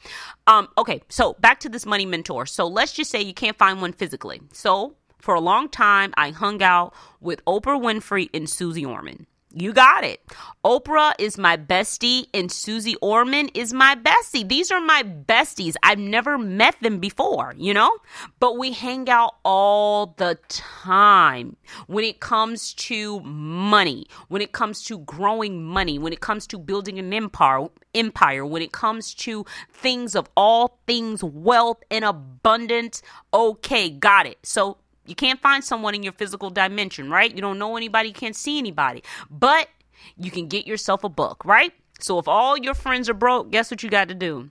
Um 0.47 0.69
okay, 0.77 1.01
so 1.09 1.33
back 1.39 1.59
to 1.61 1.69
this 1.69 1.85
money 1.85 2.05
mentor. 2.05 2.45
So 2.45 2.65
let's 2.67 2.93
just 2.93 3.11
say 3.11 3.21
you 3.21 3.33
can't 3.33 3.57
find 3.57 3.81
one 3.81 3.91
physically. 3.91 4.41
So 4.53 4.95
for 5.21 5.35
a 5.35 5.39
long 5.39 5.69
time, 5.69 6.13
I 6.17 6.31
hung 6.31 6.61
out 6.61 6.93
with 7.19 7.43
Oprah 7.45 7.79
Winfrey 7.79 8.29
and 8.33 8.49
Suze 8.49 8.83
Orman. 8.83 9.27
You 9.53 9.73
got 9.73 10.05
it. 10.05 10.21
Oprah 10.63 11.13
is 11.19 11.37
my 11.37 11.57
bestie 11.57 12.27
and 12.33 12.49
Suze 12.49 12.95
Orman 13.01 13.49
is 13.53 13.73
my 13.73 13.95
bestie. 13.95 14.47
These 14.47 14.71
are 14.71 14.79
my 14.79 15.03
besties. 15.03 15.75
I've 15.83 15.99
never 15.99 16.37
met 16.37 16.75
them 16.81 16.99
before, 16.99 17.53
you 17.57 17.73
know? 17.73 17.91
But 18.39 18.57
we 18.57 18.71
hang 18.71 19.09
out 19.09 19.35
all 19.43 20.13
the 20.17 20.39
time 20.47 21.57
when 21.87 22.05
it 22.05 22.21
comes 22.21 22.73
to 22.75 23.19
money, 23.21 24.05
when 24.29 24.41
it 24.41 24.53
comes 24.53 24.83
to 24.85 24.99
growing 24.99 25.65
money, 25.65 25.99
when 25.99 26.13
it 26.13 26.21
comes 26.21 26.47
to 26.47 26.57
building 26.57 26.97
an 26.97 27.13
empire, 27.13 27.67
empire, 27.93 28.45
when 28.45 28.61
it 28.61 28.71
comes 28.71 29.13
to 29.15 29.45
things 29.69 30.15
of 30.15 30.29
all 30.37 30.79
things 30.87 31.23
wealth 31.25 31.83
and 31.91 32.05
abundance. 32.05 33.01
Okay, 33.33 33.89
got 33.89 34.25
it. 34.25 34.37
So 34.43 34.77
you 35.05 35.15
can't 35.15 35.39
find 35.39 35.63
someone 35.63 35.95
in 35.95 36.03
your 36.03 36.13
physical 36.13 36.49
dimension, 36.49 37.09
right? 37.09 37.33
You 37.33 37.41
don't 37.41 37.59
know 37.59 37.75
anybody, 37.77 38.09
you 38.09 38.13
can't 38.13 38.35
see 38.35 38.57
anybody. 38.57 39.03
But 39.29 39.69
you 40.17 40.31
can 40.31 40.47
get 40.47 40.67
yourself 40.67 41.03
a 41.03 41.09
book, 41.09 41.43
right? 41.45 41.73
So 41.99 42.19
if 42.19 42.27
all 42.27 42.57
your 42.57 42.73
friends 42.73 43.09
are 43.09 43.13
broke, 43.13 43.51
guess 43.51 43.71
what 43.71 43.83
you 43.83 43.89
got 43.89 44.09
to 44.09 44.15
do? 44.15 44.49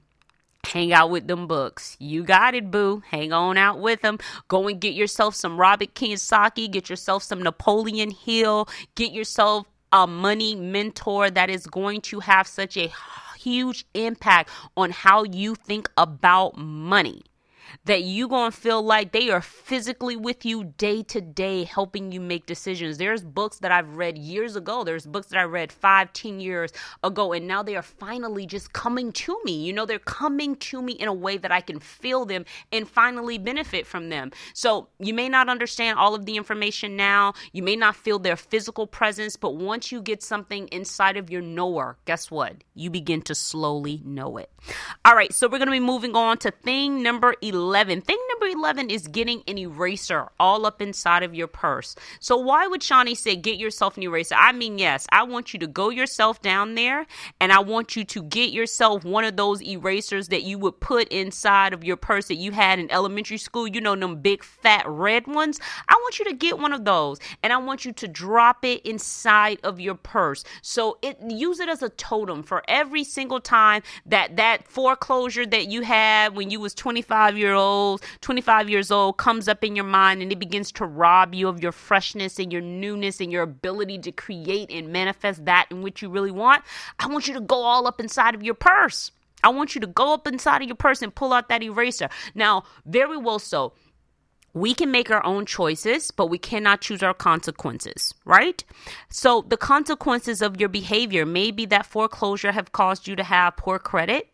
Hang 0.66 0.92
out 0.92 1.10
with 1.10 1.26
them 1.26 1.46
books. 1.46 1.96
You 1.98 2.22
got 2.22 2.54
it, 2.54 2.70
boo. 2.70 3.02
Hang 3.10 3.32
on 3.32 3.56
out 3.56 3.80
with 3.80 4.02
them. 4.02 4.18
Go 4.48 4.68
and 4.68 4.80
get 4.80 4.94
yourself 4.94 5.34
some 5.34 5.58
Robert 5.58 5.94
Kiyosaki. 5.94 6.70
Get 6.70 6.90
yourself 6.90 7.22
some 7.22 7.42
Napoleon 7.42 8.10
Hill. 8.10 8.68
Get 8.94 9.12
yourself 9.12 9.66
a 9.92 10.06
money 10.06 10.54
mentor 10.54 11.30
that 11.30 11.50
is 11.50 11.66
going 11.66 12.02
to 12.02 12.20
have 12.20 12.46
such 12.46 12.76
a 12.76 12.92
huge 13.38 13.86
impact 13.94 14.50
on 14.76 14.90
how 14.90 15.24
you 15.24 15.54
think 15.54 15.88
about 15.96 16.56
money 16.56 17.22
that 17.84 18.02
you 18.02 18.28
going 18.28 18.50
to 18.50 18.56
feel 18.56 18.82
like 18.82 19.12
they 19.12 19.30
are 19.30 19.40
physically 19.40 20.16
with 20.16 20.44
you 20.44 20.64
day 20.64 21.02
to 21.04 21.20
day 21.20 21.64
helping 21.64 22.12
you 22.12 22.20
make 22.20 22.46
decisions. 22.46 22.98
There's 22.98 23.22
books 23.22 23.58
that 23.60 23.72
i've 23.72 23.96
read 23.96 24.18
years 24.18 24.56
ago. 24.56 24.84
There's 24.84 25.06
books 25.06 25.28
that 25.28 25.38
i 25.38 25.44
read 25.44 25.72
five 25.72 26.12
ten 26.12 26.40
years 26.40 26.72
ago 27.02 27.32
and 27.32 27.46
now 27.46 27.62
they 27.62 27.76
are 27.76 27.82
finally 27.82 28.46
just 28.46 28.72
coming 28.72 29.12
to 29.12 29.38
me. 29.44 29.64
You 29.64 29.72
know 29.72 29.86
they're 29.86 29.98
coming 29.98 30.56
to 30.56 30.82
me 30.82 30.92
in 30.92 31.08
a 31.08 31.12
way 31.12 31.36
that 31.36 31.52
i 31.52 31.60
can 31.60 31.80
feel 31.80 32.24
them 32.24 32.44
and 32.72 32.88
finally 32.88 33.38
benefit 33.38 33.86
from 33.86 34.08
them. 34.08 34.32
So 34.54 34.88
you 34.98 35.14
may 35.14 35.28
not 35.28 35.48
understand 35.48 35.98
all 35.98 36.14
of 36.14 36.26
the 36.26 36.36
information 36.36 36.96
now. 36.96 37.34
You 37.52 37.62
may 37.62 37.76
not 37.76 37.96
feel 37.96 38.18
their 38.18 38.36
physical 38.36 38.86
presence 38.86 39.36
but 39.36 39.56
once 39.56 39.92
you 39.92 40.02
get 40.02 40.22
something 40.22 40.68
inside 40.68 41.16
of 41.16 41.30
your 41.30 41.42
knower 41.42 41.96
guess 42.04 42.30
what? 42.30 42.56
You 42.74 42.90
begin 42.90 43.22
to 43.22 43.34
slowly 43.34 44.00
know 44.04 44.36
it. 44.38 44.50
All 45.04 45.14
right 45.14 45.32
so 45.32 45.46
we're 45.46 45.58
going 45.58 45.66
to 45.66 45.72
be 45.72 45.80
moving 45.80 46.16
on 46.16 46.38
to 46.38 46.50
thing 46.50 47.02
number 47.02 47.34
11 47.42 47.59
11. 47.60 48.00
Thing 48.00 48.18
number 48.30 48.46
11 48.46 48.90
is 48.90 49.06
getting 49.06 49.42
an 49.46 49.58
eraser 49.58 50.28
all 50.40 50.64
up 50.64 50.80
inside 50.80 51.22
of 51.22 51.34
your 51.34 51.46
purse. 51.46 51.94
So, 52.18 52.36
why 52.36 52.66
would 52.66 52.80
Shani 52.80 53.16
say 53.16 53.36
get 53.36 53.58
yourself 53.58 53.96
an 53.96 54.02
eraser? 54.02 54.34
I 54.38 54.52
mean, 54.52 54.78
yes, 54.78 55.06
I 55.12 55.24
want 55.24 55.52
you 55.52 55.60
to 55.60 55.66
go 55.66 55.90
yourself 55.90 56.40
down 56.40 56.74
there 56.74 57.06
and 57.38 57.52
I 57.52 57.60
want 57.60 57.96
you 57.96 58.04
to 58.04 58.22
get 58.22 58.50
yourself 58.50 59.04
one 59.04 59.24
of 59.24 59.36
those 59.36 59.62
erasers 59.62 60.28
that 60.28 60.42
you 60.42 60.58
would 60.58 60.80
put 60.80 61.08
inside 61.08 61.74
of 61.74 61.84
your 61.84 61.96
purse 61.96 62.28
that 62.28 62.36
you 62.36 62.52
had 62.52 62.78
in 62.78 62.90
elementary 62.90 63.38
school. 63.38 63.68
You 63.68 63.80
know, 63.80 63.94
them 63.94 64.20
big 64.20 64.42
fat 64.42 64.84
red 64.88 65.26
ones. 65.26 65.60
I 65.88 65.94
want 65.94 66.18
you 66.18 66.24
to 66.24 66.32
get 66.32 66.58
one 66.58 66.72
of 66.72 66.84
those 66.84 67.18
and 67.42 67.52
I 67.52 67.58
want 67.58 67.84
you 67.84 67.92
to 67.92 68.08
drop 68.08 68.64
it 68.64 68.84
inside 68.86 69.58
of 69.62 69.78
your 69.78 69.94
purse. 69.94 70.44
So, 70.62 70.98
it 71.02 71.18
use 71.28 71.60
it 71.60 71.68
as 71.68 71.82
a 71.82 71.90
totem 71.90 72.42
for 72.42 72.62
every 72.66 73.04
single 73.04 73.40
time 73.40 73.82
that 74.06 74.36
that 74.36 74.66
foreclosure 74.66 75.44
that 75.46 75.68
you 75.68 75.82
had 75.82 76.34
when 76.34 76.50
you 76.50 76.58
was 76.58 76.74
25 76.74 77.36
years 77.36 77.49
year 77.50 77.56
old, 77.56 78.02
25 78.20 78.70
years 78.70 78.90
old 78.90 79.16
comes 79.16 79.48
up 79.48 79.64
in 79.64 79.74
your 79.74 79.84
mind 79.84 80.22
and 80.22 80.30
it 80.32 80.38
begins 80.38 80.70
to 80.72 80.86
rob 80.86 81.34
you 81.34 81.48
of 81.48 81.62
your 81.62 81.72
freshness 81.72 82.38
and 82.38 82.52
your 82.52 82.62
newness 82.62 83.20
and 83.20 83.32
your 83.32 83.42
ability 83.42 83.98
to 83.98 84.12
create 84.12 84.70
and 84.70 84.92
manifest 84.92 85.44
that 85.46 85.66
in 85.70 85.82
which 85.82 86.00
you 86.00 86.08
really 86.08 86.30
want, 86.30 86.62
I 86.98 87.08
want 87.08 87.26
you 87.26 87.34
to 87.34 87.40
go 87.40 87.62
all 87.62 87.86
up 87.86 88.00
inside 88.00 88.34
of 88.34 88.42
your 88.42 88.54
purse. 88.54 89.10
I 89.42 89.48
want 89.48 89.74
you 89.74 89.80
to 89.80 89.86
go 89.86 90.14
up 90.14 90.26
inside 90.26 90.62
of 90.62 90.68
your 90.68 90.76
purse 90.76 91.02
and 91.02 91.14
pull 91.14 91.32
out 91.32 91.48
that 91.48 91.62
eraser. 91.62 92.08
Now, 92.34 92.64
very 92.86 93.16
well 93.16 93.38
so 93.38 93.72
we 94.52 94.74
can 94.74 94.90
make 94.90 95.10
our 95.10 95.24
own 95.24 95.46
choices, 95.46 96.10
but 96.10 96.26
we 96.26 96.38
cannot 96.38 96.80
choose 96.80 97.02
our 97.02 97.14
consequences, 97.14 98.12
right? 98.24 98.62
So 99.08 99.44
the 99.46 99.56
consequences 99.56 100.42
of 100.42 100.58
your 100.58 100.68
behavior, 100.68 101.24
maybe 101.24 101.66
that 101.66 101.86
foreclosure 101.86 102.52
have 102.52 102.72
caused 102.72 103.06
you 103.06 103.16
to 103.16 103.22
have 103.22 103.56
poor 103.56 103.78
credit 103.78 104.28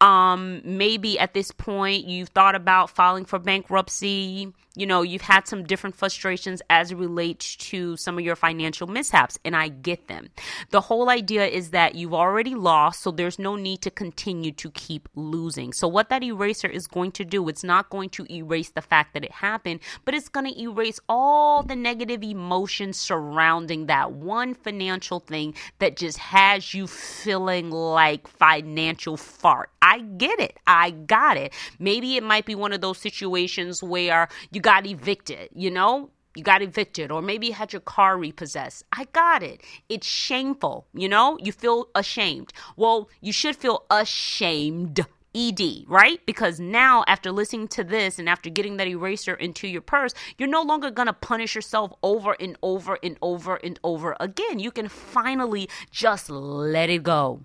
um, 0.00 0.62
maybe 0.64 1.18
at 1.18 1.34
this 1.34 1.50
point 1.50 2.06
you've 2.06 2.30
thought 2.30 2.54
about 2.54 2.90
filing 2.90 3.24
for 3.24 3.38
bankruptcy. 3.38 4.52
You 4.76 4.86
know, 4.86 5.02
you've 5.02 5.22
had 5.22 5.48
some 5.48 5.64
different 5.64 5.96
frustrations 5.96 6.62
as 6.70 6.92
it 6.92 6.96
relates 6.96 7.56
to 7.56 7.96
some 7.96 8.16
of 8.16 8.24
your 8.24 8.36
financial 8.36 8.86
mishaps, 8.86 9.38
and 9.44 9.56
I 9.56 9.68
get 9.68 10.06
them. 10.06 10.30
The 10.70 10.80
whole 10.80 11.10
idea 11.10 11.44
is 11.44 11.70
that 11.70 11.96
you've 11.96 12.14
already 12.14 12.54
lost, 12.54 13.02
so 13.02 13.10
there's 13.10 13.38
no 13.38 13.56
need 13.56 13.82
to 13.82 13.90
continue 13.90 14.52
to 14.52 14.70
keep 14.70 15.08
losing. 15.16 15.72
So, 15.72 15.88
what 15.88 16.08
that 16.10 16.22
eraser 16.22 16.68
is 16.68 16.86
going 16.86 17.12
to 17.12 17.24
do, 17.24 17.48
it's 17.48 17.64
not 17.64 17.90
going 17.90 18.10
to 18.10 18.32
erase 18.32 18.70
the 18.70 18.80
fact 18.80 19.12
that 19.14 19.24
it 19.24 19.32
happened, 19.32 19.80
but 20.04 20.14
it's 20.14 20.28
going 20.28 20.46
to 20.46 20.58
erase 20.58 21.00
all 21.08 21.62
the 21.62 21.76
negative 21.76 22.22
emotions 22.22 22.98
surrounding 22.98 23.86
that 23.86 24.12
one 24.12 24.54
financial 24.54 25.18
thing 25.18 25.54
that 25.80 25.96
just 25.96 26.18
has 26.18 26.72
you 26.72 26.86
feeling 26.86 27.70
like 27.70 28.28
financial 28.28 29.16
fart. 29.16 29.70
Get 29.98 30.40
it. 30.40 30.58
I 30.66 30.90
got 30.90 31.36
it. 31.36 31.52
Maybe 31.78 32.16
it 32.16 32.22
might 32.22 32.46
be 32.46 32.54
one 32.54 32.72
of 32.72 32.80
those 32.80 32.98
situations 32.98 33.82
where 33.82 34.28
you 34.52 34.60
got 34.60 34.86
evicted, 34.86 35.50
you 35.54 35.70
know? 35.70 36.10
You 36.36 36.44
got 36.44 36.62
evicted, 36.62 37.10
or 37.10 37.20
maybe 37.22 37.48
you 37.48 37.52
had 37.54 37.72
your 37.72 37.80
car 37.80 38.16
repossessed. 38.16 38.84
I 38.92 39.06
got 39.12 39.42
it. 39.42 39.62
It's 39.88 40.06
shameful, 40.06 40.86
you 40.94 41.08
know? 41.08 41.36
You 41.42 41.50
feel 41.50 41.88
ashamed. 41.94 42.52
Well, 42.76 43.10
you 43.20 43.32
should 43.32 43.56
feel 43.56 43.84
ashamed 43.90 45.04
ED, 45.34 45.84
right? 45.86 46.20
Because 46.26 46.58
now, 46.58 47.04
after 47.06 47.30
listening 47.30 47.68
to 47.68 47.84
this 47.84 48.18
and 48.18 48.28
after 48.28 48.50
getting 48.50 48.76
that 48.76 48.88
eraser 48.88 49.34
into 49.34 49.68
your 49.68 49.80
purse, 49.80 50.12
you're 50.38 50.48
no 50.48 50.62
longer 50.62 50.90
gonna 50.90 51.12
punish 51.12 51.54
yourself 51.54 51.92
over 52.02 52.36
and 52.40 52.56
over 52.62 52.98
and 53.02 53.16
over 53.22 53.56
and 53.56 53.78
over 53.84 54.16
again. 54.20 54.58
You 54.58 54.70
can 54.70 54.88
finally 54.88 55.68
just 55.90 56.30
let 56.30 56.90
it 56.90 57.02
go. 57.02 57.44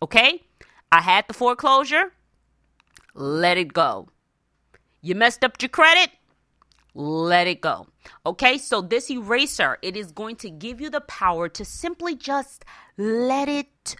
Okay? 0.00 0.42
I 0.92 1.00
had 1.00 1.26
the 1.26 1.32
foreclosure. 1.34 2.12
Let 3.14 3.56
it 3.56 3.72
go. 3.72 4.08
You 5.00 5.14
messed 5.14 5.42
up 5.42 5.60
your 5.60 5.70
credit. 5.70 6.10
let 6.94 7.46
it 7.46 7.62
go. 7.62 7.86
Okay, 8.26 8.58
so 8.58 8.82
this 8.82 9.10
eraser, 9.10 9.78
it 9.80 9.96
is 9.96 10.12
going 10.12 10.36
to 10.36 10.50
give 10.50 10.80
you 10.80 10.90
the 10.90 11.00
power 11.00 11.48
to 11.48 11.64
simply 11.64 12.14
just 12.14 12.66
let 12.98 13.48
it 13.48 13.96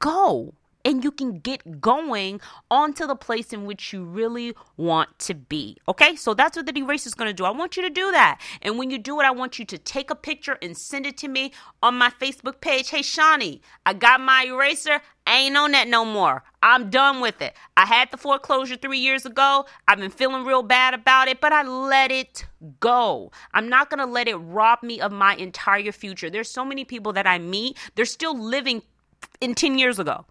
go 0.00 0.54
and 0.86 1.02
you 1.02 1.10
can 1.10 1.40
get 1.40 1.80
going 1.80 2.40
onto 2.70 3.08
the 3.08 3.16
place 3.16 3.52
in 3.52 3.66
which 3.66 3.92
you 3.92 4.04
really 4.04 4.54
want 4.76 5.18
to 5.18 5.34
be. 5.34 5.76
Okay, 5.88 6.14
so 6.14 6.32
that's 6.32 6.56
what 6.56 6.64
the 6.64 6.78
eraser 6.78 7.08
is 7.08 7.14
going 7.14 7.28
to 7.28 7.34
do. 7.34 7.44
I 7.44 7.50
want 7.50 7.76
you 7.76 7.82
to 7.82 7.90
do 7.90 8.12
that. 8.12 8.40
And 8.62 8.78
when 8.78 8.90
you 8.90 8.98
do 8.98 9.20
it, 9.20 9.24
I 9.24 9.32
want 9.32 9.58
you 9.58 9.64
to 9.64 9.78
take 9.78 10.12
a 10.12 10.14
picture 10.14 10.56
and 10.62 10.78
send 10.78 11.04
it 11.04 11.16
to 11.18 11.28
me 11.28 11.52
on 11.82 11.98
my 11.98 12.10
Facebook 12.10 12.60
page. 12.60 12.90
Hey, 12.90 13.00
Shani, 13.00 13.60
I 13.84 13.94
got 13.94 14.20
my 14.20 14.44
eraser. 14.46 15.00
I 15.26 15.38
ain't 15.38 15.56
on 15.56 15.72
that 15.72 15.88
no 15.88 16.04
more. 16.04 16.44
I'm 16.62 16.88
done 16.88 17.20
with 17.20 17.42
it. 17.42 17.54
I 17.76 17.84
had 17.84 18.12
the 18.12 18.16
foreclosure 18.16 18.76
three 18.76 19.00
years 19.00 19.26
ago. 19.26 19.66
I've 19.88 19.98
been 19.98 20.12
feeling 20.12 20.44
real 20.44 20.62
bad 20.62 20.94
about 20.94 21.26
it, 21.26 21.40
but 21.40 21.52
I 21.52 21.62
let 21.64 22.12
it 22.12 22.46
go. 22.78 23.32
I'm 23.52 23.68
not 23.68 23.90
going 23.90 23.98
to 23.98 24.06
let 24.06 24.28
it 24.28 24.36
rob 24.36 24.84
me 24.84 25.00
of 25.00 25.10
my 25.10 25.34
entire 25.34 25.90
future. 25.90 26.30
There's 26.30 26.50
so 26.50 26.64
many 26.64 26.84
people 26.84 27.12
that 27.14 27.26
I 27.26 27.40
meet, 27.40 27.76
they're 27.96 28.04
still 28.04 28.38
living 28.38 28.82
in 29.40 29.56
10 29.56 29.78
years 29.80 29.98
ago. 29.98 30.26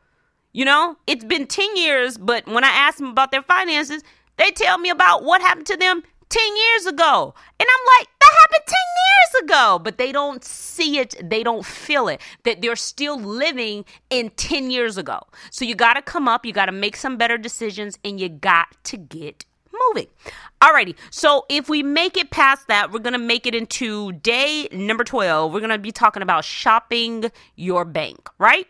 You 0.55 0.63
know, 0.63 0.95
it's 1.05 1.25
been 1.25 1.47
10 1.47 1.75
years, 1.75 2.17
but 2.17 2.47
when 2.47 2.63
I 2.63 2.69
ask 2.69 2.97
them 2.97 3.09
about 3.09 3.31
their 3.31 3.41
finances, 3.41 4.03
they 4.37 4.51
tell 4.51 4.77
me 4.77 4.89
about 4.89 5.25
what 5.25 5.41
happened 5.41 5.65
to 5.65 5.75
them 5.75 6.01
10 6.29 6.55
years 6.55 6.85
ago. 6.85 7.33
And 7.59 7.67
I'm 7.69 7.85
like, 7.99 8.07
that 8.21 8.37
happened 8.39 8.63
10 8.65 8.77
years 9.03 9.43
ago. 9.43 9.81
But 9.83 9.97
they 9.97 10.13
don't 10.13 10.45
see 10.45 10.97
it, 10.97 11.13
they 11.21 11.43
don't 11.43 11.65
feel 11.65 12.07
it, 12.07 12.21
that 12.43 12.61
they're 12.61 12.77
still 12.77 13.19
living 13.19 13.83
in 14.09 14.29
10 14.29 14.71
years 14.71 14.97
ago. 14.97 15.19
So 15.51 15.65
you 15.65 15.75
got 15.75 15.95
to 15.95 16.01
come 16.01 16.29
up, 16.29 16.45
you 16.45 16.53
got 16.53 16.67
to 16.67 16.71
make 16.71 16.95
some 16.95 17.17
better 17.17 17.37
decisions, 17.37 17.99
and 18.05 18.17
you 18.17 18.29
got 18.29 18.81
to 18.85 18.95
get 18.95 19.43
moving. 19.89 20.07
Alrighty, 20.61 20.95
so 21.11 21.45
if 21.49 21.67
we 21.67 21.83
make 21.83 22.15
it 22.15 22.31
past 22.31 22.69
that, 22.69 22.93
we're 22.93 22.99
gonna 22.99 23.19
make 23.19 23.45
it 23.45 23.53
into 23.53 24.13
day 24.13 24.69
number 24.71 25.03
12. 25.03 25.51
We're 25.51 25.59
gonna 25.59 25.77
be 25.77 25.91
talking 25.91 26.23
about 26.23 26.45
shopping 26.45 27.29
your 27.57 27.83
bank, 27.83 28.29
right? 28.39 28.67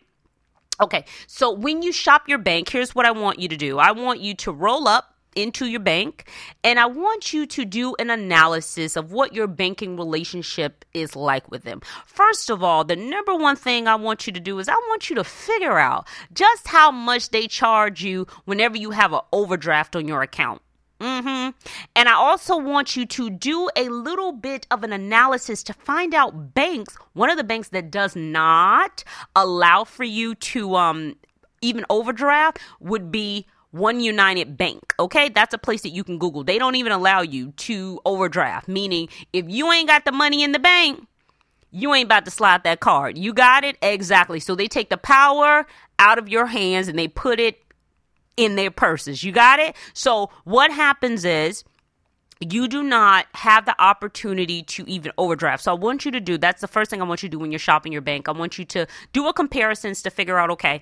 Okay, 0.82 1.06
so 1.28 1.52
when 1.52 1.82
you 1.82 1.92
shop 1.92 2.28
your 2.28 2.38
bank, 2.38 2.70
here's 2.70 2.94
what 2.94 3.06
I 3.06 3.12
want 3.12 3.40
you 3.40 3.48
to 3.48 3.58
do 3.58 3.80
I 3.80 3.92
want 3.92 4.20
you 4.20 4.34
to 4.36 4.52
roll 4.52 4.88
up 4.88 5.16
into 5.36 5.66
your 5.66 5.82
bank 5.82 6.30
and 6.64 6.80
I 6.80 6.86
want 6.86 7.34
you 7.34 7.46
to 7.46 7.66
do 7.66 7.96
an 8.00 8.10
analysis 8.10 8.96
of 8.96 9.12
what 9.12 9.34
your 9.34 9.48
banking 9.48 9.98
relationship 9.98 10.86
is 10.94 11.16
like 11.16 11.52
with 11.52 11.64
them. 11.64 11.82
First 12.06 12.50
of 12.50 12.64
all, 12.64 12.84
the 12.84 12.96
number 12.96 13.36
one 13.36 13.58
thing 13.58 13.88
I 13.88 13.96
want 13.96 14.26
you 14.26 14.34
to 14.34 14.40
do 14.40 14.60
is 14.60 14.70
I 14.70 14.74
want 14.74 15.10
you 15.10 15.16
to 15.18 15.24
figure 15.24 15.78
out 15.78 16.08
just 16.34 16.68
how 16.68 16.90
much 16.90 17.30
they 17.30 17.48
charge 17.48 18.04
you 18.04 18.28
whenever 18.46 18.78
you 18.78 18.92
have 18.92 19.14
an 19.14 19.22
overdraft 19.34 19.96
on 19.96 20.08
your 20.08 20.22
account. 20.22 20.62
Mm-hmm. 21.00 21.52
And 21.96 22.10
I 22.10 22.14
also 22.14 22.58
want 22.58 22.96
you 22.96 23.06
to 23.06 23.30
do 23.30 23.70
a 23.76 23.89
little 23.89 24.32
bit 24.32 24.66
of 24.72 24.84
an 24.84 24.93
analysis 24.93 25.62
to 25.64 25.74
find 25.74 26.14
out 26.14 26.54
banks, 26.54 26.96
one 27.14 27.30
of 27.30 27.38
the 27.38 27.43
banks 27.43 27.70
that 27.70 27.91
does 27.91 28.16
not 28.16 29.04
allow 29.36 29.84
for 29.84 30.04
you 30.04 30.36
to 30.36 30.76
um 30.76 31.16
even 31.62 31.86
overdraft 31.89 32.60
would 32.80 33.12
be 33.12 33.46
OneUnited 33.74 34.56
Bank. 34.56 34.93
Okay, 35.00 35.30
that's 35.30 35.54
a 35.54 35.58
place 35.58 35.82
that 35.82 35.89
you 35.89 36.04
can 36.04 36.18
Google. 36.18 36.43
They 36.43 36.58
don't 36.58 36.76
even 36.76 36.91
allow 36.91 37.22
you 37.22 37.52
to 37.52 38.00
overdraft, 38.06 38.68
meaning 38.68 39.10
if 39.34 39.46
you 39.50 39.72
ain't 39.72 39.89
got 39.89 40.06
the 40.06 40.12
money 40.12 40.43
in 40.43 40.54
the 40.54 40.60
bank, 40.60 41.06
you 41.72 41.93
ain't 41.93 42.06
about 42.06 42.24
to 42.24 42.32
slide 42.32 42.64
that 42.64 42.80
card. 42.80 43.18
You 43.18 43.34
got 43.34 43.66
it? 43.66 43.78
Exactly. 43.82 44.39
So 44.39 44.56
they 44.56 44.68
take 44.68 44.89
the 44.89 44.98
power 44.98 45.68
out 46.00 46.18
of 46.18 46.30
your 46.30 46.46
hands 46.46 46.88
and 46.88 46.98
they 46.98 47.10
put 47.10 47.39
it 47.39 47.64
in 48.38 48.56
their 48.56 48.72
purses. 48.72 49.24
You 49.24 49.32
got 49.32 49.60
it? 49.60 49.76
So 49.94 50.30
what 50.44 50.72
happens 50.72 51.26
is 51.26 51.64
you 52.40 52.68
do 52.68 52.84
not 52.84 53.28
have 53.34 53.66
the 53.66 53.82
opportunity 53.82 54.62
to 54.64 54.84
even 54.90 55.12
overdraft. 55.18 55.64
So 55.64 55.72
I 55.72 55.76
want 55.76 56.06
you 56.06 56.12
to 56.12 56.20
do 56.20 56.38
that's 56.38 56.62
the 56.62 56.68
first 56.68 56.90
thing 56.90 57.02
I 57.02 57.06
want 57.06 57.24
you 57.24 57.30
to 57.30 57.32
do 57.32 57.40
when 57.40 57.52
you're 57.52 57.60
shopping 57.60 57.92
your 57.92 58.02
bank. 58.02 58.28
I 58.28 58.34
want 58.34 58.58
you 58.58 58.66
to 58.66 58.88
do 59.14 59.28
a 59.28 59.34
comparisons 59.34 60.02
to 60.04 60.10
figure 60.10 60.38
out 60.38 60.50
okay, 60.52 60.82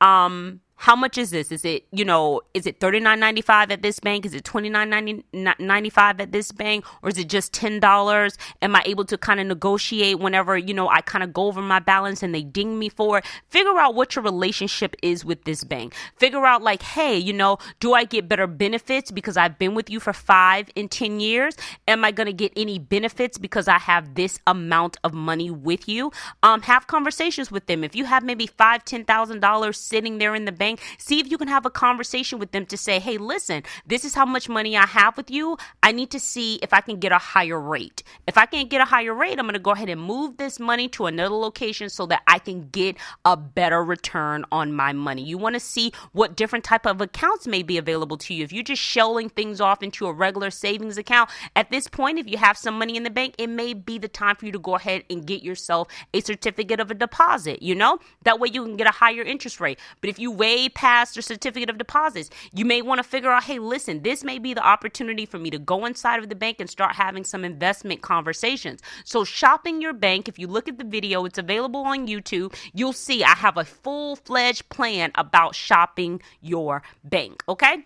um 0.00 0.60
how 0.82 0.96
much 0.96 1.16
is 1.16 1.30
this? 1.30 1.52
Is 1.52 1.64
it, 1.64 1.86
you 1.92 2.04
know, 2.04 2.40
is 2.54 2.66
it 2.66 2.80
thirty 2.80 2.98
nine 2.98 3.20
ninety 3.20 3.40
five 3.40 3.70
at 3.70 3.82
this 3.82 4.00
bank? 4.00 4.26
Is 4.26 4.34
it 4.34 4.44
twenty 4.44 4.68
nine 4.68 4.90
ninety 4.90 5.90
five 5.90 6.20
at 6.20 6.32
this 6.32 6.50
bank? 6.50 6.84
Or 7.02 7.08
is 7.08 7.18
it 7.18 7.28
just 7.28 7.52
$10? 7.52 8.36
Am 8.62 8.74
I 8.74 8.82
able 8.84 9.04
to 9.04 9.16
kind 9.16 9.38
of 9.38 9.46
negotiate 9.46 10.18
whenever, 10.18 10.58
you 10.58 10.74
know, 10.74 10.88
I 10.88 11.00
kind 11.00 11.22
of 11.22 11.32
go 11.32 11.46
over 11.46 11.62
my 11.62 11.78
balance 11.78 12.22
and 12.22 12.34
they 12.34 12.42
ding 12.42 12.78
me 12.78 12.88
for 12.88 13.18
it? 13.18 13.24
Figure 13.48 13.78
out 13.78 13.94
what 13.94 14.16
your 14.16 14.24
relationship 14.24 14.96
is 15.02 15.24
with 15.24 15.44
this 15.44 15.62
bank. 15.64 15.94
Figure 16.16 16.44
out, 16.44 16.62
like, 16.62 16.82
hey, 16.82 17.16
you 17.16 17.32
know, 17.32 17.58
do 17.80 17.94
I 17.94 18.04
get 18.04 18.28
better 18.28 18.46
benefits 18.46 19.10
because 19.10 19.36
I've 19.36 19.58
been 19.58 19.74
with 19.74 19.88
you 19.88 20.00
for 20.00 20.12
five 20.12 20.68
and 20.76 20.90
10 20.90 21.20
years? 21.20 21.56
Am 21.86 22.04
I 22.04 22.12
to 22.12 22.32
get 22.32 22.52
any 22.56 22.78
benefits 22.78 23.38
because 23.38 23.68
I 23.68 23.78
have 23.78 24.14
this 24.14 24.38
amount 24.46 24.96
of 25.04 25.12
money 25.12 25.50
with 25.50 25.88
you? 25.88 26.12
Um, 26.42 26.62
have 26.62 26.86
conversations 26.86 27.50
with 27.50 27.66
them. 27.66 27.84
If 27.84 27.96
you 27.96 28.04
have 28.04 28.24
maybe 28.24 28.46
five, 28.46 28.84
ten 28.84 29.04
thousand 29.04 29.40
dollars 29.40 29.78
sitting 29.78 30.18
there 30.18 30.34
in 30.34 30.44
the 30.44 30.52
bank, 30.52 30.71
See 30.98 31.20
if 31.20 31.30
you 31.30 31.38
can 31.38 31.48
have 31.48 31.66
a 31.66 31.70
conversation 31.70 32.38
with 32.38 32.52
them 32.52 32.66
to 32.66 32.76
say, 32.76 32.98
hey, 32.98 33.18
listen, 33.18 33.62
this 33.86 34.04
is 34.04 34.14
how 34.14 34.26
much 34.26 34.48
money 34.48 34.76
I 34.76 34.86
have 34.86 35.16
with 35.16 35.30
you. 35.30 35.56
I 35.82 35.92
need 35.92 36.10
to 36.10 36.20
see 36.20 36.56
if 36.56 36.72
I 36.72 36.80
can 36.80 36.98
get 36.98 37.12
a 37.12 37.18
higher 37.18 37.60
rate. 37.60 38.02
If 38.26 38.38
I 38.38 38.46
can't 38.46 38.70
get 38.70 38.80
a 38.80 38.84
higher 38.84 39.14
rate, 39.14 39.38
I'm 39.38 39.46
going 39.46 39.54
to 39.54 39.58
go 39.58 39.72
ahead 39.72 39.88
and 39.88 40.00
move 40.00 40.36
this 40.36 40.60
money 40.60 40.88
to 40.90 41.06
another 41.06 41.34
location 41.34 41.88
so 41.88 42.06
that 42.06 42.22
I 42.26 42.38
can 42.38 42.68
get 42.70 42.96
a 43.24 43.36
better 43.36 43.84
return 43.84 44.44
on 44.52 44.72
my 44.72 44.92
money. 44.92 45.22
You 45.22 45.38
want 45.38 45.54
to 45.54 45.60
see 45.60 45.92
what 46.12 46.36
different 46.36 46.64
type 46.64 46.86
of 46.86 47.00
accounts 47.00 47.46
may 47.46 47.62
be 47.62 47.78
available 47.78 48.16
to 48.18 48.34
you. 48.34 48.44
If 48.44 48.52
you're 48.52 48.62
just 48.62 48.82
shelling 48.82 49.28
things 49.28 49.60
off 49.60 49.82
into 49.82 50.06
a 50.06 50.12
regular 50.12 50.50
savings 50.50 50.98
account, 50.98 51.30
at 51.56 51.70
this 51.70 51.88
point, 51.88 52.18
if 52.18 52.28
you 52.28 52.38
have 52.38 52.56
some 52.56 52.78
money 52.78 52.96
in 52.96 53.02
the 53.02 53.10
bank, 53.10 53.34
it 53.38 53.48
may 53.48 53.74
be 53.74 53.98
the 53.98 54.08
time 54.08 54.36
for 54.36 54.46
you 54.46 54.52
to 54.52 54.58
go 54.58 54.76
ahead 54.76 55.04
and 55.10 55.26
get 55.26 55.42
yourself 55.42 55.88
a 56.14 56.20
certificate 56.20 56.80
of 56.80 56.90
a 56.90 56.94
deposit, 56.94 57.62
you 57.62 57.74
know? 57.74 57.98
That 58.24 58.38
way 58.40 58.48
you 58.52 58.62
can 58.62 58.76
get 58.76 58.86
a 58.86 58.90
higher 58.90 59.22
interest 59.22 59.60
rate. 59.60 59.78
But 60.00 60.10
if 60.10 60.18
you 60.18 60.30
wait 60.30 60.51
past 60.70 61.16
your 61.16 61.22
certificate 61.22 61.70
of 61.70 61.78
deposits. 61.78 62.30
You 62.52 62.64
may 62.64 62.82
want 62.82 62.98
to 62.98 63.02
figure 63.02 63.30
out, 63.30 63.44
hey, 63.44 63.58
listen, 63.58 64.02
this 64.02 64.24
may 64.24 64.38
be 64.38 64.54
the 64.54 64.66
opportunity 64.66 65.26
for 65.26 65.38
me 65.38 65.50
to 65.50 65.58
go 65.58 65.84
inside 65.84 66.20
of 66.20 66.28
the 66.28 66.34
bank 66.34 66.58
and 66.60 66.68
start 66.68 66.94
having 66.94 67.24
some 67.24 67.44
investment 67.44 68.02
conversations. 68.02 68.80
So, 69.04 69.24
shopping 69.24 69.80
your 69.80 69.92
bank, 69.92 70.28
if 70.28 70.38
you 70.38 70.46
look 70.46 70.68
at 70.68 70.78
the 70.78 70.84
video, 70.84 71.24
it's 71.24 71.38
available 71.38 71.82
on 71.82 72.06
YouTube. 72.06 72.54
You'll 72.72 72.92
see 72.92 73.24
I 73.24 73.34
have 73.34 73.56
a 73.56 73.64
full 73.64 74.16
fledged 74.16 74.68
plan 74.68 75.12
about 75.14 75.54
shopping 75.54 76.22
your 76.40 76.82
bank. 77.04 77.42
Okay. 77.48 77.84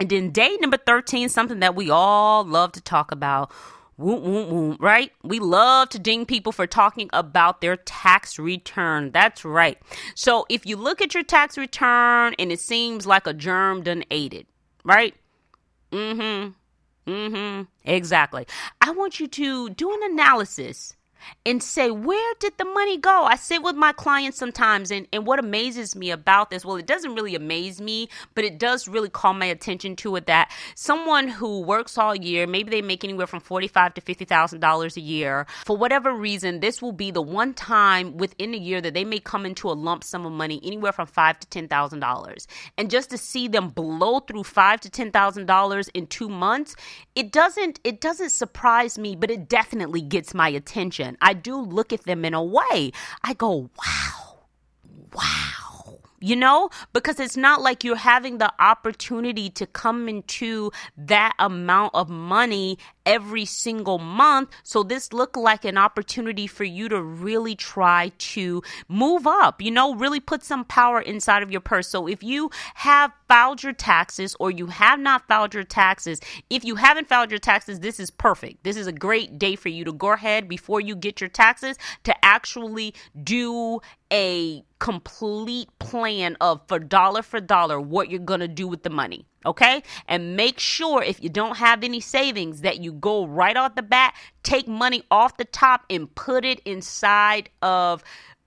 And 0.00 0.10
then 0.10 0.30
day 0.30 0.56
number 0.60 0.76
13, 0.76 1.28
something 1.28 1.60
that 1.60 1.76
we 1.76 1.88
all 1.88 2.44
love 2.44 2.72
to 2.72 2.80
talk 2.80 3.12
about 3.12 3.52
Woom, 3.96 4.22
woom, 4.22 4.50
woom, 4.50 4.76
right? 4.80 5.12
We 5.22 5.38
love 5.38 5.88
to 5.90 5.98
ding 6.00 6.26
people 6.26 6.50
for 6.50 6.66
talking 6.66 7.08
about 7.12 7.60
their 7.60 7.76
tax 7.76 8.38
return. 8.38 9.12
That's 9.12 9.44
right. 9.44 9.78
So 10.16 10.46
if 10.48 10.66
you 10.66 10.76
look 10.76 11.00
at 11.00 11.14
your 11.14 11.22
tax 11.22 11.56
return 11.56 12.34
and 12.38 12.50
it 12.50 12.60
seems 12.60 13.06
like 13.06 13.26
a 13.26 13.32
germ 13.32 13.82
done 13.82 14.04
ate 14.10 14.34
it, 14.34 14.48
right? 14.84 15.14
Mm 15.92 16.54
hmm. 17.06 17.10
Mm 17.12 17.30
hmm. 17.30 17.62
Exactly. 17.84 18.46
I 18.80 18.90
want 18.90 19.20
you 19.20 19.28
to 19.28 19.70
do 19.70 19.92
an 19.92 20.12
analysis 20.12 20.96
and 21.46 21.62
say, 21.62 21.90
where 21.90 22.34
did 22.40 22.56
the 22.58 22.64
money 22.64 22.98
go? 22.98 23.24
I 23.24 23.36
sit 23.36 23.62
with 23.62 23.76
my 23.76 23.92
clients 23.92 24.38
sometimes, 24.38 24.90
and, 24.90 25.06
and 25.12 25.26
what 25.26 25.38
amazes 25.38 25.94
me 25.94 26.10
about 26.10 26.50
this, 26.50 26.64
well, 26.64 26.76
it 26.76 26.86
doesn't 26.86 27.14
really 27.14 27.34
amaze 27.34 27.80
me, 27.80 28.08
but 28.34 28.44
it 28.44 28.58
does 28.58 28.88
really 28.88 29.08
call 29.08 29.34
my 29.34 29.46
attention 29.46 29.96
to 29.96 30.16
it 30.16 30.26
that 30.26 30.50
someone 30.74 31.28
who 31.28 31.60
works 31.60 31.98
all 31.98 32.14
year, 32.14 32.46
maybe 32.46 32.70
they 32.70 32.82
make 32.82 33.04
anywhere 33.04 33.26
from 33.26 33.40
forty-five 33.40 33.94
to 33.94 34.00
fifty 34.00 34.24
thousand 34.24 34.60
dollars 34.60 34.96
a 34.96 35.00
year, 35.00 35.46
for 35.64 35.76
whatever 35.76 36.12
reason, 36.12 36.60
this 36.60 36.80
will 36.80 36.92
be 36.92 37.10
the 37.10 37.22
one 37.22 37.54
time 37.54 38.16
within 38.16 38.54
a 38.54 38.58
year 38.58 38.80
that 38.80 38.94
they 38.94 39.04
may 39.04 39.18
come 39.18 39.46
into 39.46 39.70
a 39.70 39.72
lump 39.72 40.04
sum 40.04 40.26
of 40.26 40.32
money, 40.32 40.60
anywhere 40.64 40.92
from 40.92 41.06
five 41.06 41.38
to 41.40 41.48
ten 41.48 41.68
thousand 41.68 42.00
dollars. 42.00 42.46
And 42.76 42.90
just 42.90 43.10
to 43.10 43.18
see 43.18 43.48
them 43.48 43.68
blow 43.68 44.20
through 44.20 44.44
five 44.44 44.80
to 44.82 44.90
ten 44.90 45.10
thousand 45.10 45.46
dollars 45.46 45.88
in 45.88 46.06
two 46.06 46.28
months, 46.28 46.76
it 47.14 47.32
doesn't 47.32 47.80
it 47.84 48.00
doesn't 48.00 48.30
surprise 48.30 48.98
me, 48.98 49.16
but 49.16 49.30
it 49.30 49.48
definitely 49.48 50.00
gets 50.00 50.34
my 50.34 50.48
attention. 50.48 51.13
I 51.20 51.34
do 51.34 51.60
look 51.60 51.92
at 51.92 52.04
them 52.04 52.24
in 52.24 52.34
a 52.34 52.42
way. 52.42 52.92
I 53.22 53.34
go, 53.34 53.70
wow, 53.78 54.38
wow. 55.14 55.73
You 56.24 56.36
know, 56.36 56.70
because 56.94 57.20
it's 57.20 57.36
not 57.36 57.60
like 57.60 57.84
you're 57.84 57.96
having 57.96 58.38
the 58.38 58.50
opportunity 58.58 59.50
to 59.50 59.66
come 59.66 60.08
into 60.08 60.72
that 60.96 61.34
amount 61.38 61.94
of 61.94 62.08
money 62.08 62.78
every 63.04 63.44
single 63.44 63.98
month. 63.98 64.48
So 64.62 64.82
this 64.82 65.12
looked 65.12 65.36
like 65.36 65.66
an 65.66 65.76
opportunity 65.76 66.46
for 66.46 66.64
you 66.64 66.88
to 66.88 67.02
really 67.02 67.54
try 67.54 68.10
to 68.16 68.62
move 68.88 69.26
up, 69.26 69.60
you 69.60 69.70
know, 69.70 69.94
really 69.94 70.18
put 70.18 70.42
some 70.42 70.64
power 70.64 70.98
inside 70.98 71.42
of 71.42 71.50
your 71.50 71.60
purse. 71.60 71.88
So 71.88 72.06
if 72.06 72.22
you 72.22 72.50
have 72.76 73.12
filed 73.28 73.62
your 73.62 73.74
taxes 73.74 74.34
or 74.40 74.50
you 74.50 74.68
have 74.68 74.98
not 74.98 75.28
filed 75.28 75.52
your 75.52 75.64
taxes, 75.64 76.20
if 76.48 76.64
you 76.64 76.76
haven't 76.76 77.06
filed 77.06 77.32
your 77.32 77.38
taxes, 77.38 77.80
this 77.80 78.00
is 78.00 78.10
perfect. 78.10 78.64
This 78.64 78.78
is 78.78 78.86
a 78.86 78.92
great 78.92 79.38
day 79.38 79.56
for 79.56 79.68
you 79.68 79.84
to 79.84 79.92
go 79.92 80.12
ahead 80.12 80.48
before 80.48 80.80
you 80.80 80.96
get 80.96 81.20
your 81.20 81.28
taxes 81.28 81.76
to 82.04 82.24
actually 82.24 82.94
do 83.22 83.80
a 84.12 84.62
complete 84.78 85.68
plan 85.78 86.36
of 86.40 86.60
for 86.68 86.78
dollar 86.78 87.22
for 87.22 87.40
dollar 87.40 87.80
what 87.80 88.10
you're 88.10 88.20
going 88.20 88.40
to 88.40 88.48
do 88.48 88.68
with 88.68 88.82
the 88.82 88.90
money. 88.90 89.26
Okay. 89.46 89.82
And 90.08 90.36
make 90.36 90.58
sure 90.58 91.02
if 91.02 91.22
you 91.22 91.28
don't 91.28 91.56
have 91.56 91.84
any 91.84 92.00
savings 92.00 92.62
that 92.62 92.80
you 92.80 92.92
go 92.92 93.26
right 93.26 93.56
off 93.56 93.74
the 93.74 93.82
bat, 93.82 94.14
take 94.42 94.68
money 94.68 95.02
off 95.10 95.36
the 95.36 95.44
top 95.44 95.84
and 95.90 96.12
put 96.14 96.44
it 96.44 96.60
inside 96.60 97.50
of 97.62 98.02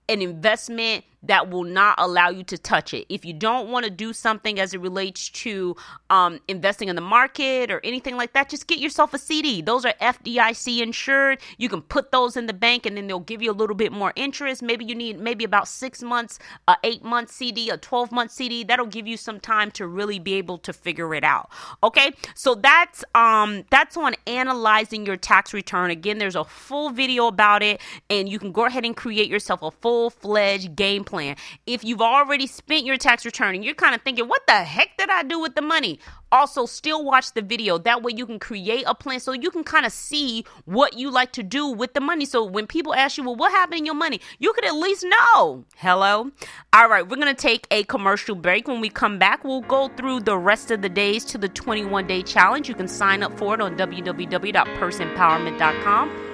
an 0.08 0.22
investment 0.22 1.04
that 1.22 1.50
will 1.50 1.64
not 1.64 1.96
allow 1.98 2.28
you 2.28 2.44
to 2.44 2.56
touch 2.56 2.94
it. 2.94 3.06
If 3.08 3.24
you 3.24 3.32
don't 3.32 3.70
want 3.70 3.84
to 3.84 3.90
do 3.90 4.12
something 4.12 4.60
as 4.60 4.72
it 4.72 4.80
relates 4.80 5.28
to 5.30 5.76
um, 6.10 6.38
investing 6.46 6.88
in 6.88 6.96
the 6.96 7.02
market 7.02 7.70
or 7.70 7.80
anything 7.82 8.16
like 8.16 8.32
that, 8.34 8.48
just 8.48 8.66
get 8.66 8.78
yourself 8.78 9.14
a 9.14 9.18
CD. 9.18 9.60
Those 9.60 9.84
are 9.84 9.94
FDIC 10.00 10.80
insured. 10.80 11.40
You 11.56 11.68
can 11.68 11.82
put 11.82 12.12
those 12.12 12.36
in 12.36 12.46
the 12.46 12.52
bank 12.52 12.86
and 12.86 12.96
then 12.96 13.08
they'll 13.08 13.18
give 13.18 13.42
you 13.42 13.50
a 13.50 13.52
little 13.52 13.74
bit 13.74 13.92
more 13.92 14.12
interest. 14.14 14.62
Maybe 14.62 14.84
you 14.84 14.94
need 14.94 15.18
maybe 15.18 15.44
about 15.44 15.66
six 15.66 16.02
months, 16.02 16.38
a 16.68 16.76
eight 16.84 17.02
month 17.02 17.32
CD, 17.32 17.68
a 17.70 17.76
12 17.76 18.12
month 18.12 18.30
CD. 18.30 18.62
That'll 18.62 18.86
give 18.86 19.06
you 19.06 19.16
some 19.16 19.40
time 19.40 19.70
to 19.72 19.86
really 19.86 20.20
be 20.20 20.34
able 20.34 20.58
to 20.58 20.72
figure 20.72 21.14
it 21.14 21.24
out. 21.24 21.50
Okay. 21.82 22.12
So 22.34 22.54
that's, 22.54 23.04
um, 23.14 23.64
that's 23.70 23.96
on 23.96 24.14
analyzing 24.26 25.04
your 25.04 25.16
tax 25.16 25.52
return. 25.52 25.90
Again, 25.90 26.18
there's 26.18 26.36
a 26.36 26.44
full 26.44 26.90
video 26.90 27.26
about 27.26 27.62
it 27.62 27.80
and 28.08 28.28
you 28.28 28.38
can 28.38 28.52
go 28.52 28.66
ahead 28.66 28.84
and 28.84 28.96
create 28.96 29.28
yourself 29.28 29.62
a 29.62 29.70
full 29.72 30.10
fledged 30.10 30.76
game 30.76 31.04
plan. 31.08 31.36
If 31.66 31.84
you've 31.84 32.02
already 32.02 32.46
spent 32.46 32.84
your 32.84 32.98
tax 32.98 33.24
return 33.24 33.54
and 33.54 33.64
you're 33.64 33.74
kind 33.74 33.94
of 33.94 34.02
thinking, 34.02 34.28
what 34.28 34.46
the 34.46 34.52
heck 34.52 34.98
did 34.98 35.08
I 35.08 35.22
do 35.22 35.40
with 35.40 35.54
the 35.54 35.62
money? 35.62 35.98
Also, 36.30 36.66
still 36.66 37.02
watch 37.02 37.32
the 37.32 37.40
video. 37.40 37.78
That 37.78 38.02
way, 38.02 38.12
you 38.14 38.26
can 38.26 38.38
create 38.38 38.84
a 38.86 38.94
plan 38.94 39.18
so 39.18 39.32
you 39.32 39.50
can 39.50 39.64
kind 39.64 39.86
of 39.86 39.92
see 39.92 40.44
what 40.66 40.98
you 40.98 41.10
like 41.10 41.32
to 41.32 41.42
do 41.42 41.66
with 41.66 41.94
the 41.94 42.02
money. 42.02 42.26
So, 42.26 42.44
when 42.44 42.66
people 42.66 42.94
ask 42.94 43.16
you, 43.16 43.24
well, 43.24 43.34
what 43.34 43.50
happened 43.50 43.78
in 43.78 43.86
your 43.86 43.94
money? 43.94 44.20
You 44.38 44.52
could 44.52 44.66
at 44.66 44.74
least 44.74 45.06
know. 45.08 45.64
Hello? 45.76 46.30
All 46.74 46.88
right, 46.88 47.08
we're 47.08 47.16
going 47.16 47.34
to 47.34 47.36
take 47.42 47.66
a 47.70 47.84
commercial 47.84 48.34
break. 48.34 48.68
When 48.68 48.82
we 48.82 48.90
come 48.90 49.18
back, 49.18 49.42
we'll 49.42 49.62
go 49.62 49.88
through 49.88 50.20
the 50.20 50.36
rest 50.36 50.70
of 50.70 50.82
the 50.82 50.90
days 50.90 51.24
to 51.26 51.38
the 51.38 51.48
21 51.48 52.06
day 52.06 52.22
challenge. 52.22 52.68
You 52.68 52.74
can 52.74 52.88
sign 52.88 53.22
up 53.22 53.38
for 53.38 53.54
it 53.54 53.62
on 53.62 53.78
www.purseempowerment.com. 53.78 56.27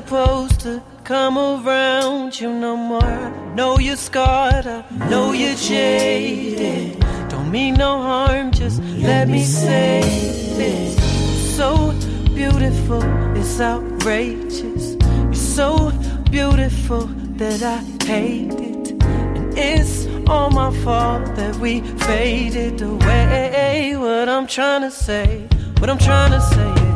supposed 0.00 0.58
to 0.58 0.82
come 1.04 1.38
around 1.38 2.40
you 2.40 2.52
no 2.52 2.76
more. 2.76 3.30
Know 3.54 3.78
you're 3.78 3.96
scarred, 3.96 4.66
I 4.66 4.82
know 5.08 5.30
you're 5.30 5.54
jaded. 5.54 6.98
Don't 7.28 7.52
mean 7.52 7.74
no 7.74 8.02
harm, 8.02 8.50
just 8.50 8.82
let 8.82 9.28
me 9.28 9.44
say 9.44 10.00
this. 10.58 11.56
So 11.56 11.92
beautiful, 12.34 13.02
it's 13.36 13.60
outrageous. 13.60 14.96
You're 14.96 15.34
so 15.34 15.92
beautiful 16.28 17.06
that 17.38 17.62
I 17.62 17.78
hate 18.04 18.52
it. 18.52 19.00
And 19.36 19.56
it's 19.56 20.08
all 20.26 20.50
my 20.50 20.72
fault 20.82 21.36
that 21.36 21.54
we 21.58 21.82
faded 22.08 22.82
away. 22.82 23.94
What 23.96 24.28
I'm 24.28 24.48
trying 24.48 24.80
to 24.80 24.90
say, 24.90 25.46
what 25.78 25.88
I'm 25.88 25.98
trying 25.98 26.32
to 26.32 26.40
say 26.40 26.93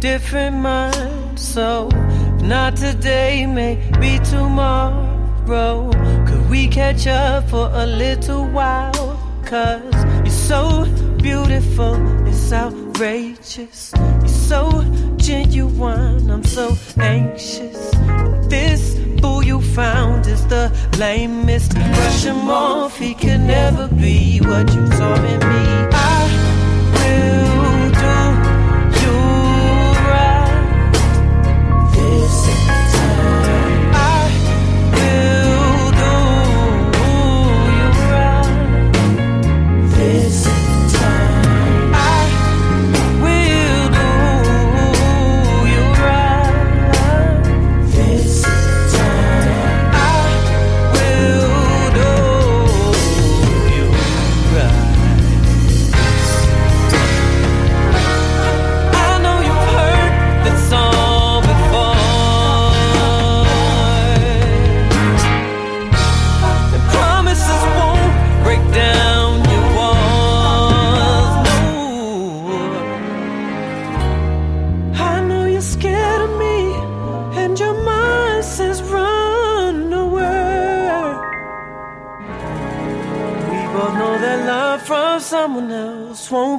different 0.00 0.56
mind. 0.56 1.38
So, 1.38 1.88
if 1.92 2.42
not 2.42 2.76
today, 2.76 3.46
maybe 3.46 4.18
tomorrow. 4.24 5.90
Could 6.26 6.50
we 6.50 6.68
catch 6.68 7.06
up 7.06 7.48
for 7.48 7.70
a 7.72 7.86
little 7.86 8.46
while? 8.46 9.22
Cause 9.44 9.94
you're 10.24 10.30
so 10.30 10.84
beautiful, 11.18 11.94
it's 12.26 12.52
outrageous. 12.52 13.92
You're 13.96 14.28
so 14.28 14.82
genuine, 15.16 16.30
I'm 16.30 16.44
so 16.44 16.76
anxious. 16.98 17.90
This 18.48 18.96
boo 19.20 19.44
you 19.44 19.60
found 19.60 20.26
is 20.26 20.44
the 20.48 20.70
lamest. 20.98 21.74
Brush 21.74 22.24
him 22.24 22.50
off, 22.50 22.98
he 22.98 23.14
can 23.14 23.46
never 23.46 23.86
be 23.88 24.40
what 24.40 24.72
you 24.74 24.86
saw 24.92 25.14
in 25.14 25.38
me. 25.48 25.85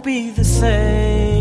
Be 0.08 0.30
the 0.30 0.42
same. 0.46 1.37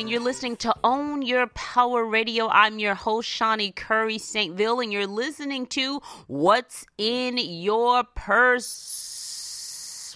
And 0.00 0.08
you're 0.08 0.18
listening 0.18 0.56
to 0.56 0.74
Own 0.82 1.20
Your 1.20 1.46
Power 1.48 2.06
Radio. 2.06 2.48
I'm 2.48 2.78
your 2.78 2.94
host, 2.94 3.28
Shani 3.28 3.76
Curry 3.76 4.16
St. 4.16 4.56
And 4.56 4.90
you're 4.90 5.06
listening 5.06 5.66
to 5.66 6.00
What's 6.26 6.86
in 6.96 7.36
Your 7.36 8.04
Purse 8.14 8.56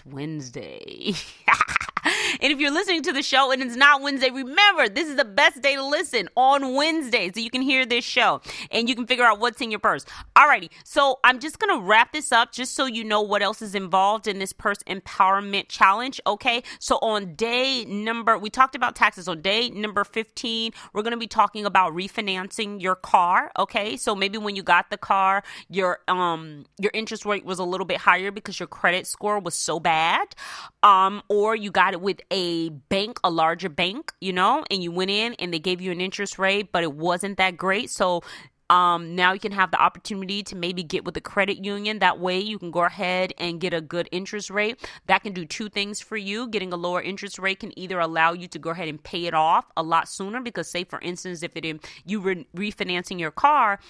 Wednesday. 0.06 1.12
and 2.04 2.52
if 2.52 2.60
you're 2.60 2.70
listening 2.70 3.02
to 3.02 3.12
the 3.12 3.22
show 3.22 3.50
and 3.50 3.62
it's 3.62 3.76
not 3.76 4.02
Wednesday, 4.02 4.30
remember 4.30 4.88
this 4.88 5.08
is 5.08 5.16
the 5.16 5.24
best 5.24 5.62
day 5.62 5.74
to 5.74 5.84
listen 5.84 6.28
on 6.36 6.74
Wednesday 6.74 7.30
so 7.32 7.40
you 7.40 7.50
can 7.50 7.62
hear 7.62 7.86
this 7.86 8.04
show 8.04 8.40
and 8.70 8.88
you 8.88 8.94
can 8.94 9.06
figure 9.06 9.24
out 9.24 9.40
what's 9.40 9.60
in 9.60 9.70
your 9.70 9.80
purse. 9.80 10.04
Alrighty, 10.36 10.70
so 10.84 11.18
I'm 11.24 11.38
just 11.38 11.58
gonna 11.58 11.80
wrap 11.80 12.12
this 12.12 12.32
up 12.32 12.52
just 12.52 12.74
so 12.74 12.86
you 12.86 13.04
know 13.04 13.22
what 13.22 13.42
else 13.42 13.62
is 13.62 13.74
involved 13.74 14.26
in 14.26 14.38
this 14.38 14.52
purse 14.52 14.78
empowerment 14.86 15.68
challenge. 15.68 16.20
Okay, 16.26 16.62
so 16.78 16.96
on 16.96 17.34
day 17.34 17.84
number, 17.86 18.36
we 18.38 18.50
talked 18.50 18.74
about 18.74 18.94
taxes. 18.96 19.28
On 19.28 19.40
day 19.40 19.70
number 19.70 20.04
15, 20.04 20.72
we're 20.92 21.02
gonna 21.02 21.16
be 21.16 21.26
talking 21.26 21.64
about 21.64 21.94
refinancing 21.94 22.82
your 22.82 22.96
car. 22.96 23.50
Okay, 23.58 23.96
so 23.96 24.14
maybe 24.14 24.38
when 24.38 24.56
you 24.56 24.62
got 24.62 24.90
the 24.90 24.98
car, 24.98 25.42
your 25.70 26.00
um 26.08 26.66
your 26.78 26.90
interest 26.92 27.24
rate 27.24 27.44
was 27.44 27.58
a 27.58 27.64
little 27.64 27.86
bit 27.86 27.98
higher 27.98 28.30
because 28.30 28.60
your 28.60 28.66
credit 28.66 29.06
score 29.06 29.38
was 29.38 29.54
so 29.54 29.80
bad, 29.80 30.34
um, 30.82 31.22
or 31.28 31.56
you 31.56 31.70
got 31.70 31.93
it 31.94 32.00
with 32.02 32.20
a 32.30 32.68
bank, 32.68 33.18
a 33.24 33.30
larger 33.30 33.70
bank, 33.70 34.12
you 34.20 34.32
know, 34.32 34.64
and 34.70 34.82
you 34.82 34.92
went 34.92 35.10
in 35.10 35.32
and 35.38 35.54
they 35.54 35.58
gave 35.58 35.80
you 35.80 35.90
an 35.90 36.00
interest 36.00 36.38
rate, 36.38 36.70
but 36.70 36.82
it 36.82 36.92
wasn't 36.92 37.38
that 37.38 37.56
great. 37.56 37.88
So 37.88 38.22
um, 38.70 39.14
now 39.14 39.32
you 39.32 39.40
can 39.40 39.52
have 39.52 39.70
the 39.70 39.80
opportunity 39.80 40.42
to 40.44 40.56
maybe 40.56 40.82
get 40.82 41.04
with 41.04 41.16
a 41.16 41.20
credit 41.20 41.64
union. 41.64 41.98
That 41.98 42.18
way 42.18 42.40
you 42.40 42.58
can 42.58 42.70
go 42.70 42.84
ahead 42.84 43.32
and 43.38 43.60
get 43.60 43.74
a 43.74 43.80
good 43.80 44.08
interest 44.10 44.50
rate. 44.50 44.78
That 45.06 45.22
can 45.22 45.32
do 45.32 45.44
two 45.44 45.68
things 45.68 46.00
for 46.00 46.16
you. 46.16 46.48
Getting 46.48 46.72
a 46.72 46.76
lower 46.76 47.02
interest 47.02 47.38
rate 47.38 47.60
can 47.60 47.78
either 47.78 48.00
allow 48.00 48.32
you 48.32 48.48
to 48.48 48.58
go 48.58 48.70
ahead 48.70 48.88
and 48.88 49.02
pay 49.02 49.26
it 49.26 49.34
off 49.34 49.66
a 49.76 49.82
lot 49.82 50.08
sooner 50.08 50.40
because 50.40 50.68
say 50.70 50.84
for 50.84 51.00
instance, 51.00 51.42
if 51.42 51.56
it 51.56 51.64
you 52.04 52.20
were 52.20 52.36
refinancing 52.56 53.18
your 53.18 53.30
car, 53.30 53.80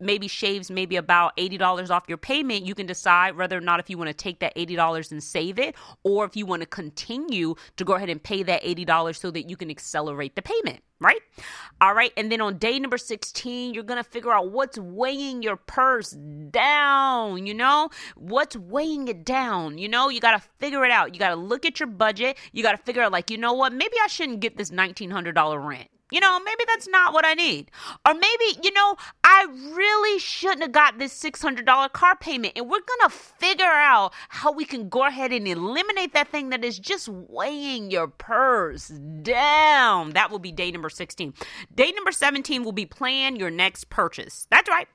maybe 0.00 0.28
shaves 0.28 0.70
maybe 0.70 0.96
about 0.96 1.36
$80 1.36 1.90
off 1.90 2.04
your 2.08 2.18
payment, 2.18 2.64
you 2.64 2.74
can 2.74 2.86
decide 2.86 3.36
whether 3.36 3.56
or 3.56 3.60
not 3.60 3.80
if 3.80 3.90
you 3.90 3.98
want 3.98 4.08
to 4.08 4.14
take 4.14 4.40
that 4.40 4.54
$80 4.56 5.10
and 5.10 5.22
save 5.22 5.58
it 5.58 5.74
or 6.04 6.24
if 6.24 6.36
you 6.36 6.46
want 6.46 6.62
to 6.62 6.66
continue 6.66 7.54
to 7.76 7.84
go 7.84 7.94
ahead 7.94 8.08
and 8.08 8.22
pay 8.22 8.42
that 8.42 8.62
$80 8.62 9.16
so 9.16 9.30
that 9.30 9.48
you 9.48 9.56
can 9.56 9.70
accelerate 9.70 10.36
the 10.36 10.42
payment 10.42 10.82
right? 11.00 11.20
All 11.80 11.94
right. 11.94 12.12
And 12.16 12.30
then 12.30 12.40
on 12.40 12.58
day 12.58 12.78
number 12.78 12.98
16, 12.98 13.74
you're 13.74 13.84
going 13.84 14.02
to 14.02 14.08
figure 14.08 14.32
out 14.32 14.50
what's 14.50 14.78
weighing 14.78 15.42
your 15.42 15.56
purse 15.56 16.10
down, 16.10 17.46
you 17.46 17.54
know? 17.54 17.90
What's 18.16 18.56
weighing 18.56 19.08
it 19.08 19.24
down? 19.24 19.78
You 19.78 19.88
know, 19.88 20.08
you 20.08 20.20
got 20.20 20.40
to 20.40 20.48
figure 20.58 20.84
it 20.84 20.90
out. 20.90 21.14
You 21.14 21.20
got 21.20 21.30
to 21.30 21.36
look 21.36 21.64
at 21.64 21.80
your 21.80 21.86
budget. 21.88 22.36
You 22.52 22.62
got 22.62 22.72
to 22.72 22.78
figure 22.78 23.02
out, 23.02 23.12
like, 23.12 23.30
you 23.30 23.38
know 23.38 23.52
what? 23.52 23.72
Maybe 23.72 23.96
I 24.02 24.08
shouldn't 24.08 24.40
get 24.40 24.56
this 24.56 24.70
$1,900 24.70 25.66
rent. 25.66 25.88
You 26.10 26.20
know, 26.20 26.40
maybe 26.40 26.64
that's 26.66 26.88
not 26.88 27.12
what 27.12 27.26
I 27.26 27.34
need. 27.34 27.70
Or 28.06 28.14
maybe, 28.14 28.58
you 28.62 28.72
know, 28.72 28.96
I 29.22 29.46
really 29.74 30.18
shouldn't 30.18 30.62
have 30.62 30.72
got 30.72 30.98
this 30.98 31.22
$600 31.22 31.92
car 31.92 32.16
payment. 32.16 32.54
And 32.56 32.66
we're 32.66 32.80
going 32.80 33.10
to 33.10 33.10
figure 33.10 33.64
out 33.64 34.12
how 34.30 34.50
we 34.52 34.64
can 34.64 34.88
go 34.88 35.04
ahead 35.04 35.32
and 35.32 35.46
eliminate 35.46 36.14
that 36.14 36.28
thing 36.28 36.48
that 36.50 36.64
is 36.64 36.78
just 36.78 37.08
weighing 37.08 37.90
your 37.90 38.08
purse 38.08 38.88
down. 38.88 40.10
That 40.10 40.30
will 40.30 40.38
be 40.38 40.52
day 40.52 40.70
number 40.70 40.88
16. 40.88 41.34
Day 41.74 41.92
number 41.92 42.12
17 42.12 42.62
will 42.62 42.72
be 42.72 42.86
plan 42.86 43.36
your 43.36 43.50
next 43.50 43.90
purchase. 43.90 44.46
That's 44.50 44.68
right 44.68 44.88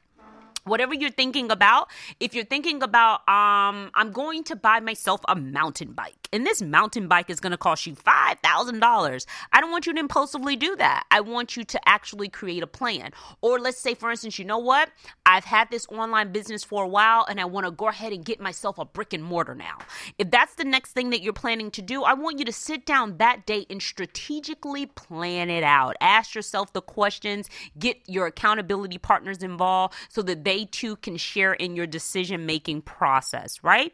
whatever 0.65 0.93
you're 0.93 1.11
thinking 1.11 1.51
about 1.51 1.89
if 2.21 2.33
you're 2.33 2.45
thinking 2.45 2.81
about 2.81 3.19
um 3.27 3.91
i'm 3.95 4.11
going 4.13 4.45
to 4.45 4.55
buy 4.55 4.79
myself 4.79 5.19
a 5.27 5.35
mountain 5.35 5.91
bike 5.91 6.22
and 6.33 6.45
this 6.45 6.61
mountain 6.61 7.07
bike 7.07 7.29
is 7.29 7.39
going 7.39 7.51
to 7.51 7.57
cost 7.57 7.85
you 7.85 7.95
$5000 7.95 9.25
i 9.51 9.61
don't 9.61 9.71
want 9.71 9.85
you 9.85 9.93
to 9.93 9.99
impulsively 9.99 10.55
do 10.55 10.75
that. 10.75 11.03
I 11.11 11.21
want 11.21 11.55
you 11.55 11.63
to 11.63 11.89
actually 11.89 12.29
create 12.29 12.63
a 12.63 12.67
plan. 12.67 13.11
Or 13.41 13.59
let's 13.59 13.79
say 13.79 13.93
for 13.93 14.11
instance 14.11 14.39
you 14.39 14.45
know 14.45 14.57
what? 14.57 14.89
I've 15.25 15.45
had 15.45 15.69
this 15.69 15.85
online 15.89 16.31
business 16.31 16.63
for 16.63 16.83
a 16.83 16.87
while 16.87 17.25
and 17.29 17.39
i 17.39 17.45
want 17.45 17.65
to 17.65 17.71
go 17.71 17.87
ahead 17.87 18.13
and 18.13 18.25
get 18.25 18.39
myself 18.39 18.77
a 18.77 18.85
brick 18.85 19.13
and 19.13 19.23
mortar 19.23 19.55
now. 19.55 19.77
If 20.17 20.31
that's 20.31 20.55
the 20.55 20.63
next 20.63 20.91
thing 20.91 21.11
that 21.11 21.21
you're 21.21 21.33
planning 21.33 21.71
to 21.71 21.81
do 21.81 22.03
i 22.03 22.13
want 22.13 22.39
you 22.39 22.45
to 22.45 22.51
sit 22.51 22.85
down 22.85 23.17
that 23.17 23.45
day 23.45 23.65
and 23.69 23.81
strategically 23.81 24.85
plan 24.85 25.49
it 25.49 25.63
out. 25.63 25.95
Ask 26.01 26.35
yourself 26.35 26.73
the 26.73 26.81
questions. 26.81 27.49
Get 27.77 27.97
your 28.07 28.27
accountability 28.27 28.97
partners 28.97 29.43
involved 29.43 29.93
so 30.09 30.21
that 30.23 30.43
they 30.43 30.65
too 30.65 30.95
can 30.97 31.17
share 31.17 31.53
in 31.53 31.75
your 31.75 31.87
decision 31.87 32.45
making 32.45 32.81
process, 32.81 33.63
right? 33.63 33.93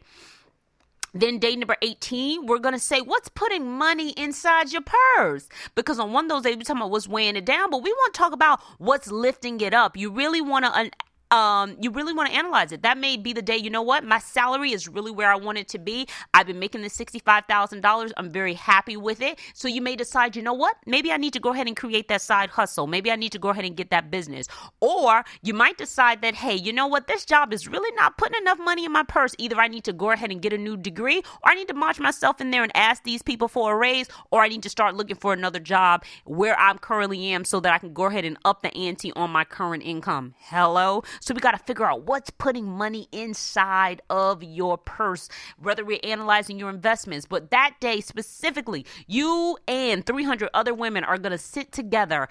Then 1.12 1.38
day 1.38 1.56
number 1.56 1.76
18, 1.82 2.46
we're 2.46 2.58
going 2.58 2.74
to 2.74 2.80
say 2.80 3.00
what's 3.00 3.28
putting 3.28 3.66
money 3.70 4.10
inside 4.10 4.72
your 4.72 4.82
purse. 5.16 5.48
Because 5.74 5.98
on 5.98 6.12
one 6.12 6.26
of 6.26 6.30
those 6.30 6.42
days, 6.42 6.56
we're 6.56 6.62
talking 6.62 6.82
about 6.82 6.90
what's 6.90 7.08
weighing 7.08 7.36
it 7.36 7.44
down, 7.44 7.70
but 7.70 7.82
we 7.82 7.90
want 7.90 8.14
to 8.14 8.18
talk 8.18 8.32
about 8.32 8.60
what's 8.78 9.10
lifting 9.10 9.60
it 9.60 9.74
up. 9.74 9.96
You 9.96 10.10
really 10.10 10.40
want 10.40 10.64
to 10.64 10.72
un- 10.72 10.90
um, 11.30 11.76
you 11.80 11.90
really 11.90 12.12
want 12.12 12.28
to 12.28 12.34
analyze 12.34 12.72
it. 12.72 12.82
That 12.82 12.98
may 12.98 13.16
be 13.16 13.32
the 13.32 13.42
day, 13.42 13.56
you 13.56 13.70
know 13.70 13.82
what? 13.82 14.04
My 14.04 14.18
salary 14.18 14.72
is 14.72 14.88
really 14.88 15.10
where 15.10 15.30
I 15.30 15.36
want 15.36 15.58
it 15.58 15.68
to 15.68 15.78
be. 15.78 16.06
I've 16.34 16.46
been 16.46 16.58
making 16.58 16.82
this 16.82 16.96
$65,000. 16.96 18.12
I'm 18.16 18.30
very 18.30 18.54
happy 18.54 18.96
with 18.96 19.20
it. 19.20 19.38
So 19.54 19.68
you 19.68 19.80
may 19.80 19.96
decide, 19.96 20.34
you 20.34 20.42
know 20.42 20.52
what? 20.52 20.76
Maybe 20.86 21.12
I 21.12 21.16
need 21.16 21.32
to 21.34 21.40
go 21.40 21.52
ahead 21.52 21.66
and 21.66 21.76
create 21.76 22.08
that 22.08 22.22
side 22.22 22.50
hustle. 22.50 22.86
Maybe 22.86 23.10
I 23.12 23.16
need 23.16 23.32
to 23.32 23.38
go 23.38 23.50
ahead 23.50 23.64
and 23.64 23.76
get 23.76 23.90
that 23.90 24.10
business. 24.10 24.48
Or 24.80 25.24
you 25.42 25.54
might 25.54 25.78
decide 25.78 26.22
that, 26.22 26.34
hey, 26.34 26.54
you 26.54 26.72
know 26.72 26.86
what? 26.86 27.06
This 27.06 27.24
job 27.24 27.52
is 27.52 27.68
really 27.68 27.94
not 27.94 28.18
putting 28.18 28.40
enough 28.40 28.58
money 28.58 28.84
in 28.84 28.92
my 28.92 29.04
purse. 29.04 29.34
Either 29.38 29.56
I 29.56 29.68
need 29.68 29.84
to 29.84 29.92
go 29.92 30.10
ahead 30.10 30.30
and 30.30 30.42
get 30.42 30.52
a 30.52 30.58
new 30.58 30.76
degree, 30.76 31.18
or 31.18 31.50
I 31.50 31.54
need 31.54 31.68
to 31.68 31.74
march 31.74 32.00
myself 32.00 32.40
in 32.40 32.50
there 32.50 32.62
and 32.62 32.76
ask 32.76 33.04
these 33.04 33.22
people 33.22 33.48
for 33.48 33.72
a 33.72 33.76
raise, 33.76 34.08
or 34.30 34.42
I 34.42 34.48
need 34.48 34.62
to 34.64 34.70
start 34.70 34.96
looking 34.96 35.16
for 35.16 35.32
another 35.32 35.60
job 35.60 36.04
where 36.24 36.58
I'm 36.58 36.78
currently 36.78 37.28
am 37.32 37.44
so 37.44 37.60
that 37.60 37.72
I 37.72 37.78
can 37.78 37.92
go 37.92 38.06
ahead 38.06 38.24
and 38.24 38.36
up 38.44 38.62
the 38.62 38.74
ante 38.76 39.12
on 39.12 39.30
my 39.30 39.44
current 39.44 39.82
income. 39.84 40.34
Hello? 40.38 41.02
So 41.20 41.34
we 41.34 41.40
got 41.40 41.52
to 41.52 41.58
figure 41.58 41.84
out 41.84 42.04
what's 42.06 42.30
putting 42.30 42.66
money 42.66 43.06
inside 43.12 44.00
of 44.08 44.42
your 44.42 44.78
purse, 44.78 45.28
whether 45.58 45.84
we're 45.84 46.00
analyzing 46.02 46.58
your 46.58 46.70
investments. 46.70 47.26
But 47.26 47.50
that 47.50 47.76
day 47.78 48.00
specifically, 48.00 48.86
you 49.06 49.58
and 49.68 50.04
300 50.04 50.48
other 50.54 50.72
women 50.72 51.04
are 51.04 51.18
going 51.18 51.32
to 51.32 51.38
sit 51.38 51.72
together 51.72 52.28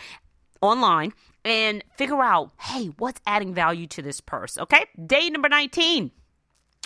online 0.61 1.13
and 1.45 1.83
figure 1.95 2.21
out, 2.21 2.51
hey, 2.59 2.87
what's 2.97 3.21
adding 3.27 3.53
value 3.53 3.85
to 3.87 4.01
this 4.01 4.19
purse? 4.21 4.57
Okay. 4.57 4.85
Day 5.05 5.29
number 5.29 5.49
19 5.49 6.11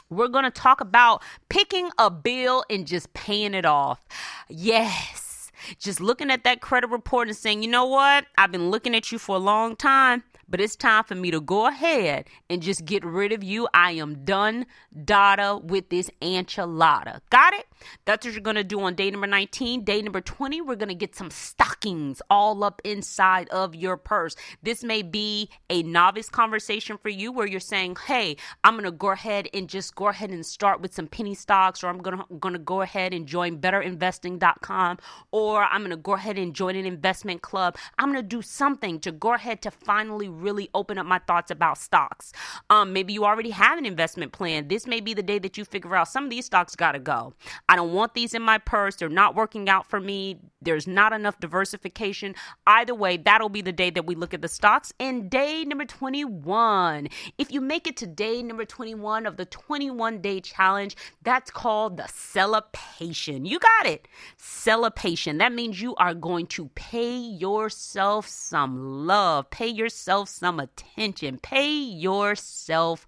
we're 0.10 0.28
going 0.28 0.44
to 0.44 0.52
talk 0.52 0.80
about 0.80 1.24
picking 1.50 1.90
a 1.98 2.10
bill 2.12 2.64
and 2.70 2.86
just 2.86 3.12
paying 3.14 3.56
it 3.56 3.66
off. 3.66 4.06
Yes. 4.48 5.52
Just 5.80 6.00
looking 6.00 6.30
at 6.30 6.44
that 6.44 6.62
credit 6.62 6.92
report 6.92 7.28
and 7.30 7.36
saying, 7.38 7.64
you 7.64 7.70
know 7.70 7.86
what? 7.86 8.26
I've 8.38 8.52
been 8.52 8.70
looking 8.70 8.96
at 8.96 9.12
you 9.12 9.18
for 9.18 9.36
a 9.36 9.40
long 9.40 9.76
time 9.76 10.24
but 10.54 10.62
it's 10.62 10.76
time 10.76 11.04
for 11.04 11.16
me 11.16 11.32
to 11.32 11.42
go 11.42 11.66
ahead 11.66 12.28
and 12.48 12.62
just 12.62 12.86
get 12.86 13.04
rid 13.04 13.32
of 13.32 13.44
you. 13.44 13.68
I 13.74 13.94
am 13.94 14.24
done, 14.24 14.68
data, 15.04 15.60
with 15.64 15.90
this 15.90 16.12
enchilada. 16.22 17.22
Got 17.32 17.56
it? 17.56 17.66
That's 18.06 18.24
what 18.24 18.36
you're 18.36 18.44
going 18.44 18.58
to 18.58 18.64
do 18.64 18.80
on 18.82 18.94
day 18.94 19.10
number 19.10 19.26
19. 19.26 19.84
Day 19.84 20.04
number 20.04 20.22
20, 20.22 20.62
we're 20.62 20.76
going 20.76 20.90
to 20.90 20.94
get 20.94 21.16
some 21.16 21.32
stockings 21.32 22.22
all 22.30 22.64
up 22.64 22.84
inside 22.86 23.50
of 23.50 23.74
your 23.74 23.98
purse. 23.98 24.36
This 24.62 24.84
may 24.84 25.02
be 25.02 25.50
a 25.72 25.82
novice 25.82 26.30
conversation 26.30 27.00
for 27.00 27.10
you 27.10 27.32
where 27.32 27.48
you're 27.48 27.60
saying, 27.60 27.98
hey, 28.06 28.38
I'm 28.64 28.76
going 28.76 28.86
to 28.86 28.92
go 28.92 29.10
ahead 29.10 29.50
and 29.56 29.68
just 29.68 29.96
go 29.96 30.10
ahead 30.10 30.30
and 30.30 30.46
start 30.46 30.82
with 30.82 30.94
some 30.94 31.08
penny 31.08 31.34
stocks, 31.34 31.84
or 31.84 31.88
I'm 31.88 31.98
going 31.98 32.54
to 32.54 32.60
go 32.60 32.82
ahead 32.82 33.12
and 33.12 33.26
join 33.26 33.58
betterinvesting.com, 33.58 35.00
or 35.32 35.64
I'm 35.64 35.82
going 35.82 35.90
to 35.90 35.98
go 35.98 36.14
ahead 36.14 36.38
and 36.38 36.54
join 36.54 36.76
an 36.76 36.86
investment 36.86 37.42
club. 37.42 37.76
I'm 37.98 38.12
going 38.12 38.24
to 38.24 38.28
do 38.28 38.44
something 38.44 39.00
to 39.00 39.12
go 39.12 39.34
ahead 39.34 39.64
to 39.64 39.72
finally 39.72 40.30
really 40.44 40.70
open 40.74 40.98
up 40.98 41.06
my 41.06 41.20
thoughts 41.20 41.50
about 41.52 41.78
stocks. 41.78 42.32
Um, 42.70 42.94
maybe 42.94 43.14
you 43.14 43.26
already 43.26 43.50
have 43.52 43.78
an 43.78 43.86
investment 43.86 44.32
plan. 44.32 44.68
This 44.68 44.86
may 44.86 45.00
be 45.00 45.14
the 45.14 45.24
day 45.24 45.40
that 45.40 45.58
you 45.58 45.66
figure 45.66 45.96
out 45.96 46.08
some 46.08 46.26
of 46.26 46.30
these 46.30 46.46
stocks 46.46 46.76
got 46.76 46.92
to 46.92 47.00
go. 47.00 47.34
I 47.70 47.76
don't 47.76 47.94
want 47.94 48.14
these 48.14 48.34
in 48.34 48.42
my 48.42 48.58
purse. 48.58 48.96
They're 48.96 49.10
not 49.10 49.36
working 49.36 49.70
out 49.70 49.90
for 49.90 50.00
me. 50.00 50.40
There's 50.64 50.88
not 50.88 51.14
enough 51.14 51.40
diversification. 51.40 52.36
Either 52.66 52.96
way, 52.96 53.18
that'll 53.18 53.50
be 53.50 53.62
the 53.62 53.72
day 53.72 53.90
that 53.90 54.06
we 54.06 54.16
look 54.16 54.34
at 54.34 54.42
the 54.42 54.48
stocks. 54.48 54.94
And 55.00 55.30
day 55.30 55.64
number 55.66 55.86
21. 55.86 57.08
If 57.38 57.52
you 57.52 57.62
make 57.62 57.88
it 57.88 57.98
to 57.98 58.08
day 58.08 58.42
number 58.42 58.66
21 58.66 59.26
of 59.26 59.38
the 59.38 59.46
21 59.46 60.22
day 60.22 60.40
challenge, 60.42 60.96
that's 61.22 61.52
called 61.52 61.98
the 61.98 62.08
celebration. 62.08 63.46
You 63.46 63.60
got 63.60 63.86
it. 63.86 64.08
Celebration. 64.38 65.38
That 65.38 65.54
means 65.54 65.82
you 65.82 65.96
are 65.96 66.14
going 66.14 66.48
to 66.48 66.70
pay 66.76 67.16
yourself 67.18 68.28
some 68.28 69.06
love, 69.08 69.50
pay 69.50 69.68
yourself 69.68 70.30
some 70.30 70.60
attention, 70.60 71.40
pay 71.42 71.72
yourself 71.72 73.06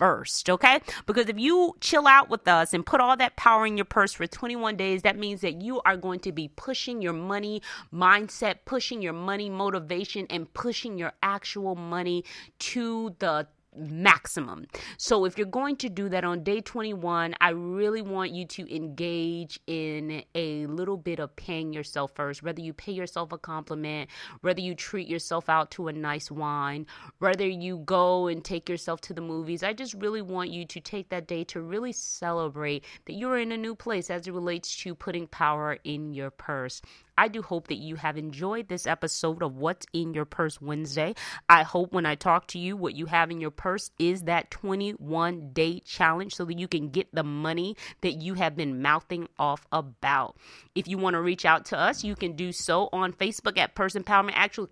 first, 0.00 0.48
okay? 0.48 0.80
Because 1.04 1.28
if 1.28 1.38
you 1.38 1.76
chill 1.80 2.06
out 2.06 2.30
with 2.30 2.48
us 2.48 2.72
and 2.72 2.86
put 2.86 3.02
all 3.02 3.18
that 3.18 3.36
power 3.36 3.66
in 3.66 3.76
your 3.76 3.84
purse 3.84 4.14
for 4.14 4.26
21 4.26 4.74
days, 4.76 5.02
that 5.02 5.18
means 5.18 5.42
that 5.42 5.60
you 5.60 5.82
are 5.82 5.98
going 5.98 6.20
to 6.20 6.32
be 6.32 6.48
pushing 6.48 7.02
your 7.02 7.12
money 7.12 7.60
mindset, 7.92 8.60
pushing 8.64 9.02
your 9.02 9.12
money 9.12 9.50
motivation, 9.50 10.26
and 10.30 10.52
pushing 10.54 10.96
your 10.96 11.12
actual 11.22 11.74
money 11.74 12.24
to 12.58 13.14
the 13.18 13.46
maximum. 13.76 14.66
So 14.96 15.24
if 15.24 15.38
you're 15.38 15.46
going 15.46 15.76
to 15.76 15.88
do 15.88 16.08
that 16.08 16.24
on 16.24 16.42
day 16.42 16.60
21, 16.60 17.34
I 17.40 17.50
really 17.50 18.02
want 18.02 18.32
you 18.32 18.44
to 18.46 18.74
engage 18.74 19.60
in 19.66 20.22
a 20.34 20.66
little 20.66 20.96
bit 20.96 21.20
of 21.20 21.34
paying 21.36 21.72
yourself 21.72 22.12
first, 22.14 22.42
whether 22.42 22.60
you 22.60 22.72
pay 22.72 22.92
yourself 22.92 23.32
a 23.32 23.38
compliment, 23.38 24.10
whether 24.40 24.60
you 24.60 24.74
treat 24.74 25.08
yourself 25.08 25.48
out 25.48 25.70
to 25.72 25.88
a 25.88 25.92
nice 25.92 26.30
wine, 26.30 26.86
whether 27.18 27.46
you 27.46 27.78
go 27.78 28.26
and 28.26 28.44
take 28.44 28.68
yourself 28.68 29.00
to 29.02 29.14
the 29.14 29.20
movies. 29.20 29.62
I 29.62 29.72
just 29.72 29.94
really 29.94 30.22
want 30.22 30.50
you 30.50 30.64
to 30.66 30.80
take 30.80 31.08
that 31.10 31.26
day 31.26 31.44
to 31.44 31.60
really 31.60 31.92
celebrate 31.92 32.84
that 33.06 33.14
you're 33.14 33.38
in 33.38 33.52
a 33.52 33.56
new 33.56 33.74
place 33.74 34.10
as 34.10 34.26
it 34.26 34.32
relates 34.32 34.74
to 34.76 34.94
putting 34.94 35.26
power 35.26 35.78
in 35.84 36.12
your 36.12 36.30
purse. 36.30 36.82
I 37.20 37.28
do 37.28 37.42
hope 37.42 37.68
that 37.68 37.76
you 37.76 37.96
have 37.96 38.16
enjoyed 38.16 38.68
this 38.68 38.86
episode 38.86 39.42
of 39.42 39.54
What's 39.54 39.84
in 39.92 40.14
Your 40.14 40.24
Purse 40.24 40.58
Wednesday. 40.58 41.14
I 41.50 41.64
hope 41.64 41.92
when 41.92 42.06
I 42.06 42.14
talk 42.14 42.46
to 42.48 42.58
you, 42.58 42.78
what 42.78 42.94
you 42.94 43.04
have 43.04 43.30
in 43.30 43.42
your 43.42 43.50
purse 43.50 43.90
is 43.98 44.22
that 44.22 44.50
21 44.50 45.52
day 45.52 45.80
challenge 45.80 46.34
so 46.34 46.46
that 46.46 46.58
you 46.58 46.66
can 46.66 46.88
get 46.88 47.14
the 47.14 47.22
money 47.22 47.76
that 48.00 48.22
you 48.22 48.32
have 48.34 48.56
been 48.56 48.80
mouthing 48.80 49.28
off 49.38 49.66
about. 49.70 50.38
If 50.74 50.88
you 50.88 50.96
want 50.96 51.12
to 51.12 51.20
reach 51.20 51.44
out 51.44 51.66
to 51.66 51.78
us, 51.78 52.02
you 52.02 52.16
can 52.16 52.36
do 52.36 52.52
so 52.52 52.88
on 52.90 53.12
Facebook 53.12 53.58
at 53.58 53.74
Purse 53.74 53.92
Empowerment. 53.92 54.32
Actually, 54.32 54.70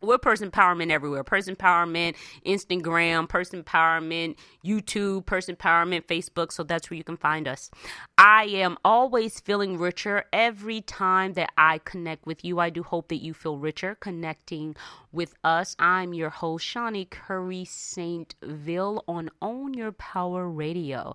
we're 0.00 0.18
Purse 0.18 0.40
Empowerment 0.40 0.90
everywhere. 0.90 1.24
Purse 1.24 1.48
Empowerment, 1.48 2.14
Instagram, 2.46 3.28
Purse 3.28 3.50
Empowerment, 3.50 4.36
YouTube, 4.64 5.26
Purse 5.26 5.46
Empowerment, 5.46 6.06
Facebook. 6.06 6.52
So 6.52 6.62
that's 6.62 6.90
where 6.90 6.96
you 6.96 7.04
can 7.04 7.16
find 7.16 7.48
us. 7.48 7.70
I 8.16 8.44
am 8.44 8.78
always 8.84 9.40
feeling 9.40 9.78
richer 9.78 10.24
every 10.32 10.80
time 10.82 11.32
that 11.34 11.50
I 11.56 11.78
connect 11.78 12.26
with 12.26 12.44
you. 12.44 12.58
I 12.58 12.70
do 12.70 12.82
hope 12.82 13.08
that 13.08 13.22
you 13.22 13.34
feel 13.34 13.58
richer 13.58 13.96
connecting 13.96 14.76
with 15.12 15.34
us. 15.44 15.74
I'm 15.78 16.14
your 16.14 16.30
host, 16.30 16.64
Shawnee 16.64 17.06
Curry 17.06 17.64
St. 17.64 18.34
Ville 18.42 19.04
on 19.08 19.30
Own 19.40 19.74
Your 19.74 19.92
Power 19.92 20.48
Radio. 20.48 21.14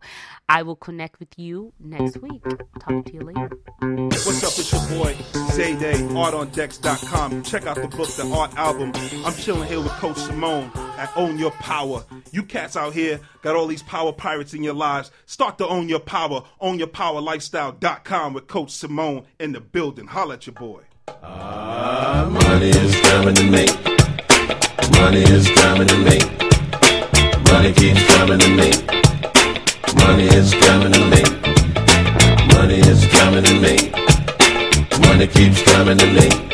I 0.50 0.64
will 0.64 0.76
connect 0.76 1.20
with 1.20 1.38
you 1.38 1.74
next 1.80 2.18
week. 2.18 2.44
Talk 2.80 3.06
to 3.06 3.14
you 3.14 3.22
later. 3.22 3.50
What's 3.80 4.44
up, 4.44 4.58
it's 4.58 4.72
your 4.72 4.82
boy, 5.04 5.14
Zayday, 5.54 5.96
artondex.com. 6.10 7.44
Check 7.44 7.66
out 7.66 7.76
the 7.76 7.88
book, 7.88 8.10
The 8.10 8.28
Art 8.34 8.52
I'm 8.76 9.34
chilling 9.36 9.68
here 9.68 9.80
with 9.80 9.92
Coach 9.94 10.18
Simone 10.18 10.72
at 10.98 11.12
Own 11.16 11.38
Your 11.38 11.52
Power. 11.52 12.04
You 12.32 12.42
cats 12.42 12.76
out 12.76 12.94
here 12.94 13.20
got 13.44 13.56
all 13.56 13.68
these 13.68 13.84
power 13.84 14.12
pirates 14.12 14.56
in 14.56 14.64
your 14.64 14.74
lives. 14.74 15.12
Start 15.28 15.60
to 15.60 15.68
own 15.68 15.90
your 15.90 16.00
power. 16.00 16.42
OwnYourPowerLifestyle.com 16.60 18.34
with 18.34 18.48
Coach 18.48 18.72
Simone 18.72 19.28
in 19.40 19.52
the 19.52 19.62
building. 19.62 20.08
Holla 20.08 20.36
at 20.36 20.48
your 20.48 20.56
boy. 20.56 20.82
Ah, 21.08 22.28
money 22.32 22.70
is 22.70 23.00
coming 23.02 23.36
to 23.36 23.44
me. 23.44 23.68
Money 25.00 25.22
is 25.22 25.48
coming 25.52 25.88
to 25.88 25.98
me. 25.98 26.18
Money 27.52 27.74
keeps 27.74 28.16
coming 28.16 28.40
to 28.40 28.50
me. 28.50 28.72
Money 29.98 30.26
is 30.34 30.52
coming 30.56 30.92
to 30.92 31.06
me. 31.12 31.22
Money 32.56 32.80
is 32.80 33.06
coming 33.12 33.44
to 33.44 33.54
me. 33.54 33.92
Money 35.08 35.28
keeps 35.28 35.62
coming 35.62 35.98
to 36.00 36.08
me. 36.08 36.53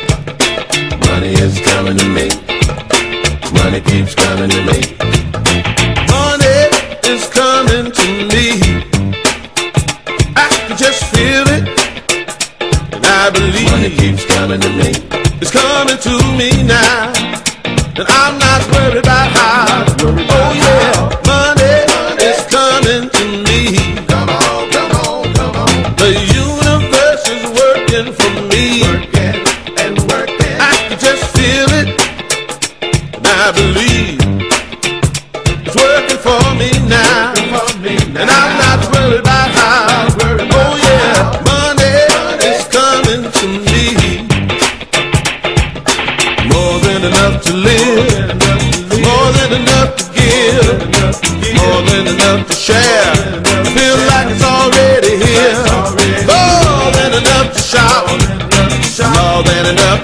Money 1.20 1.34
is 1.34 1.60
coming 1.60 1.98
to 1.98 2.08
me. 2.08 2.28
Money 3.52 3.80
keeps 3.82 4.14
coming 4.14 4.48
to 4.48 4.60
me. 4.64 4.80
Money 6.08 6.60
is 7.12 7.28
coming 7.28 7.92
to 7.92 8.08
me. 8.32 8.46
I 10.34 10.48
can 10.48 10.78
just 10.78 11.04
feel 11.12 11.44
it. 11.56 11.68
And 12.94 13.04
I 13.04 13.28
believe 13.34 13.70
money 13.70 13.90
keeps 13.94 14.24
coming 14.24 14.62
to 14.62 14.70
me. 14.70 14.96
It's 15.42 15.50
coming 15.50 15.98
to 16.08 16.14
me 16.40 16.62
now. 16.62 17.12
And 17.98 18.06
I'm 18.08 18.38
not 18.38 18.62
worried 18.72 19.04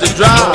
to 0.01 0.14
drop. 0.14 0.45